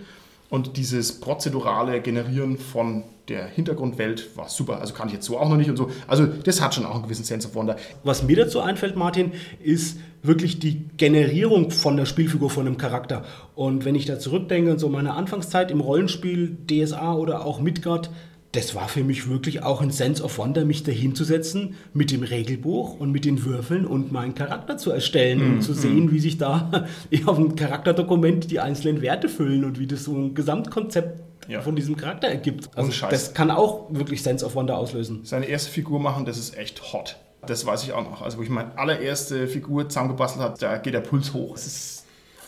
Und 0.50 0.78
dieses 0.78 1.20
prozedurale 1.20 2.02
Generieren 2.02 2.58
von 2.58 3.04
der 3.28 3.46
Hintergrundwelt 3.46 4.36
war 4.36 4.50
super. 4.50 4.82
Also 4.82 4.96
kann 4.96 5.08
ich 5.08 5.14
jetzt 5.14 5.26
so 5.26 5.38
auch 5.38 5.48
noch 5.48 5.58
nicht 5.58 5.70
und 5.70 5.78
so. 5.78 5.92
Also 6.08 6.26
das 6.26 6.62
hat 6.62 6.74
schon 6.74 6.86
auch 6.86 6.96
einen 6.96 7.04
gewissen 7.04 7.24
Sense 7.24 7.48
of 7.48 7.56
Wonder. 7.56 7.76
Was 8.04 8.24
mir 8.24 8.36
dazu 8.36 8.60
einfällt, 8.60 8.96
Martin, 8.96 9.34
ist 9.64 10.00
wirklich 10.24 10.60
die 10.60 10.86
Generierung 10.98 11.70
von 11.70 11.96
der 11.96 12.06
Spielfigur, 12.06 12.50
von 12.50 12.66
einem 12.66 12.78
Charakter. 12.78 13.24
Und 13.54 13.86
wenn 13.86 13.94
ich 13.94 14.06
da 14.06 14.18
zurückdenke 14.18 14.72
an 14.72 14.80
so 14.80 14.90
meine 14.90 15.14
Anfangszeit 15.14 15.70
im 15.70 15.80
Rollenspiel, 15.80 16.58
DSA 16.68 17.14
oder 17.14 17.46
auch 17.46 17.60
Midgard, 17.60 18.10
das 18.54 18.74
war 18.74 18.88
für 18.88 19.04
mich 19.04 19.30
wirklich 19.30 19.62
auch 19.62 19.80
ein 19.82 19.92
Sense 19.92 20.24
of 20.24 20.38
Wonder, 20.40 20.66
mich 20.66 20.82
da 20.84 20.92
hinzusetzen 20.92 21.76
mit 21.94 22.10
dem 22.12 22.24
Regelbuch 22.24 23.00
und 23.00 23.12
mit 23.12 23.24
den 23.26 23.46
Würfeln 23.46 23.86
und 23.86 24.12
meinen 24.12 24.34
Charakter 24.34 24.78
zu 24.78 24.90
erstellen 24.92 25.42
und 25.56 25.62
zu 25.62 25.74
sehen, 25.74 26.12
wie 26.12 26.20
sich 26.20 26.38
da 26.40 26.86
auf 27.26 27.36
dem 27.38 27.56
Charakterdokument 27.56 28.50
die 28.50 28.60
einzelnen 28.60 29.02
Werte 29.04 29.30
füllen 29.30 29.66
und 29.66 29.80
wie 29.80 29.86
das 29.86 30.04
so 30.06 30.16
ein 30.16 30.34
Gesamtkonzept 30.34 31.22
Ja. 31.48 31.62
von 31.62 31.76
diesem 31.76 31.96
Charakter 31.96 32.28
ergibt. 32.28 32.70
Also 32.76 32.92
Scheiß. 32.92 33.12
das 33.12 33.34
kann 33.36 33.52
auch 33.52 33.86
wirklich 33.94 34.24
Sense 34.24 34.44
of 34.46 34.56
Wonder 34.56 34.78
auslösen. 34.78 35.22
Seine 35.26 35.46
erste 35.46 35.70
Figur 35.72 36.00
machen, 36.00 36.26
das 36.26 36.38
ist 36.40 36.58
echt 36.58 36.92
hot. 36.94 37.18
Das 37.46 37.66
weiß 37.66 37.84
ich 37.84 37.94
auch 37.94 38.04
noch. 38.04 38.22
Also 38.22 38.38
wo 38.40 38.42
ich 38.42 38.50
meine 38.50 38.78
allererste 38.78 39.48
Figur 39.48 39.88
zusammengebastelt 39.88 40.44
habe, 40.44 40.56
da 40.60 40.78
geht 40.78 40.94
der 40.94 41.00
Puls 41.02 41.34
hoch. 41.34 41.56
Es 41.56 41.68
ist 41.68 41.99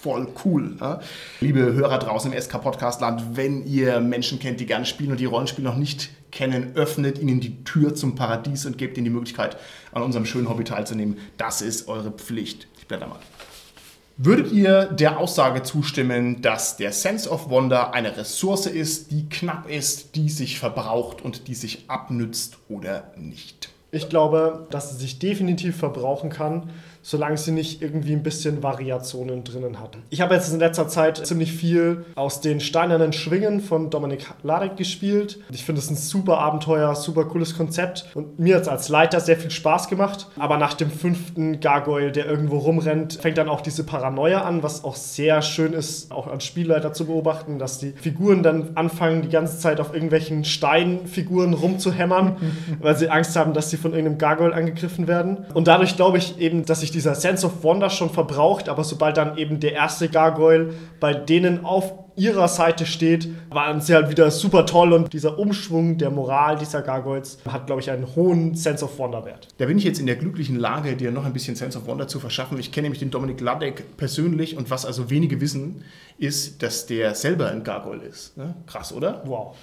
voll 0.01 0.27
cool. 0.43 0.75
Ne? 0.79 0.99
Liebe 1.41 1.73
Hörer 1.73 1.99
draußen 1.99 2.31
im 2.31 2.39
SK-Podcast-Land, 2.39 3.35
wenn 3.35 3.65
ihr 3.65 3.99
Menschen 3.99 4.39
kennt, 4.39 4.59
die 4.59 4.65
gerne 4.65 4.85
spielen 4.85 5.11
und 5.11 5.19
die 5.19 5.25
Rollenspiel 5.25 5.63
noch 5.63 5.77
nicht 5.77 6.09
kennen, 6.31 6.71
öffnet 6.75 7.19
ihnen 7.19 7.39
die 7.39 7.63
Tür 7.63 7.93
zum 7.93 8.15
Paradies 8.15 8.65
und 8.65 8.77
gebt 8.77 8.97
ihnen 8.97 9.05
die 9.05 9.11
Möglichkeit, 9.11 9.57
an 9.91 10.01
unserem 10.01 10.25
schönen 10.25 10.49
Hobby 10.49 10.63
teilzunehmen. 10.63 11.17
Das 11.37 11.61
ist 11.61 11.87
eure 11.87 12.11
Pflicht. 12.11 12.67
Ich 12.79 12.87
blätter 12.87 13.07
mal. 13.07 13.19
Würdet 14.17 14.51
ihr 14.51 14.85
der 14.85 15.19
Aussage 15.19 15.63
zustimmen, 15.63 16.41
dass 16.41 16.77
der 16.77 16.91
Sense 16.91 17.29
of 17.29 17.49
Wonder 17.49 17.93
eine 17.93 18.17
Ressource 18.17 18.67
ist, 18.67 19.11
die 19.11 19.29
knapp 19.29 19.69
ist, 19.69 20.15
die 20.15 20.29
sich 20.29 20.59
verbraucht 20.59 21.21
und 21.21 21.47
die 21.47 21.55
sich 21.55 21.85
abnützt 21.89 22.57
oder 22.69 23.11
nicht? 23.17 23.69
Ich 23.91 24.09
glaube, 24.09 24.67
dass 24.69 24.91
sie 24.91 24.97
sich 24.97 25.19
definitiv 25.19 25.75
verbrauchen 25.75 26.29
kann, 26.29 26.69
solange 27.01 27.37
sie 27.37 27.51
nicht 27.51 27.81
irgendwie 27.81 28.13
ein 28.13 28.23
bisschen 28.23 28.63
Variationen 28.63 29.43
drinnen 29.43 29.79
hat. 29.79 29.97
Ich 30.09 30.21
habe 30.21 30.35
jetzt 30.35 30.51
in 30.51 30.59
letzter 30.59 30.87
Zeit 30.87 31.25
ziemlich 31.25 31.51
viel 31.51 32.05
aus 32.15 32.41
den 32.41 32.59
steinernen 32.59 33.13
Schwingen 33.13 33.59
von 33.59 33.89
Dominik 33.89 34.27
Larek 34.43 34.77
gespielt. 34.77 35.39
Ich 35.51 35.63
finde 35.63 35.79
es 35.79 35.89
ein 35.89 35.95
super 35.95 36.37
Abenteuer, 36.37 36.95
super 36.95 37.25
cooles 37.25 37.57
Konzept 37.57 38.05
und 38.13 38.39
mir 38.39 38.55
hat 38.55 38.63
es 38.63 38.67
als 38.67 38.89
Leiter 38.89 39.19
sehr 39.19 39.37
viel 39.37 39.51
Spaß 39.51 39.87
gemacht. 39.87 40.27
Aber 40.37 40.57
nach 40.57 40.73
dem 40.73 40.91
fünften 40.91 41.59
Gargoyle, 41.59 42.11
der 42.11 42.25
irgendwo 42.25 42.57
rumrennt, 42.57 43.13
fängt 43.13 43.37
dann 43.37 43.49
auch 43.49 43.61
diese 43.61 43.83
Paranoia 43.83 44.41
an, 44.41 44.63
was 44.63 44.83
auch 44.83 44.95
sehr 44.95 45.41
schön 45.41 45.73
ist, 45.73 46.11
auch 46.11 46.27
als 46.27 46.45
Spielleiter 46.45 46.93
zu 46.93 47.05
beobachten, 47.05 47.59
dass 47.59 47.79
die 47.79 47.91
Figuren 47.91 48.43
dann 48.43 48.71
anfangen, 48.75 49.21
die 49.23 49.29
ganze 49.29 49.57
Zeit 49.57 49.79
auf 49.79 49.93
irgendwelchen 49.93 50.45
Steinfiguren 50.45 51.53
rumzuhämmern, 51.53 52.37
weil 52.79 52.95
sie 52.95 53.09
Angst 53.09 53.35
haben, 53.35 53.53
dass 53.53 53.69
sie 53.69 53.77
von 53.77 53.91
irgendeinem 53.91 54.17
Gargoyle 54.17 54.53
angegriffen 54.53 55.07
werden. 55.07 55.45
Und 55.53 55.67
dadurch 55.67 55.95
glaube 55.95 56.17
ich 56.17 56.39
eben, 56.39 56.65
dass 56.65 56.81
sich 56.81 56.90
sich 56.91 57.01
dieser 57.01 57.15
Sense 57.15 57.45
of 57.45 57.63
Wonder 57.63 57.89
schon 57.89 58.09
verbraucht, 58.09 58.69
aber 58.69 58.83
sobald 58.83 59.17
dann 59.17 59.37
eben 59.37 59.59
der 59.59 59.73
erste 59.73 60.09
Gargoyle 60.09 60.73
bei 60.99 61.13
denen 61.13 61.65
auf 61.65 61.93
ihrer 62.15 62.47
Seite 62.47 62.85
steht, 62.85 63.29
waren 63.49 63.79
sie 63.79 63.95
halt 63.95 64.09
wieder 64.09 64.29
super 64.31 64.65
toll 64.65 64.93
und 64.93 65.13
dieser 65.13 65.39
Umschwung 65.39 65.97
der 65.97 66.09
Moral 66.11 66.57
dieser 66.57 66.81
Gargoyles 66.81 67.39
hat, 67.47 67.67
glaube 67.67 67.81
ich, 67.81 67.89
einen 67.89 68.15
hohen 68.15 68.55
Sense 68.55 68.83
of 68.83 68.99
Wonder 68.99 69.25
Wert. 69.25 69.47
Da 69.57 69.65
bin 69.65 69.77
ich 69.77 69.83
jetzt 69.83 69.99
in 69.99 70.05
der 70.05 70.17
glücklichen 70.17 70.57
Lage, 70.57 70.95
dir 70.95 71.11
noch 71.11 71.25
ein 71.25 71.33
bisschen 71.33 71.55
Sense 71.55 71.77
of 71.77 71.87
Wonder 71.87 72.07
zu 72.07 72.19
verschaffen. 72.19 72.59
Ich 72.59 72.71
kenne 72.71 72.85
nämlich 72.85 72.99
den 72.99 73.11
Dominik 73.11 73.39
Ladek 73.39 73.97
persönlich 73.97 74.57
und 74.57 74.69
was 74.69 74.85
also 74.85 75.09
wenige 75.09 75.39
wissen, 75.39 75.83
ist, 76.17 76.61
dass 76.61 76.85
der 76.85 77.15
selber 77.15 77.49
ein 77.49 77.63
Gargoyle 77.63 78.03
ist. 78.03 78.37
Ne? 78.37 78.55
Krass, 78.67 78.93
oder? 78.93 79.23
Wow. 79.25 79.55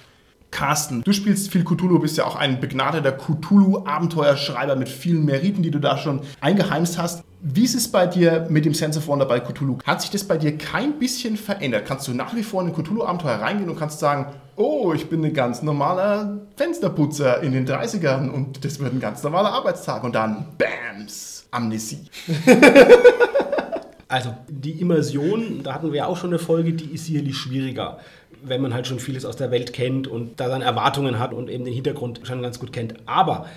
Carsten, 0.51 1.03
du 1.03 1.13
spielst 1.13 1.51
viel 1.51 1.63
Cthulhu, 1.63 1.99
bist 1.99 2.17
ja 2.17 2.25
auch 2.25 2.35
ein 2.35 2.59
begnadeter 2.59 3.11
Cthulhu-Abenteuerschreiber 3.11 4.75
mit 4.75 4.89
vielen 4.89 5.23
Meriten, 5.23 5.61
die 5.61 5.71
du 5.71 5.79
da 5.79 5.97
schon 5.97 6.21
eingeheimst 6.41 6.97
hast. 6.97 7.23
Wie 7.41 7.63
ist 7.63 7.75
es 7.75 7.89
bei 7.89 8.07
dir 8.07 8.47
mit 8.49 8.65
dem 8.65 8.73
Sense 8.73 8.99
of 8.99 9.07
Wonder 9.07 9.25
bei 9.25 9.39
Cthulhu? 9.39 9.77
Hat 9.85 10.01
sich 10.01 10.09
das 10.09 10.23
bei 10.23 10.37
dir 10.37 10.57
kein 10.57 10.99
bisschen 10.99 11.37
verändert? 11.37 11.85
Kannst 11.85 12.07
du 12.07 12.13
nach 12.13 12.35
wie 12.35 12.43
vor 12.43 12.61
in 12.61 12.69
ein 12.69 12.73
Cthulhu-Abenteuer 12.73 13.35
reingehen 13.35 13.69
und 13.69 13.79
kannst 13.79 13.99
sagen, 13.99 14.25
oh, 14.55 14.93
ich 14.93 15.09
bin 15.09 15.23
ein 15.23 15.33
ganz 15.33 15.61
normaler 15.61 16.41
Fensterputzer 16.57 17.41
in 17.41 17.53
den 17.53 17.65
30ern 17.67 18.29
und 18.29 18.65
das 18.65 18.79
wird 18.79 18.93
ein 18.93 18.99
ganz 18.99 19.23
normaler 19.23 19.53
Arbeitstag 19.53 20.03
und 20.03 20.15
dann 20.15 20.47
BAMS, 20.57 21.47
Amnesie. 21.51 22.05
Also 24.11 24.35
die 24.49 24.71
Immersion, 24.81 25.61
da 25.61 25.75
hatten 25.75 25.93
wir 25.93 26.07
auch 26.07 26.17
schon 26.17 26.31
eine 26.31 26.39
Folge, 26.39 26.73
die 26.73 26.95
ist 26.95 27.05
sicherlich 27.05 27.37
schwieriger, 27.37 27.99
wenn 28.43 28.61
man 28.61 28.73
halt 28.73 28.87
schon 28.87 28.99
vieles 28.99 29.25
aus 29.25 29.35
der 29.35 29.51
Welt 29.51 29.73
kennt 29.73 30.07
und 30.07 30.39
da 30.39 30.47
dann 30.47 30.61
Erwartungen 30.61 31.19
hat 31.19 31.33
und 31.33 31.49
eben 31.49 31.65
den 31.65 31.73
Hintergrund 31.73 32.21
schon 32.23 32.41
ganz 32.41 32.59
gut 32.59 32.73
kennt. 32.73 32.95
Aber 33.05 33.47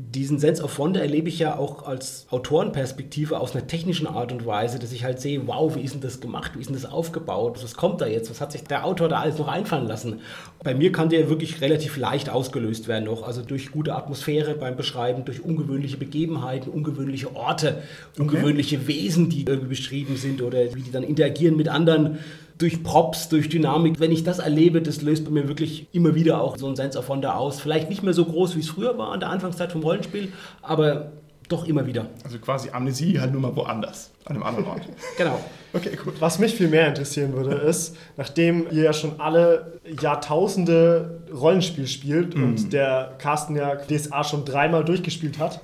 diesen 0.00 0.38
Sense 0.38 0.62
of 0.62 0.78
Wonder 0.78 1.00
erlebe 1.00 1.28
ich 1.28 1.40
ja 1.40 1.56
auch 1.56 1.84
als 1.84 2.28
Autorenperspektive 2.30 3.40
aus 3.40 3.56
einer 3.56 3.66
technischen 3.66 4.06
Art 4.06 4.30
und 4.30 4.46
Weise, 4.46 4.78
dass 4.78 4.92
ich 4.92 5.02
halt 5.02 5.20
sehe, 5.20 5.48
wow, 5.48 5.74
wie 5.74 5.80
ist 5.80 5.92
denn 5.92 6.00
das 6.00 6.20
gemacht, 6.20 6.52
wie 6.54 6.60
ist 6.60 6.68
denn 6.68 6.76
das 6.76 6.86
aufgebaut, 6.86 7.58
was 7.60 7.74
kommt 7.74 8.00
da 8.00 8.06
jetzt, 8.06 8.30
was 8.30 8.40
hat 8.40 8.52
sich 8.52 8.62
der 8.62 8.84
Autor 8.84 9.08
da 9.08 9.18
alles 9.18 9.38
noch 9.38 9.48
einfallen 9.48 9.88
lassen. 9.88 10.20
Bei 10.62 10.72
mir 10.72 10.92
kann 10.92 11.08
der 11.08 11.28
wirklich 11.28 11.60
relativ 11.60 11.96
leicht 11.96 12.30
ausgelöst 12.30 12.86
werden 12.86 13.06
noch, 13.06 13.24
also 13.24 13.42
durch 13.42 13.72
gute 13.72 13.96
Atmosphäre 13.96 14.54
beim 14.54 14.76
Beschreiben, 14.76 15.24
durch 15.24 15.42
ungewöhnliche 15.42 15.96
Begebenheiten, 15.96 16.70
ungewöhnliche 16.70 17.34
Orte, 17.34 17.82
ungewöhnliche 18.16 18.86
Wesen, 18.86 19.30
die 19.30 19.46
irgendwie 19.46 19.70
beschrieben 19.70 20.16
sind 20.16 20.42
oder 20.42 20.76
wie 20.76 20.82
die 20.82 20.92
dann 20.92 21.02
interagieren 21.02 21.56
mit 21.56 21.68
anderen 21.68 22.20
durch 22.58 22.82
Props, 22.82 23.28
durch 23.28 23.48
Dynamik. 23.48 24.00
Wenn 24.00 24.12
ich 24.12 24.24
das 24.24 24.40
erlebe, 24.40 24.82
das 24.82 25.00
löst 25.02 25.24
bei 25.24 25.30
mir 25.30 25.48
wirklich 25.48 25.86
immer 25.92 26.14
wieder 26.14 26.40
auch 26.40 26.56
so 26.56 26.66
ein 26.66 26.76
Sense 26.76 26.98
of 26.98 27.08
Wonder 27.08 27.38
aus. 27.38 27.60
Vielleicht 27.60 27.88
nicht 27.88 28.02
mehr 28.02 28.14
so 28.14 28.24
groß, 28.24 28.56
wie 28.56 28.60
es 28.60 28.68
früher 28.68 28.98
war 28.98 29.12
an 29.12 29.20
der 29.20 29.30
Anfangszeit 29.30 29.72
vom 29.72 29.82
Rollenspiel, 29.82 30.32
aber 30.60 31.12
doch 31.48 31.66
immer 31.66 31.86
wieder. 31.86 32.06
Also 32.24 32.38
quasi 32.38 32.70
Amnesie 32.70 33.18
halt 33.20 33.32
nur 33.32 33.40
mal 33.40 33.54
woanders, 33.56 34.10
an 34.26 34.36
einem 34.36 34.42
anderen 34.44 34.66
Ort. 34.66 34.82
Genau. 35.16 35.38
Okay, 35.74 35.96
gut. 36.02 36.14
Was 36.20 36.38
mich 36.38 36.54
viel 36.54 36.68
mehr 36.68 36.88
interessieren 36.88 37.34
würde, 37.34 37.54
ist, 37.56 37.94
nachdem 38.16 38.66
ihr 38.70 38.84
ja 38.84 38.92
schon 38.94 39.20
alle 39.20 39.78
Jahrtausende 40.00 41.20
Rollenspiel 41.32 41.86
spielt 41.86 42.34
Mhm. 42.36 42.42
und 42.44 42.72
der 42.72 43.14
Carsten 43.18 43.56
ja 43.56 43.76
DSA 43.76 44.24
schon 44.24 44.44
dreimal 44.44 44.84
durchgespielt 44.84 45.38
hat, 45.38 45.60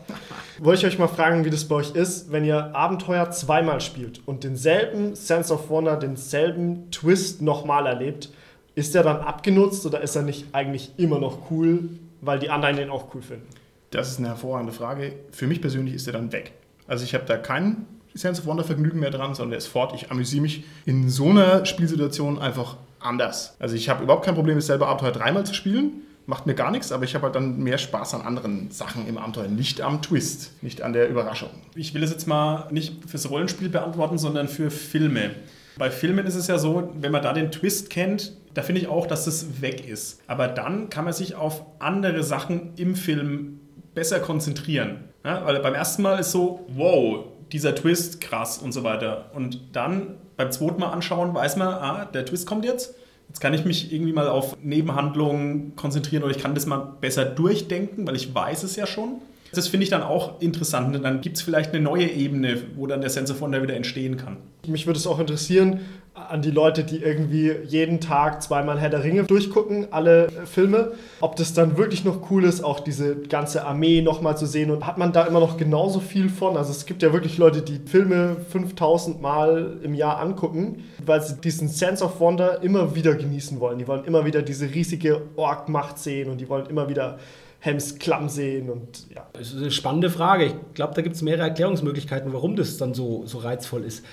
wollte 0.59 0.81
ich 0.87 0.93
euch 0.95 0.99
mal 0.99 1.09
fragen, 1.09 1.45
wie 1.45 1.51
das 1.51 1.65
bei 1.65 1.77
euch 1.77 1.93
ist, 1.95 2.31
wenn 2.33 2.45
ihr 2.45 2.75
Abenteuer 2.75 3.31
zweimal 3.31 3.81
spielt 3.81 4.21
und 4.27 4.45
denselben 4.45 5.15
Sense 5.15 5.53
of 5.53 5.69
Wonder, 5.71 5.97
denselben 5.97 6.91
Twist 6.91 7.43
nochmal 7.43 7.87
erlebt. 7.87 8.31
Ist 8.75 8.95
der 8.95 9.03
dann 9.05 9.19
abgenutzt 9.19 9.87
oder 9.87 10.01
ist 10.01 10.17
er 10.17 10.23
nicht 10.23 10.47
eigentlich 10.53 10.93
immer 10.97 11.19
noch 11.19 11.51
cool, 11.51 11.89
weil 12.21 12.39
die 12.41 12.51
anderen 12.51 12.77
den 12.77 12.91
auch 12.91 13.15
cool 13.15 13.23
finden? 13.23 13.47
Das 13.95 14.11
ist 14.11 14.19
eine 14.19 14.27
hervorragende 14.27 14.73
Frage. 14.73 15.13
Für 15.31 15.47
mich 15.47 15.61
persönlich 15.61 15.95
ist 15.95 16.09
er 16.09 16.15
dann 16.15 16.33
weg. 16.33 16.51
Also 16.89 17.05
ich 17.05 17.15
habe 17.15 17.25
da 17.27 17.37
kein 17.37 17.87
Sense 18.13 18.43
of 18.43 18.47
Wonder 18.49 18.65
Vergnügen 18.65 18.99
mehr 18.99 19.11
dran, 19.11 19.37
sondern 19.37 19.53
er 19.53 19.59
ist 19.59 19.69
fort. 19.69 19.95
Ich 19.95 20.11
amüsiere 20.11 20.43
mich 20.43 20.65
in 20.85 21.09
so 21.09 21.31
einer 21.31 21.65
Spielsituation 21.65 22.41
einfach 22.41 22.77
anders. 22.99 23.55
Also 23.61 23.77
ich 23.77 23.89
habe 23.89 24.03
überhaupt 24.03 24.25
kein 24.25 24.35
Problem, 24.35 24.57
dasselbe 24.57 24.89
Abenteuer 24.89 25.13
dreimal 25.13 25.47
zu 25.47 25.55
spielen. 25.55 26.03
Macht 26.27 26.45
mir 26.45 26.55
gar 26.55 26.73
nichts, 26.73 26.91
aber 26.91 27.05
ich 27.05 27.15
habe 27.15 27.27
halt 27.27 27.37
dann 27.37 27.59
mehr 27.59 27.79
Spaß 27.79 28.15
an 28.15 28.23
anderen 28.23 28.73
Sachen 28.73 29.07
im 29.07 29.17
Abenteuer. 29.17 29.47
Nicht 29.47 29.81
am 29.81 30.03
Twist, 30.03 30.61
nicht 30.61 30.83
an 30.83 30.93
der 30.93 31.09
Überraschung. 31.09 31.51
Ich 31.77 31.95
will 31.95 32.03
es 32.03 32.11
jetzt 32.11 32.27
mal 32.27 32.67
nicht 32.73 33.09
fürs 33.09 33.31
Rollenspiel 33.31 33.69
beantworten, 33.69 34.19
sondern 34.19 34.49
für 34.49 34.73
Filme. 34.73 35.31
Bei 35.79 35.93
Filmen 35.93 36.27
ist 36.27 36.35
es 36.35 36.49
ja 36.49 36.59
so, 36.59 36.93
wenn 37.01 37.13
man 37.13 37.23
da 37.23 37.33
den 37.33 37.53
Twist 37.53 37.91
kennt, 37.91 38.33
da 38.55 38.63
finde 38.63 38.81
ich 38.81 38.89
auch, 38.89 39.07
dass 39.07 39.29
es 39.29 39.61
weg 39.61 39.87
ist. 39.87 40.21
Aber 40.27 40.49
dann 40.49 40.89
kann 40.89 41.05
man 41.05 41.13
sich 41.13 41.37
auf 41.37 41.65
andere 41.79 42.25
Sachen 42.25 42.73
im 42.77 42.97
Film 42.97 43.61
besser 43.95 44.21
konzentrieren. 44.21 45.05
Ja, 45.25 45.45
weil 45.47 45.61
beim 45.61 45.75
ersten 45.75 46.03
Mal 46.03 46.19
ist 46.19 46.33
so, 46.33 46.67
wow, 46.69 47.25
dieser 47.53 47.75
Twist, 47.75 48.21
krass 48.21 48.59
und 48.59 48.73
so 48.73 48.85
weiter. 48.85 49.31
Und 49.35 49.61
dann 49.73 50.17
beim 50.37 50.51
zweiten 50.51 50.81
Mal 50.81 50.91
anschauen, 50.91 51.35
weiß 51.35 51.57
man, 51.57 51.69
ah, 51.69 52.05
der 52.07 52.27
Twist 52.27 52.47
kommt 52.47 52.65
jetzt. 52.65 52.95
Jetzt 53.29 53.41
kann 53.41 53.55
ich 53.55 53.65
mich 53.65 53.93
irgendwie 53.93 54.13
mal 54.13 54.29
auf 54.29 54.57
Nebenhandlungen 54.63 55.77
konzentrieren 55.77 56.23
oder 56.23 56.33
ich 56.35 56.43
kann 56.43 56.55
das 56.55 56.67
mal 56.67 56.97
besser 57.01 57.25
durchdenken, 57.25 58.07
weil 58.07 58.17
ich 58.17 58.35
weiß 58.35 58.63
es 58.65 58.77
ja 58.77 58.87
schon. 58.87 59.23
Das 59.55 59.69
finde 59.69 59.85
ich 59.85 59.91
dann 59.91 60.03
auch 60.03 60.41
interessant. 60.41 60.99
Dann 61.03 61.21
gibt 61.21 61.37
es 61.37 61.43
vielleicht 61.43 61.73
eine 61.73 61.83
neue 61.83 62.09
Ebene, 62.09 62.59
wo 62.77 62.87
dann 62.87 63.01
der 63.01 63.11
Sense 63.11 63.33
of 63.33 63.41
Wonder 63.41 63.63
wieder 63.63 63.75
entstehen 63.75 64.17
kann. 64.17 64.39
Mich 64.67 64.87
würde 64.87 64.99
es 64.99 65.07
auch 65.07 65.19
interessieren, 65.19 65.81
an 66.15 66.43
die 66.43 66.53
Leute, 66.53 66.85
die 66.85 66.99
irgendwie 66.99 67.51
jeden 67.67 68.01
Tag 68.01 68.41
zweimal 68.41 68.79
Herr 68.79 68.89
der 68.89 69.03
Ringe 69.03 69.25
durchgucken, 69.25 69.89
alle 69.91 70.27
äh, 70.27 70.47
Filme, 70.47 70.93
ob 71.21 71.35
das 71.35 71.55
dann 71.55 71.77
wirklich 71.77 72.05
noch 72.05 72.31
cool 72.31 72.45
ist, 72.45 72.63
auch 72.63 72.81
diese 72.81 73.17
ganze 73.17 73.67
Armee 73.67 74.01
nochmal 74.01 74.39
zu 74.39 74.47
sehen 74.47 74.71
und 74.71 74.87
hat 74.87 74.97
man 74.97 75.13
da 75.13 75.25
immer 75.25 75.41
noch 75.41 75.57
genauso 75.57 75.99
viel 75.99 76.29
von? 76.29 76.57
Also 76.57 76.71
es 76.71 76.87
gibt 76.87 77.03
ja 77.03 77.13
wirklich 77.13 77.37
Leute, 77.37 77.63
die 77.63 77.81
Filme 77.85 78.37
5000 78.49 79.21
Mal 79.21 79.79
im 79.83 79.95
Jahr 79.95 80.21
angucken, 80.21 80.85
weil 81.05 81.21
sie 81.21 81.35
diesen 81.41 81.67
Sense 81.67 82.05
of 82.05 82.21
Wonder 82.21 82.63
immer 82.63 82.95
wieder 82.95 83.17
genießen 83.17 83.59
wollen. 83.59 83.79
Die 83.79 83.89
wollen 83.89 84.05
immer 84.05 84.25
wieder 84.25 84.43
diese 84.43 84.73
riesige 84.73 85.23
Ork-Macht 85.35 85.99
sehen 85.99 86.31
und 86.31 86.41
die 86.41 86.49
wollen 86.49 86.67
immer 86.67 86.89
wieder 86.89 87.19
Helms 87.65 87.99
Klamm 87.99 88.29
sehen 88.29 88.69
und 88.69 89.07
ja. 89.15 89.27
Das 89.33 89.49
ist 89.49 89.57
eine 89.57 89.71
spannende 89.71 90.11
Frage. 90.11 90.45
Ich 90.45 90.55
glaube, 90.75 90.93
da 90.93 91.01
gibt 91.01 91.17
es 91.17 91.23
mehrere 91.23 91.45
Erklärungsmöglichkeiten, 91.49 92.35
warum 92.35 92.57
das 92.57 92.77
dann 92.77 92.93
so, 92.93 93.25
so 93.25 93.39
reizvoll 93.39 93.85
ist. 93.85 94.05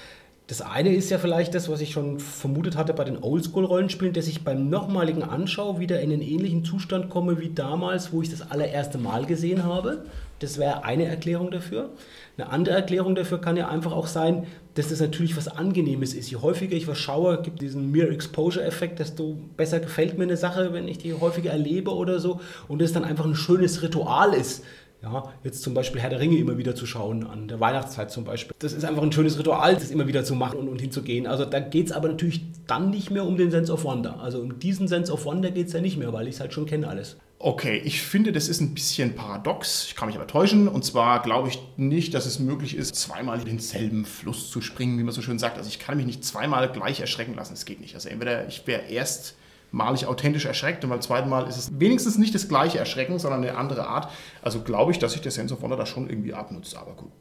Das 0.48 0.62
eine 0.62 0.94
ist 0.94 1.10
ja 1.10 1.18
vielleicht 1.18 1.54
das, 1.54 1.68
was 1.68 1.82
ich 1.82 1.92
schon 1.92 2.22
vermutet 2.22 2.78
hatte 2.78 2.94
bei 2.94 3.04
den 3.04 3.22
Oldschool-Rollenspielen, 3.22 4.14
dass 4.14 4.28
ich 4.28 4.46
beim 4.46 4.70
nochmaligen 4.70 5.22
Anschau 5.24 5.80
wieder 5.80 6.00
in 6.00 6.12
den 6.12 6.22
ähnlichen 6.22 6.64
Zustand 6.64 7.10
komme 7.10 7.42
wie 7.42 7.50
damals, 7.50 8.14
wo 8.14 8.22
ich 8.22 8.30
das 8.30 8.50
allererste 8.50 8.98
Mal 8.98 9.26
gesehen 9.26 9.66
habe. 9.66 10.06
Das 10.40 10.58
wäre 10.58 10.86
eine 10.86 11.06
Erklärung 11.06 11.52
dafür. 11.52 11.90
Eine 12.38 12.50
andere 12.50 12.76
Erklärung 12.76 13.16
dafür 13.16 13.40
kann 13.40 13.58
ja 13.58 13.68
einfach 13.68 13.92
auch 13.92 14.08
sein, 14.08 14.48
dass 14.76 14.90
das 14.90 15.02
natürlich 15.02 15.36
was 15.36 15.48
Angenehmes 15.48 16.14
ist. 16.14 16.32
Je 16.32 16.38
häufiger 16.38 16.76
ich 16.76 16.88
was 16.88 16.98
schaue, 16.98 17.42
gibt 17.42 17.62
diesen 17.62 17.92
Mere-Exposure-Effekt, 17.92 19.00
desto 19.00 19.38
besser 19.58 19.80
gefällt 19.80 20.18
mir 20.18 20.24
eine 20.24 20.38
Sache, 20.38 20.74
wenn 20.74 20.88
ich 20.88 20.98
die 20.98 21.14
häufiger 21.14 21.52
erlebe 21.52 21.94
oder 21.94 22.20
so. 22.20 22.40
Und 22.68 22.82
es 22.82 22.94
dann 22.94 23.04
einfach 23.04 23.26
ein 23.26 23.36
schönes 23.36 23.82
Ritual 23.82 24.34
ist. 24.34 24.64
Ja, 25.04 25.34
jetzt 25.44 25.64
zum 25.64 25.74
Beispiel 25.74 26.00
Herr 26.00 26.12
der 26.12 26.20
Ringe 26.20 26.38
immer 26.38 26.60
wieder 26.60 26.76
zu 26.76 26.86
schauen, 26.86 27.26
an 27.26 27.48
der 27.48 27.60
Weihnachtszeit 27.60 28.12
zum 28.12 28.24
Beispiel. 28.24 28.56
Das 28.60 28.72
ist 28.72 28.86
einfach 28.86 29.02
ein 29.02 29.12
schönes 29.12 29.38
Ritual, 29.40 29.74
das 29.74 29.90
immer 29.90 30.06
wieder 30.06 30.24
zu 30.24 30.36
machen 30.36 30.60
und, 30.60 30.68
und 30.68 30.80
hinzugehen. 30.80 31.26
Also 31.26 31.44
da 31.44 31.60
geht 31.60 31.88
es 31.88 31.92
aber 31.92 32.08
natürlich 32.08 32.42
dann 32.68 32.92
nicht 32.92 33.10
mehr 33.10 33.26
um 33.26 33.36
den 33.36 33.50
Sense 33.50 33.74
of 33.74 33.84
Wonder. 33.84 34.20
Also 34.20 34.40
um 34.40 34.60
diesen 34.60 34.88
Sense 34.88 35.12
of 35.12 35.26
Wonder 35.26 35.50
geht 35.50 35.68
es 35.68 35.74
ja 35.74 35.82
nicht 35.82 35.98
mehr, 35.98 36.14
weil 36.14 36.28
ich 36.28 36.36
es 36.36 36.40
halt 36.40 36.54
schon 36.54 36.68
kenne 36.68 36.88
alles. 36.88 37.18
Okay, 37.44 37.82
ich 37.84 38.04
finde, 38.04 38.32
das 38.32 38.48
ist 38.48 38.62
ein 38.62 38.76
bisschen 38.76 39.16
paradox. 39.16 39.86
Ich 39.88 39.96
kann 39.96 40.08
mich 40.08 40.16
aber 40.16 40.28
täuschen. 40.28 40.68
Und 40.68 40.86
zwar 40.86 41.24
glaube 41.24 41.50
ich 41.50 41.60
nicht, 41.76 42.14
dass 42.14 42.28
es 42.28 42.38
möglich 42.38 42.76
ist, 42.76 42.96
zweimal 42.96 43.40
in 43.40 43.46
denselben 43.46 44.06
Fluss 44.06 44.52
zu 44.52 44.62
springen, 44.62 45.00
wie 45.00 45.04
man 45.04 45.12
so 45.12 45.24
schön 45.24 45.40
sagt. 45.40 45.58
Also 45.58 45.68
ich 45.68 45.80
kann 45.80 45.98
mich 45.98 46.06
nicht 46.06 46.24
zweimal 46.24 46.72
gleich 46.72 47.00
erschrecken 47.00 47.34
lassen. 47.34 47.54
Das 47.54 47.66
geht 47.66 47.82
nicht. 47.82 47.96
Also 47.96 48.10
entweder 48.10 48.48
ich 48.48 48.68
wäre 48.68 48.84
erst 48.84 49.36
malig 49.72 50.06
authentisch 50.06 50.46
erschreckt 50.46 50.84
und 50.84 50.92
beim 50.92 51.02
zweiten 51.02 51.30
Mal 51.30 51.48
ist 51.48 51.58
es 51.58 51.80
wenigstens 51.80 52.20
nicht 52.20 52.36
das 52.36 52.48
gleiche 52.48 52.78
Erschrecken, 52.78 53.18
sondern 53.18 53.42
eine 53.42 53.58
andere 53.58 53.88
Art. 53.88 54.12
Also 54.44 54.62
glaube 54.62 54.92
ich, 54.92 55.00
dass 55.00 55.14
sich 55.14 55.22
der 55.22 55.32
Sense 55.32 55.56
of 55.56 55.64
Wonder 55.64 55.78
da 55.78 55.88
schon 55.88 56.12
irgendwie 56.12 56.36
abnutzt. 56.36 56.76
Aber 56.78 56.94
gut, 56.94 57.12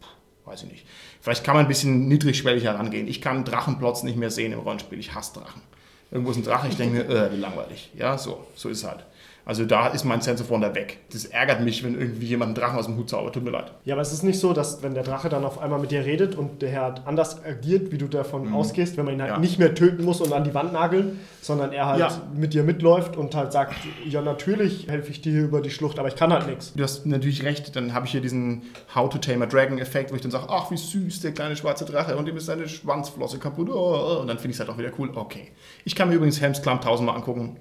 weiß 0.44 0.64
ich 0.64 0.70
nicht. 0.70 0.86
Vielleicht 1.22 1.44
kann 1.44 1.54
man 1.54 1.64
ein 1.64 1.68
bisschen 1.68 2.08
niedrigschwellig 2.08 2.64
herangehen. 2.64 3.08
Ich 3.08 3.22
kann 3.22 3.46
Drachenplots 3.46 4.02
nicht 4.02 4.18
mehr 4.18 4.30
sehen 4.30 4.52
im 4.52 4.58
Rollenspiel. 4.58 4.98
Ich 4.98 5.14
hasse 5.14 5.40
Drachen. 5.40 5.62
Irgendwo 6.10 6.32
ist 6.32 6.36
ein 6.36 6.44
Drache, 6.44 6.68
ich 6.68 6.76
denke 6.76 6.96
mir, 6.96 7.08
äh, 7.08 7.32
wie 7.32 7.36
langweilig. 7.36 7.90
Ja, 7.96 8.18
so, 8.18 8.44
so 8.54 8.68
ist 8.68 8.78
es 8.78 8.84
halt. 8.84 9.06
Also 9.44 9.64
da 9.64 9.88
ist 9.88 10.04
mein 10.04 10.20
Sense 10.20 10.42
of 10.44 10.50
Wonder 10.50 10.74
weg. 10.74 10.98
Das 11.12 11.24
ärgert 11.24 11.60
mich, 11.62 11.82
wenn 11.82 11.98
irgendwie 11.98 12.26
jemand 12.26 12.48
einen 12.50 12.54
Drachen 12.56 12.78
aus 12.78 12.86
dem 12.86 12.96
Hut 12.96 13.08
zaubert. 13.10 13.34
Tut 13.34 13.42
mir 13.44 13.50
leid. 13.50 13.72
Ja, 13.84 13.94
aber 13.94 14.02
es 14.02 14.12
ist 14.12 14.22
nicht 14.22 14.38
so, 14.38 14.52
dass 14.52 14.82
wenn 14.82 14.94
der 14.94 15.02
Drache 15.02 15.28
dann 15.28 15.44
auf 15.44 15.58
einmal 15.60 15.78
mit 15.80 15.90
dir 15.90 16.04
redet 16.04 16.36
und 16.36 16.62
der 16.62 16.68
Herr 16.70 16.94
anders 17.06 17.42
agiert, 17.44 17.90
wie 17.90 17.98
du 17.98 18.06
davon 18.06 18.52
ausgehst, 18.52 18.96
wenn 18.96 19.04
man 19.06 19.14
ihn 19.14 19.22
halt 19.22 19.30
Ja. 19.32 19.38
nicht 19.38 19.58
mehr 19.58 19.74
töten 19.74 20.04
muss 20.04 20.20
und 20.20 20.32
an 20.32 20.44
die 20.44 20.54
Wand 20.54 20.72
nageln, 20.72 21.18
sondern 21.40 21.72
er 21.72 21.86
halt 21.86 22.00
Ja. 22.00 22.20
mit 22.34 22.54
dir 22.54 22.62
mitläuft 22.62 23.16
und 23.16 23.34
halt 23.34 23.52
sagt, 23.52 23.74
ja 24.06 24.20
natürlich 24.20 24.88
helfe 24.88 25.10
ich 25.10 25.20
dir 25.22 25.32
hier 25.32 25.44
über 25.44 25.60
die 25.62 25.70
Schlucht, 25.70 25.98
aber 25.98 26.08
ich 26.08 26.16
kann 26.16 26.32
halt 26.32 26.46
nichts. 26.46 26.72
Du 26.74 26.82
hast 26.82 27.06
natürlich 27.06 27.42
recht, 27.42 27.74
dann 27.74 27.94
habe 27.94 28.06
ich 28.06 28.12
hier 28.12 28.20
diesen 28.20 28.62
How 28.94 29.08
to 29.08 29.18
Tame 29.18 29.44
a 29.44 29.48
Dragon 29.48 29.78
Effekt, 29.78 30.10
wo 30.12 30.16
ich 30.16 30.20
dann 30.22 30.30
sage, 30.30 30.46
ach 30.48 30.70
wie 30.70 30.76
süß, 30.76 31.20
der 31.20 31.32
kleine 31.32 31.56
schwarze 31.56 31.84
Drache 31.84 32.16
und 32.16 32.28
ihm 32.28 32.36
ist 32.36 32.46
seine 32.46 32.68
Schwanzflosse 32.68 33.38
kaputt. 33.38 33.68
Oh, 33.70 33.74
oh. 33.74 34.20
Und 34.20 34.28
dann 34.28 34.36
finde 34.38 34.50
ich 34.50 34.56
es 34.56 34.60
halt 34.60 34.70
auch 34.70 34.78
wieder 34.78 34.90
cool. 34.98 35.10
Okay. 35.14 35.48
Ich 35.84 35.94
kann 35.96 36.08
mir 36.08 36.16
übrigens 36.16 36.40
Helms 36.40 36.62
Klamm 36.62 36.80
tausendmal 36.80 37.16
angucken. 37.16 37.56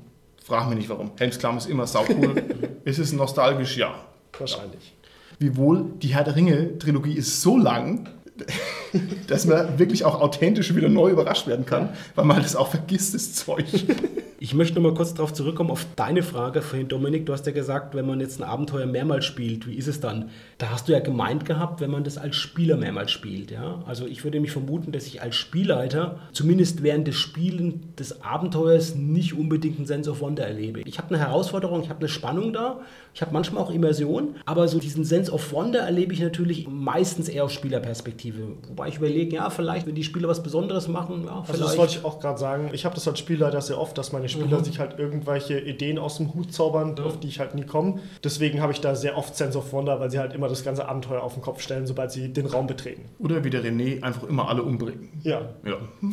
Frag 0.50 0.68
mich 0.68 0.80
nicht 0.80 0.90
warum. 0.90 1.12
Helms 1.20 1.38
Klamm 1.38 1.58
ist 1.58 1.70
immer 1.70 1.86
saucool. 1.86 2.44
ist 2.84 2.98
es 2.98 3.14
nostalgisch? 3.14 3.78
Ja. 3.78 3.94
Wahrscheinlich. 4.38 4.96
Wiewohl 5.38 5.86
die 6.02 6.08
Herr 6.08 6.24
der 6.24 6.36
Ringe 6.36 6.80
Trilogie 6.80 7.14
ist 7.14 7.44
so 7.44 7.56
lang, 7.56 8.10
dass 9.28 9.46
man 9.46 9.80
wirklich 9.80 10.06
auch 10.06 10.22
authentisch 10.22 10.76
wieder 10.76 10.90
neu 10.90 11.12
überrascht 11.12 11.48
werden 11.48 11.66
kann, 11.66 11.90
weil 12.16 12.26
man 12.26 12.42
das 12.42 12.56
auch 12.56 12.70
vergisst, 12.70 13.14
das 13.14 13.34
Zeug. 13.34 13.66
Ich 14.42 14.54
möchte 14.54 14.76
noch 14.76 14.90
mal 14.90 14.94
kurz 14.94 15.14
darauf 15.14 15.34
zurückkommen, 15.34 15.70
auf 15.70 15.86
deine 15.98 16.24
Frage 16.24 16.62
vorhin, 16.62 16.88
Dominik. 16.88 17.26
Du 17.26 17.34
hast 17.34 17.46
ja 17.46 17.52
gesagt, 17.52 17.94
wenn 17.94 18.08
man 18.08 18.22
jetzt 18.22 18.40
ein 18.40 18.48
Abenteuer 18.48 18.86
mehrmals 18.86 19.26
spielt, 19.26 19.68
wie 19.68 19.76
ist 19.76 19.88
es 19.88 20.00
dann? 20.00 20.30
Da 20.58 20.70
hast 20.70 20.88
du 20.88 20.94
ja 20.94 21.02
gemeint 21.02 21.44
gehabt, 21.44 21.82
wenn 21.82 21.92
man 21.92 22.06
das 22.06 22.18
als 22.18 22.38
Spieler 22.38 22.78
mehrmals 22.78 23.12
spielt. 23.12 23.52
Ja? 23.52 23.84
Also 23.86 24.08
ich 24.08 24.24
würde 24.24 24.40
mich 24.40 24.52
vermuten, 24.52 24.94
dass 24.94 25.08
ich 25.08 25.22
als 25.22 25.36
Spielleiter 25.36 26.20
zumindest 26.32 26.84
während 26.84 27.06
des 27.06 27.18
Spielen 27.18 27.94
des 27.98 28.22
Abenteuers 28.24 28.96
nicht 28.96 29.34
unbedingt 29.38 29.78
einen 29.78 29.88
Sense 29.88 30.10
of 30.10 30.22
Wonder 30.22 30.48
erlebe. 30.48 30.84
Ich 30.86 31.00
habe 31.00 31.14
eine 31.14 31.20
Herausforderung, 31.20 31.84
ich 31.84 31.90
habe 31.90 32.00
eine 32.00 32.10
Spannung 32.10 32.54
da, 32.54 32.80
ich 33.14 33.22
habe 33.22 33.34
manchmal 33.34 33.62
auch 33.62 33.72
Immersion, 33.72 34.36
aber 34.46 34.70
so 34.70 34.80
diesen 34.80 35.04
Sense 35.04 35.34
of 35.34 35.52
Wonder 35.52 35.80
erlebe 35.80 36.14
ich 36.14 36.22
natürlich 36.22 36.66
meistens 36.70 37.28
eher 37.28 37.44
aus 37.44 37.52
Spielerperspektive. 37.52 38.56
Wobei 38.80 38.88
ich 38.88 38.96
überlege, 38.96 39.36
ja, 39.36 39.50
vielleicht, 39.50 39.88
wenn 39.88 39.96
die 39.96 40.06
Spieler 40.06 40.30
was 40.30 40.42
Besonderes 40.42 40.88
machen, 40.88 41.26
ja, 41.26 41.44
vielleicht. 41.44 41.50
Also 41.50 41.64
das 41.66 41.78
wollte 41.78 41.98
ich 41.98 42.06
auch 42.06 42.22
gerade 42.22 42.40
sagen. 42.40 42.70
Ich 42.72 42.86
habe 42.86 42.96
das 42.96 43.06
als 43.10 43.20
Spielleiter 43.20 43.60
sehr 43.60 43.78
oft, 43.78 43.98
dass 43.98 44.14
meine 44.14 44.30
Spieler 44.30 44.60
mhm. 44.60 44.64
sich 44.64 44.80
halt 44.80 44.98
irgendwelche 44.98 45.60
Ideen 45.60 46.00
aus 46.00 46.16
dem 46.16 46.34
Hut 46.34 46.54
zaubern, 46.54 46.96
mhm. 46.98 47.04
auf 47.04 47.20
die 47.20 47.28
ich 47.28 47.42
halt 47.42 47.56
nie 47.56 47.66
komme. 47.66 48.00
Deswegen 48.24 48.62
habe 48.62 48.72
ich 48.72 48.80
da 48.80 48.96
sehr 48.96 49.18
oft 49.18 49.36
Sense 49.36 49.58
of 49.58 49.74
Wonder, 49.74 50.00
weil 50.00 50.10
sie 50.12 50.20
halt 50.20 50.32
immer 50.32 50.48
das 50.48 50.64
ganze 50.64 50.88
Abenteuer 50.88 51.22
auf 51.22 51.34
den 51.34 51.42
Kopf 51.42 51.60
stellen, 51.60 51.88
sobald 51.88 52.14
sie 52.14 52.32
den 52.32 52.46
Raum 52.46 52.68
betreten. 52.68 53.04
Oder 53.20 53.44
wie 53.44 53.50
der 53.50 53.66
René 53.66 54.02
einfach 54.02 54.24
immer 54.24 54.48
alle 54.48 54.64
umbringen. 54.64 55.10
Ja. 55.24 55.42
ja. 55.66 55.76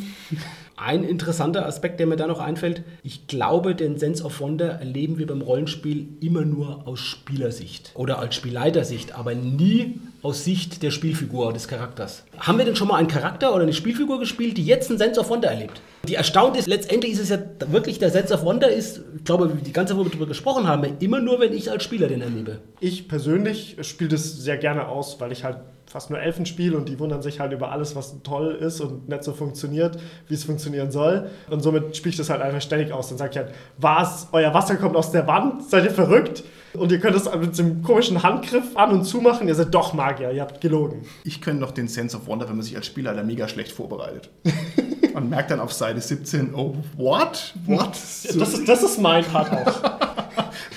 Ein 0.79 1.03
interessanter 1.03 1.65
Aspekt, 1.65 1.99
der 1.99 2.05
mir 2.05 2.17
da 2.17 2.27
noch 2.27 2.39
einfällt, 2.39 2.83
ich 3.01 3.25
glaube, 3.25 3.73
den 3.73 3.97
Sense 3.97 4.23
of 4.23 4.39
Wonder 4.39 4.73
erleben 4.73 5.17
wir 5.17 5.25
beim 5.25 5.41
Rollenspiel 5.41 6.07
immer 6.21 6.45
nur 6.45 6.87
aus 6.87 6.99
Spielersicht 6.99 7.91
oder 7.95 8.19
als 8.19 8.35
Spielleitersicht, 8.35 9.17
aber 9.17 9.33
nie 9.33 9.99
aus 10.21 10.43
Sicht 10.43 10.83
der 10.83 10.91
Spielfigur, 10.91 11.51
des 11.51 11.67
Charakters. 11.67 12.25
Haben 12.37 12.59
wir 12.59 12.65
denn 12.65 12.75
schon 12.75 12.89
mal 12.89 12.97
einen 12.97 13.07
Charakter 13.07 13.55
oder 13.55 13.63
eine 13.63 13.73
Spielfigur 13.73 14.19
gespielt, 14.19 14.55
die 14.59 14.65
jetzt 14.67 14.91
einen 14.91 14.99
Sense 14.99 15.19
of 15.19 15.29
Wonder 15.29 15.49
erlebt? 15.49 15.81
Die 16.07 16.13
erstaunt 16.13 16.55
ist, 16.55 16.67
letztendlich 16.67 17.13
ist 17.13 17.21
es 17.21 17.29
ja 17.29 17.39
wirklich, 17.71 17.97
der 17.97 18.11
Sense 18.11 18.31
of 18.31 18.43
Wonder 18.43 18.69
ist, 18.69 19.01
ich 19.17 19.23
glaube, 19.23 19.49
die 19.49 19.73
ganze 19.73 19.93
Zeit, 19.93 19.99
wo 19.99 20.05
wir 20.05 20.11
darüber 20.11 20.27
gesprochen 20.27 20.67
haben, 20.67 20.85
immer 20.99 21.19
nur, 21.19 21.39
wenn 21.39 21.53
ich 21.53 21.71
als 21.71 21.83
Spieler 21.83 22.07
den 22.07 22.21
erlebe. 22.21 22.59
Ich 22.81 23.07
persönlich 23.07 23.77
spiele 23.81 24.11
das 24.11 24.37
sehr 24.37 24.57
gerne 24.57 24.87
aus, 24.87 25.19
weil 25.19 25.31
ich 25.31 25.43
halt 25.43 25.57
fast 25.97 26.11
nur 26.11 26.19
Elfen 26.19 26.45
spiele 26.45 26.77
und 26.77 26.87
die 26.89 26.99
wundern 26.99 27.23
sich 27.23 27.39
halt 27.39 27.53
über 27.53 27.71
alles, 27.71 27.95
was 27.95 28.21
toll 28.21 28.53
ist 28.61 28.81
und 28.81 29.09
nicht 29.09 29.23
so 29.23 29.33
funktioniert, 29.33 29.97
wie 30.27 30.35
es 30.35 30.43
funktionieren 30.43 30.91
soll. 30.91 31.27
Und 31.49 31.61
somit 31.61 31.97
spiele 31.97 32.11
ich 32.11 32.17
das 32.17 32.29
halt 32.29 32.39
einfach 32.39 32.61
ständig 32.61 32.91
aus. 32.91 33.09
Dann 33.09 33.17
sage 33.17 33.31
ich 33.31 33.37
halt, 33.37 33.51
was, 33.79 34.27
euer 34.31 34.53
Wasser 34.53 34.75
kommt 34.75 34.95
aus 34.95 35.11
der 35.11 35.25
Wand, 35.25 35.67
seid 35.67 35.85
ihr 35.85 35.89
verrückt? 35.89 36.43
Und 36.73 36.91
ihr 36.91 36.99
könnt 36.99 37.15
es 37.15 37.25
mit 37.33 37.57
dem 37.57 37.81
komischen 37.81 38.21
Handgriff 38.21 38.75
an 38.75 38.91
und 38.91 39.05
zumachen. 39.05 39.47
Ihr 39.47 39.55
seid 39.55 39.73
doch 39.73 39.93
Magier, 39.93 40.31
ihr 40.31 40.43
habt 40.43 40.61
gelogen. 40.61 41.03
Ich 41.23 41.41
könnte 41.41 41.61
noch 41.61 41.71
den 41.71 41.87
Sense 41.87 42.15
of 42.15 42.27
Wonder, 42.27 42.47
wenn 42.47 42.57
man 42.57 42.63
sich 42.63 42.75
als 42.75 42.85
Spieler 42.85 43.15
da 43.15 43.23
mega 43.23 43.47
schlecht 43.47 43.71
vorbereitet. 43.71 44.29
Man 45.15 45.29
merkt 45.29 45.49
dann 45.49 45.59
auf 45.59 45.73
Seite 45.73 45.99
17, 45.99 46.53
oh, 46.53 46.75
what? 46.95 47.55
What? 47.65 47.89
Das 47.89 48.23
ist, 48.53 48.69
das 48.69 48.83
ist 48.83 49.01
mein 49.01 49.25
Part 49.25 49.51
auch. 49.51 49.97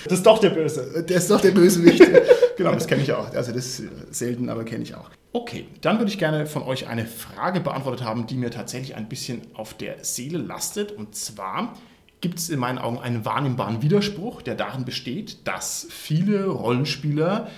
Das 0.04 0.14
ist 0.18 0.26
doch 0.26 0.38
der 0.38 0.50
Böse. 0.50 1.04
Der 1.06 1.18
ist 1.18 1.30
doch 1.30 1.40
der 1.40 1.50
Bösewicht. 1.50 2.02
genau, 2.62 2.74
das 2.74 2.86
kenne 2.86 3.02
ich 3.02 3.12
auch. 3.12 3.32
Also 3.34 3.52
das 3.52 3.80
ist 3.80 4.14
selten, 4.14 4.48
aber 4.48 4.64
kenne 4.64 4.82
ich 4.82 4.94
auch. 4.94 5.10
Okay, 5.32 5.68
dann 5.80 5.98
würde 5.98 6.10
ich 6.10 6.18
gerne 6.18 6.46
von 6.46 6.62
euch 6.62 6.88
eine 6.88 7.06
Frage 7.06 7.60
beantwortet 7.60 8.04
haben, 8.04 8.26
die 8.26 8.36
mir 8.36 8.50
tatsächlich 8.50 8.96
ein 8.96 9.08
bisschen 9.08 9.42
auf 9.54 9.74
der 9.74 10.04
Seele 10.04 10.38
lastet. 10.38 10.92
Und 10.92 11.14
zwar 11.14 11.74
gibt 12.20 12.38
es 12.38 12.50
in 12.50 12.58
meinen 12.58 12.78
Augen 12.78 12.98
einen 12.98 13.24
wahrnehmbaren 13.24 13.80
Widerspruch, 13.80 14.42
der 14.42 14.56
darin 14.56 14.84
besteht, 14.84 15.46
dass 15.46 15.86
viele 15.88 16.46
Rollenspieler 16.46 17.48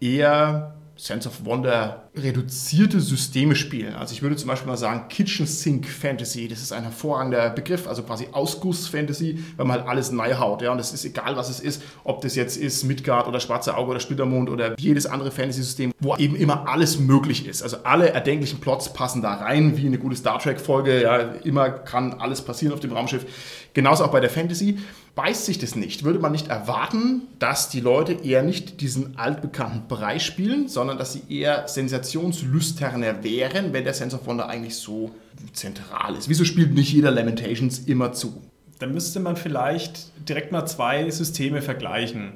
eher 0.00 0.74
Sense 0.96 1.28
of 1.28 1.44
Wonder 1.44 2.07
reduzierte 2.22 3.00
Systeme 3.00 3.56
spielen. 3.56 3.94
Also 3.94 4.12
ich 4.12 4.22
würde 4.22 4.36
zum 4.36 4.48
Beispiel 4.48 4.68
mal 4.68 4.76
sagen 4.76 5.08
Kitchen 5.08 5.46
Sink 5.46 5.86
Fantasy, 5.86 6.48
das 6.48 6.60
ist 6.60 6.72
ein 6.72 6.82
hervorragender 6.82 7.50
Begriff, 7.50 7.86
also 7.86 8.02
quasi 8.02 8.28
Ausguss 8.32 8.88
Fantasy, 8.88 9.42
weil 9.56 9.66
man 9.66 9.78
halt 9.78 9.88
alles 9.88 10.10
neu 10.10 10.34
haut. 10.34 10.62
Ja? 10.62 10.72
Und 10.72 10.78
es 10.78 10.92
ist 10.92 11.04
egal, 11.04 11.36
was 11.36 11.48
es 11.48 11.60
ist, 11.60 11.82
ob 12.04 12.20
das 12.20 12.34
jetzt 12.34 12.56
ist 12.56 12.84
Midgard 12.84 13.26
oder 13.26 13.40
Schwarze 13.40 13.76
Auge 13.76 13.90
oder 13.92 14.00
Splittermond 14.00 14.50
oder 14.50 14.78
jedes 14.78 15.06
andere 15.06 15.30
Fantasy-System, 15.30 15.92
wo 16.00 16.16
eben 16.16 16.36
immer 16.36 16.68
alles 16.68 16.98
möglich 16.98 17.46
ist. 17.46 17.62
Also 17.62 17.78
alle 17.84 18.10
erdenklichen 18.10 18.60
Plots 18.60 18.92
passen 18.92 19.22
da 19.22 19.34
rein, 19.34 19.76
wie 19.76 19.86
eine 19.86 19.98
gute 19.98 20.16
Star 20.16 20.38
Trek-Folge. 20.38 21.02
Ja? 21.02 21.18
Immer 21.44 21.70
kann 21.70 22.14
alles 22.14 22.42
passieren 22.42 22.74
auf 22.74 22.80
dem 22.80 22.92
Raumschiff. 22.92 23.24
Genauso 23.74 24.04
auch 24.04 24.10
bei 24.10 24.20
der 24.20 24.30
Fantasy 24.30 24.78
beißt 25.14 25.46
sich 25.46 25.58
das 25.58 25.74
nicht. 25.74 26.04
Würde 26.04 26.20
man 26.20 26.30
nicht 26.30 26.46
erwarten, 26.46 27.22
dass 27.40 27.68
die 27.68 27.80
Leute 27.80 28.12
eher 28.12 28.42
nicht 28.42 28.80
diesen 28.80 29.18
altbekannten 29.18 29.88
Bereich 29.88 30.24
spielen, 30.24 30.68
sondern 30.68 30.96
dass 30.96 31.12
sie 31.12 31.22
eher 31.28 31.66
sensationslüsterner 32.08 33.22
wären, 33.22 33.72
wenn 33.72 33.84
der 33.84 33.94
Sense 33.94 34.16
of 34.16 34.26
Wonder 34.26 34.48
eigentlich 34.48 34.76
so 34.76 35.10
zentral 35.52 36.16
ist. 36.16 36.28
Wieso 36.28 36.44
spielt 36.44 36.74
nicht 36.74 36.92
jeder 36.92 37.10
Lamentations 37.10 37.80
immer 37.80 38.12
zu? 38.12 38.42
Da 38.78 38.86
müsste 38.86 39.20
man 39.20 39.36
vielleicht 39.36 40.12
direkt 40.28 40.52
mal 40.52 40.66
zwei 40.66 41.10
Systeme 41.10 41.62
vergleichen, 41.62 42.34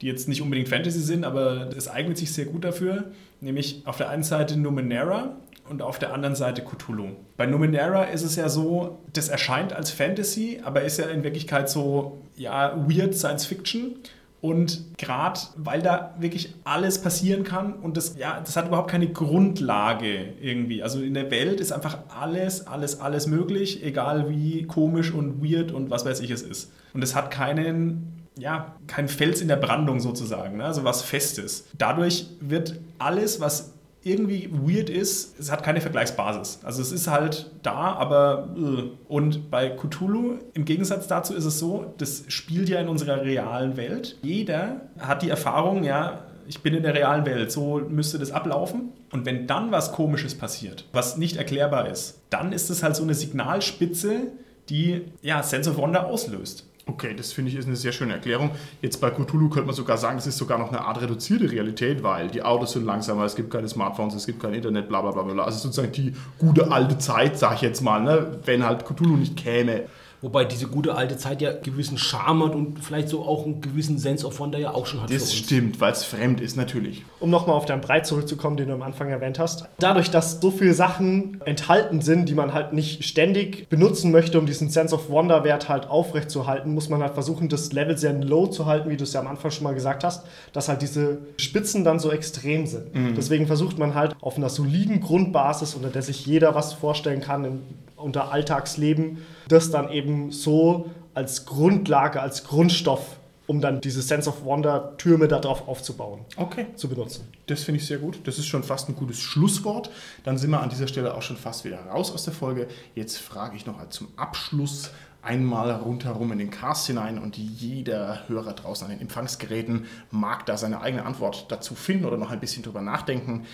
die 0.00 0.06
jetzt 0.06 0.28
nicht 0.28 0.42
unbedingt 0.42 0.68
Fantasy 0.68 1.00
sind, 1.00 1.24
aber 1.24 1.70
es 1.76 1.88
eignet 1.88 2.18
sich 2.18 2.32
sehr 2.32 2.46
gut 2.46 2.64
dafür. 2.64 3.12
Nämlich 3.40 3.82
auf 3.84 3.98
der 3.98 4.08
einen 4.08 4.22
Seite 4.22 4.56
Numenera 4.56 5.36
und 5.68 5.82
auf 5.82 5.98
der 5.98 6.12
anderen 6.12 6.34
Seite 6.34 6.62
Cthulhu. 6.62 7.10
Bei 7.36 7.46
Numenera 7.46 8.04
ist 8.04 8.22
es 8.22 8.36
ja 8.36 8.48
so, 8.48 8.98
das 9.12 9.28
erscheint 9.28 9.72
als 9.72 9.90
Fantasy, 9.90 10.60
aber 10.64 10.82
ist 10.82 10.98
ja 10.98 11.06
in 11.06 11.22
Wirklichkeit 11.22 11.68
so, 11.68 12.18
ja, 12.36 12.76
weird 12.88 13.14
Science 13.14 13.46
Fiction. 13.46 13.96
Und 14.44 14.98
gerade 14.98 15.40
weil 15.56 15.80
da 15.80 16.14
wirklich 16.18 16.52
alles 16.64 17.00
passieren 17.00 17.44
kann 17.44 17.72
und 17.72 17.96
das, 17.96 18.16
ja, 18.18 18.40
das 18.40 18.58
hat 18.58 18.66
überhaupt 18.68 18.90
keine 18.90 19.10
Grundlage 19.10 20.34
irgendwie. 20.38 20.82
Also 20.82 21.00
in 21.00 21.14
der 21.14 21.30
Welt 21.30 21.60
ist 21.60 21.72
einfach 21.72 21.96
alles, 22.20 22.66
alles, 22.66 23.00
alles 23.00 23.26
möglich, 23.26 23.82
egal 23.82 24.28
wie 24.28 24.64
komisch 24.64 25.14
und 25.14 25.42
weird 25.42 25.72
und 25.72 25.88
was 25.88 26.04
weiß 26.04 26.20
ich 26.20 26.30
es 26.30 26.42
ist. 26.42 26.70
Und 26.92 27.02
es 27.02 27.14
hat 27.14 27.30
keinen 27.30 28.26
ja, 28.38 28.74
kein 28.86 29.08
Fels 29.08 29.40
in 29.40 29.48
der 29.48 29.56
Brandung 29.56 30.00
sozusagen, 30.00 30.58
ne? 30.58 30.64
also 30.64 30.84
was 30.84 31.00
Festes. 31.00 31.66
Dadurch 31.78 32.26
wird 32.40 32.78
alles, 32.98 33.40
was 33.40 33.73
irgendwie 34.04 34.50
weird 34.52 34.90
ist, 34.90 35.38
es 35.40 35.50
hat 35.50 35.62
keine 35.62 35.80
Vergleichsbasis. 35.80 36.60
Also 36.62 36.82
es 36.82 36.92
ist 36.92 37.08
halt 37.08 37.50
da, 37.62 37.94
aber 37.94 38.54
äh. 38.56 38.90
und 39.08 39.50
bei 39.50 39.70
Cthulhu 39.70 40.38
im 40.52 40.64
Gegensatz 40.64 41.08
dazu 41.08 41.34
ist 41.34 41.46
es 41.46 41.58
so, 41.58 41.94
das 41.98 42.24
spielt 42.28 42.68
ja 42.68 42.80
in 42.80 42.88
unserer 42.88 43.22
realen 43.22 43.76
Welt. 43.76 44.18
Jeder 44.22 44.82
hat 44.98 45.22
die 45.22 45.30
Erfahrung, 45.30 45.84
ja, 45.84 46.24
ich 46.46 46.62
bin 46.62 46.74
in 46.74 46.82
der 46.82 46.94
realen 46.94 47.24
Welt, 47.24 47.50
so 47.50 47.80
müsste 47.88 48.18
das 48.18 48.30
ablaufen. 48.30 48.92
Und 49.10 49.24
wenn 49.24 49.46
dann 49.46 49.72
was 49.72 49.92
Komisches 49.92 50.34
passiert, 50.36 50.84
was 50.92 51.16
nicht 51.16 51.36
erklärbar 51.36 51.88
ist, 51.88 52.20
dann 52.30 52.52
ist 52.52 52.68
es 52.70 52.82
halt 52.82 52.96
so 52.96 53.02
eine 53.02 53.14
Signalspitze, 53.14 54.32
die 54.68 55.02
ja 55.22 55.42
Sense 55.42 55.70
of 55.70 55.76
Wonder 55.76 56.06
auslöst. 56.06 56.66
Okay, 56.86 57.14
das 57.16 57.32
finde 57.32 57.50
ich 57.50 57.56
ist 57.56 57.66
eine 57.66 57.76
sehr 57.76 57.92
schöne 57.92 58.12
Erklärung. 58.12 58.50
Jetzt 58.82 59.00
bei 59.00 59.10
Cthulhu 59.10 59.48
könnte 59.48 59.66
man 59.66 59.74
sogar 59.74 59.96
sagen, 59.96 60.18
es 60.18 60.26
ist 60.26 60.36
sogar 60.36 60.58
noch 60.58 60.68
eine 60.68 60.82
Art 60.82 61.00
reduzierte 61.00 61.50
Realität, 61.50 62.02
weil 62.02 62.28
die 62.28 62.42
Autos 62.42 62.72
sind 62.72 62.84
langsamer, 62.84 63.24
es 63.24 63.34
gibt 63.34 63.50
keine 63.50 63.68
Smartphones, 63.68 64.14
es 64.14 64.26
gibt 64.26 64.40
kein 64.40 64.52
Internet, 64.52 64.88
bla 64.88 65.00
bla 65.00 65.12
bla 65.12 65.22
bla. 65.22 65.44
Also 65.44 65.58
sozusagen 65.58 65.92
die 65.92 66.14
gute 66.38 66.70
alte 66.70 66.98
Zeit, 66.98 67.38
sag 67.38 67.54
ich 67.54 67.62
jetzt 67.62 67.80
mal, 67.80 68.02
ne? 68.02 68.38
wenn 68.44 68.64
halt 68.64 68.84
Cthulhu 68.84 69.16
nicht 69.16 69.36
käme. 69.36 69.84
Wobei 70.24 70.46
diese 70.46 70.68
gute 70.68 70.94
alte 70.94 71.18
Zeit 71.18 71.42
ja 71.42 71.52
gewissen 71.52 71.98
Charme 71.98 72.46
hat 72.46 72.54
und 72.54 72.82
vielleicht 72.82 73.10
so 73.10 73.24
auch 73.24 73.44
einen 73.44 73.60
gewissen 73.60 73.98
Sense 73.98 74.26
of 74.26 74.40
Wonder 74.40 74.58
ja 74.58 74.72
auch 74.72 74.86
schon 74.86 75.02
hat. 75.02 75.12
Das 75.12 75.34
stimmt, 75.34 75.82
weil 75.82 75.92
es 75.92 76.02
fremd 76.02 76.40
ist, 76.40 76.56
natürlich. 76.56 77.04
Um 77.20 77.28
nochmal 77.28 77.54
auf 77.56 77.66
deinen 77.66 77.82
Breit 77.82 78.06
zurückzukommen, 78.06 78.56
den 78.56 78.68
du 78.68 78.72
am 78.72 78.80
Anfang 78.80 79.10
erwähnt 79.10 79.38
hast. 79.38 79.66
Dadurch, 79.78 80.10
dass 80.10 80.40
so 80.40 80.50
viele 80.50 80.72
Sachen 80.72 81.42
enthalten 81.44 82.00
sind, 82.00 82.30
die 82.30 82.34
man 82.34 82.54
halt 82.54 82.72
nicht 82.72 83.04
ständig 83.04 83.68
benutzen 83.68 84.12
möchte, 84.12 84.38
um 84.38 84.46
diesen 84.46 84.70
Sense 84.70 84.94
of 84.94 85.10
Wonder-Wert 85.10 85.68
halt 85.68 85.90
aufrechtzuerhalten, 85.90 86.72
muss 86.72 86.88
man 86.88 87.02
halt 87.02 87.12
versuchen, 87.12 87.50
das 87.50 87.70
Level 87.74 87.98
sehr 87.98 88.14
low 88.14 88.46
zu 88.46 88.64
halten, 88.64 88.88
wie 88.88 88.96
du 88.96 89.04
es 89.04 89.12
ja 89.12 89.20
am 89.20 89.26
Anfang 89.26 89.50
schon 89.50 89.64
mal 89.64 89.74
gesagt 89.74 90.04
hast, 90.04 90.24
dass 90.54 90.70
halt 90.70 90.80
diese 90.80 91.18
Spitzen 91.36 91.84
dann 91.84 91.98
so 91.98 92.10
extrem 92.10 92.66
sind. 92.66 92.94
Mhm. 92.94 93.14
Deswegen 93.14 93.46
versucht 93.46 93.78
man 93.78 93.94
halt 93.94 94.16
auf 94.22 94.38
einer 94.38 94.48
soliden 94.48 95.02
Grundbasis, 95.02 95.74
unter 95.74 95.90
der 95.90 96.00
sich 96.00 96.24
jeder 96.24 96.54
was 96.54 96.72
vorstellen 96.72 97.20
kann, 97.20 97.44
in, 97.44 97.60
unter 98.04 98.30
Alltagsleben, 98.30 99.18
das 99.48 99.70
dann 99.70 99.90
eben 99.90 100.30
so 100.30 100.90
als 101.14 101.46
Grundlage, 101.46 102.20
als 102.20 102.44
Grundstoff, 102.44 103.16
um 103.46 103.60
dann 103.60 103.80
diese 103.80 104.02
Sense 104.02 104.28
of 104.28 104.44
Wonder 104.44 104.96
Türme 104.96 105.28
darauf 105.28 105.68
aufzubauen, 105.68 106.20
okay. 106.36 106.66
zu 106.76 106.88
benutzen. 106.88 107.28
Das 107.46 107.62
finde 107.62 107.80
ich 107.80 107.86
sehr 107.86 107.98
gut. 107.98 108.20
Das 108.24 108.38
ist 108.38 108.46
schon 108.46 108.62
fast 108.62 108.88
ein 108.88 108.96
gutes 108.96 109.20
Schlusswort. 109.20 109.90
Dann 110.24 110.38
sind 110.38 110.50
wir 110.50 110.60
an 110.60 110.70
dieser 110.70 110.88
Stelle 110.88 111.14
auch 111.14 111.22
schon 111.22 111.36
fast 111.36 111.64
wieder 111.64 111.78
raus 111.86 112.12
aus 112.12 112.24
der 112.24 112.32
Folge. 112.32 112.68
Jetzt 112.94 113.18
frage 113.18 113.56
ich 113.56 113.66
noch 113.66 113.88
zum 113.90 114.08
Abschluss 114.16 114.90
einmal 115.24 115.70
rundherum 115.72 116.32
in 116.32 116.38
den 116.38 116.50
Cast 116.50 116.86
hinein 116.86 117.18
und 117.18 117.36
jeder 117.36 118.28
Hörer 118.28 118.52
draußen 118.52 118.86
an 118.86 118.92
den 118.92 119.00
Empfangsgeräten 119.00 119.86
mag 120.10 120.46
da 120.46 120.56
seine 120.56 120.80
eigene 120.80 121.04
Antwort 121.04 121.46
dazu 121.50 121.74
finden 121.74 122.04
oder 122.04 122.18
noch 122.18 122.30
ein 122.30 122.40
bisschen 122.40 122.62
drüber 122.62 122.82
nachdenken. 122.82 123.46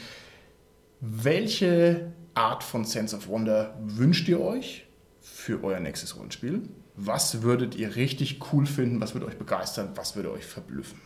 Welche 1.00 2.12
Art 2.34 2.62
von 2.62 2.84
Sense 2.84 3.16
of 3.16 3.28
Wonder 3.28 3.74
wünscht 3.80 4.28
ihr 4.28 4.40
euch? 4.40 4.86
für 5.22 5.62
euer 5.62 5.80
nächstes 5.80 6.16
Rollenspiel? 6.16 6.62
Was 6.96 7.42
würdet 7.42 7.74
ihr 7.74 7.94
richtig 7.94 8.40
cool 8.52 8.64
finden? 8.66 9.00
Was 9.02 9.14
würde 9.14 9.26
euch 9.26 9.36
begeistern? 9.36 9.90
Was 9.94 10.16
würde 10.16 10.32
euch 10.32 10.44
verblüffen? 10.46 10.98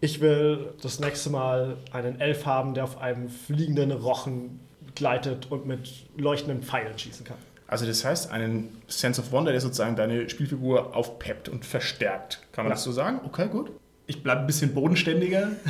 Ich 0.00 0.20
will 0.20 0.74
das 0.82 0.98
nächste 1.00 1.30
Mal 1.30 1.76
einen 1.92 2.20
Elf 2.20 2.46
haben, 2.46 2.74
der 2.74 2.84
auf 2.84 2.98
einem 2.98 3.28
fliegenden 3.28 3.92
Rochen 3.92 4.58
gleitet 4.96 5.50
und 5.50 5.66
mit 5.66 6.06
leuchtenden 6.16 6.62
Pfeilen 6.62 6.98
schießen 6.98 7.24
kann. 7.24 7.36
Also 7.68 7.86
das 7.86 8.04
heißt, 8.04 8.30
einen 8.32 8.76
Sense 8.88 9.20
of 9.20 9.30
Wonder, 9.32 9.52
der 9.52 9.60
sozusagen 9.60 9.96
deine 9.96 10.28
Spielfigur 10.28 10.94
aufpeppt 10.96 11.48
und 11.48 11.64
verstärkt. 11.64 12.40
Kann 12.52 12.64
man 12.64 12.70
Ja. 12.70 12.74
das 12.74 12.82
so 12.84 12.92
sagen? 12.92 13.20
Okay, 13.24 13.48
gut. 13.48 13.70
Ich 14.06 14.22
bleibe 14.22 14.40
ein 14.42 14.46
bisschen 14.46 14.74
bodenständiger. 14.74 15.52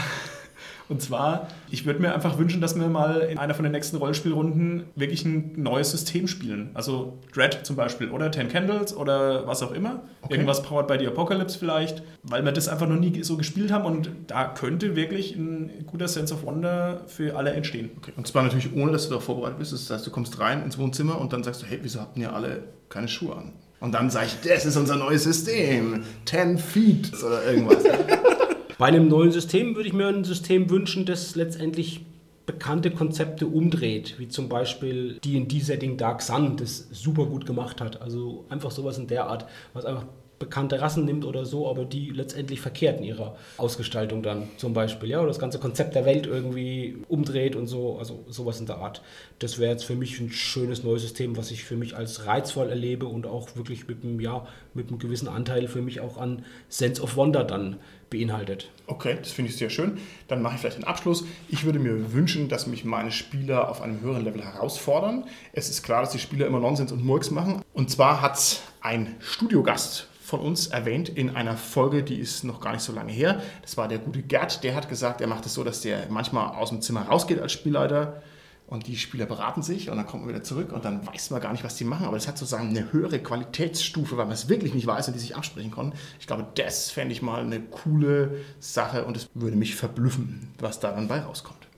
Und 0.88 1.00
zwar, 1.00 1.48
ich 1.70 1.86
würde 1.86 2.00
mir 2.00 2.14
einfach 2.14 2.38
wünschen, 2.38 2.60
dass 2.60 2.78
wir 2.78 2.86
mal 2.88 3.20
in 3.20 3.38
einer 3.38 3.54
von 3.54 3.62
den 3.62 3.72
nächsten 3.72 3.96
Rollenspielrunden 3.96 4.84
wirklich 4.96 5.24
ein 5.24 5.52
neues 5.56 5.90
System 5.90 6.28
spielen. 6.28 6.70
Also 6.74 7.18
Dread 7.32 7.60
zum 7.62 7.76
Beispiel 7.76 8.10
oder 8.10 8.30
Ten 8.30 8.48
Candles 8.48 8.94
oder 8.94 9.46
was 9.46 9.62
auch 9.62 9.72
immer. 9.72 10.02
Okay. 10.22 10.34
Irgendwas 10.34 10.62
Powered 10.62 10.86
by 10.86 10.98
the 10.98 11.06
Apocalypse 11.06 11.58
vielleicht, 11.58 12.02
weil 12.22 12.44
wir 12.44 12.52
das 12.52 12.68
einfach 12.68 12.86
noch 12.86 12.98
nie 12.98 13.22
so 13.22 13.36
gespielt 13.36 13.72
haben 13.72 13.84
und 13.84 14.10
da 14.26 14.44
könnte 14.44 14.94
wirklich 14.94 15.34
ein 15.36 15.70
guter 15.86 16.08
Sense 16.08 16.34
of 16.34 16.44
Wonder 16.44 17.02
für 17.06 17.36
alle 17.36 17.52
entstehen. 17.52 17.90
okay. 17.96 18.12
Und 18.16 18.26
zwar 18.26 18.42
natürlich 18.42 18.74
ohne, 18.74 18.92
dass 18.92 19.04
du 19.04 19.10
darauf 19.10 19.24
vorbereitet 19.24 19.58
bist. 19.58 19.72
Das 19.72 19.88
heißt, 19.90 20.06
du 20.06 20.10
kommst 20.10 20.38
rein 20.38 20.62
ins 20.62 20.78
Wohnzimmer 20.78 21.20
und 21.20 21.32
dann 21.32 21.42
sagst 21.42 21.62
du, 21.62 21.66
hey, 21.66 21.78
wieso 21.82 22.00
habt 22.00 22.16
ihr 22.18 22.32
alle 22.34 22.64
keine 22.88 23.08
Schuhe 23.08 23.36
an? 23.36 23.52
Und 23.80 23.92
dann 23.92 24.08
sage 24.08 24.26
ich, 24.26 24.48
das 24.48 24.64
ist 24.64 24.76
unser 24.76 24.96
neues 24.96 25.24
System. 25.24 26.04
10 26.24 26.58
Feet 26.58 27.12
oder 27.22 27.44
irgendwas. 27.44 27.84
Bei 28.78 28.86
einem 28.86 29.08
neuen 29.08 29.30
System 29.30 29.76
würde 29.76 29.88
ich 29.88 29.94
mir 29.94 30.08
ein 30.08 30.24
System 30.24 30.68
wünschen, 30.68 31.06
das 31.06 31.36
letztendlich 31.36 32.04
bekannte 32.46 32.90
Konzepte 32.90 33.46
umdreht, 33.46 34.16
wie 34.18 34.28
zum 34.28 34.48
Beispiel 34.48 35.18
D&D-Setting 35.24 35.96
Dark 35.96 36.22
Sun, 36.22 36.56
das 36.56 36.88
super 36.90 37.26
gut 37.26 37.46
gemacht 37.46 37.80
hat. 37.80 38.02
Also 38.02 38.44
einfach 38.48 38.70
sowas 38.70 38.98
in 38.98 39.06
der 39.06 39.26
Art, 39.26 39.46
was 39.72 39.84
einfach 39.84 40.04
bekannte 40.38 40.80
Rassen 40.80 41.04
nimmt 41.04 41.24
oder 41.24 41.44
so, 41.44 41.68
aber 41.68 41.84
die 41.84 42.10
letztendlich 42.10 42.60
verkehrt 42.60 42.98
in 42.98 43.04
ihrer 43.04 43.36
Ausgestaltung 43.56 44.22
dann 44.22 44.48
zum 44.56 44.72
Beispiel, 44.72 45.10
ja, 45.10 45.18
oder 45.18 45.28
das 45.28 45.38
ganze 45.38 45.58
Konzept 45.58 45.94
der 45.94 46.04
Welt 46.04 46.26
irgendwie 46.26 46.98
umdreht 47.08 47.56
und 47.56 47.66
so, 47.66 47.98
also 47.98 48.24
sowas 48.28 48.60
in 48.60 48.66
der 48.66 48.78
Art. 48.78 49.02
Das 49.38 49.58
wäre 49.58 49.72
jetzt 49.72 49.84
für 49.84 49.94
mich 49.94 50.20
ein 50.20 50.30
schönes 50.30 50.82
neues 50.82 51.02
System, 51.02 51.36
was 51.36 51.50
ich 51.50 51.64
für 51.64 51.76
mich 51.76 51.96
als 51.96 52.26
reizvoll 52.26 52.68
erlebe 52.68 53.06
und 53.06 53.26
auch 53.26 53.56
wirklich 53.56 53.86
mit 53.86 54.02
einem, 54.02 54.20
ja, 54.20 54.46
mit 54.74 54.88
einem 54.88 54.98
gewissen 54.98 55.28
Anteil 55.28 55.68
für 55.68 55.82
mich 55.82 56.00
auch 56.00 56.18
an 56.18 56.44
Sense 56.68 57.00
of 57.00 57.16
Wonder 57.16 57.44
dann 57.44 57.76
beinhaltet. 58.10 58.70
Okay, 58.86 59.16
das 59.18 59.32
finde 59.32 59.50
ich 59.50 59.56
sehr 59.56 59.70
schön. 59.70 59.98
Dann 60.28 60.42
mache 60.42 60.54
ich 60.54 60.60
vielleicht 60.60 60.76
den 60.76 60.84
Abschluss. 60.84 61.24
Ich 61.48 61.64
würde 61.64 61.78
mir 61.78 62.12
wünschen, 62.12 62.48
dass 62.48 62.66
mich 62.66 62.84
meine 62.84 63.10
Spieler 63.10 63.68
auf 63.68 63.82
einem 63.82 64.00
höheren 64.00 64.24
Level 64.24 64.42
herausfordern. 64.42 65.24
Es 65.52 65.70
ist 65.70 65.82
klar, 65.82 66.02
dass 66.02 66.10
die 66.10 66.18
Spieler 66.18 66.46
immer 66.46 66.60
Nonsens 66.60 66.92
und 66.92 67.04
Murks 67.04 67.30
machen. 67.30 67.62
Und 67.72 67.90
zwar 67.90 68.20
hat 68.20 68.60
ein 68.80 69.16
Studiogast 69.20 70.08
von 70.34 70.44
uns 70.44 70.66
erwähnt 70.66 71.08
in 71.08 71.36
einer 71.36 71.56
Folge, 71.56 72.02
die 72.02 72.16
ist 72.16 72.42
noch 72.42 72.60
gar 72.60 72.72
nicht 72.72 72.82
so 72.82 72.92
lange 72.92 73.12
her. 73.12 73.40
Das 73.62 73.76
war 73.76 73.86
der 73.86 73.98
gute 73.98 74.20
Gerd, 74.20 74.64
der 74.64 74.74
hat 74.74 74.88
gesagt, 74.88 75.20
er 75.20 75.28
macht 75.28 75.46
es 75.46 75.54
so, 75.54 75.62
dass 75.62 75.80
der 75.80 76.08
manchmal 76.08 76.56
aus 76.56 76.70
dem 76.70 76.80
Zimmer 76.80 77.02
rausgeht 77.02 77.38
als 77.38 77.52
Spielleiter 77.52 78.20
und 78.66 78.88
die 78.88 78.96
Spieler 78.96 79.26
beraten 79.26 79.62
sich 79.62 79.90
und 79.90 79.96
dann 79.96 80.08
kommt 80.08 80.24
man 80.24 80.34
wieder 80.34 80.42
zurück 80.42 80.72
und 80.72 80.84
dann 80.84 81.06
weiß 81.06 81.30
man 81.30 81.40
gar 81.40 81.52
nicht, 81.52 81.62
was 81.62 81.76
die 81.76 81.84
machen. 81.84 82.06
Aber 82.06 82.16
das 82.16 82.26
hat 82.26 82.36
sozusagen 82.36 82.70
eine 82.70 82.92
höhere 82.92 83.20
Qualitätsstufe, 83.20 84.16
weil 84.16 84.24
man 84.24 84.34
es 84.34 84.48
wirklich 84.48 84.74
nicht 84.74 84.88
weiß 84.88 85.06
und 85.06 85.14
die 85.14 85.20
sich 85.20 85.36
absprechen 85.36 85.70
konnten. 85.70 85.96
Ich 86.18 86.26
glaube, 86.26 86.44
das 86.56 86.90
fände 86.90 87.12
ich 87.12 87.22
mal 87.22 87.42
eine 87.42 87.60
coole 87.60 88.38
Sache 88.58 89.04
und 89.04 89.16
es 89.16 89.28
würde 89.34 89.56
mich 89.56 89.76
verblüffen, 89.76 90.52
was 90.58 90.80
da 90.80 90.90
dann 90.90 91.06
bei 91.06 91.20
rauskommt. 91.20 91.68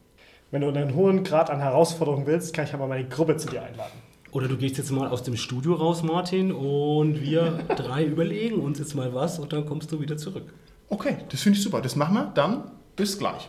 Wenn 0.50 0.62
du 0.62 0.68
einen 0.68 0.94
hohen 0.94 1.24
Grad 1.24 1.50
an 1.50 1.58
Herausforderung 1.58 2.24
willst, 2.24 2.54
kann 2.54 2.64
ich 2.64 2.72
aber 2.72 2.86
meine 2.86 3.06
Gruppe 3.06 3.36
zu 3.36 3.48
dir 3.48 3.62
einladen. 3.62 4.05
Oder 4.36 4.48
du 4.48 4.58
gehst 4.58 4.76
jetzt 4.76 4.90
mal 4.90 5.08
aus 5.08 5.22
dem 5.22 5.34
Studio 5.34 5.72
raus, 5.72 6.02
Martin, 6.02 6.52
und 6.52 7.22
wir 7.22 7.52
drei 7.74 8.04
überlegen 8.04 8.60
uns 8.60 8.78
jetzt 8.78 8.94
mal 8.94 9.14
was 9.14 9.38
und 9.38 9.50
dann 9.54 9.64
kommst 9.64 9.90
du 9.90 9.98
wieder 9.98 10.18
zurück. 10.18 10.52
Okay, 10.90 11.24
das 11.30 11.40
finde 11.40 11.56
ich 11.56 11.64
super. 11.64 11.80
Das 11.80 11.96
machen 11.96 12.12
wir. 12.12 12.32
Dann 12.34 12.70
bis 12.96 13.18
gleich. 13.18 13.48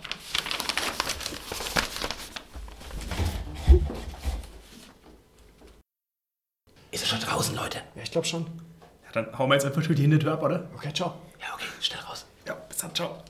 Ist 6.91 7.03
er 7.03 7.07
schon 7.07 7.19
draußen, 7.19 7.53
Leute? 7.53 7.79
Ja, 7.93 8.03
ich 8.03 8.11
glaube 8.11 8.25
schon. 8.25 8.43
Ja, 8.43 9.11
dann 9.11 9.37
hauen 9.37 9.49
wir 9.49 9.55
jetzt 9.55 9.65
einfach 9.65 9.83
schon 9.83 9.93
die 9.93 10.03
Hintertür 10.03 10.31
ab, 10.31 10.41
oder? 10.41 10.69
Okay, 10.73 10.93
ciao. 10.93 11.15
Ja, 11.41 11.53
okay, 11.53 11.65
schnell 11.81 11.99
raus. 11.99 12.25
Ja, 12.45 12.53
bis 12.53 12.77
dann, 12.77 12.95
ciao. 12.95 13.25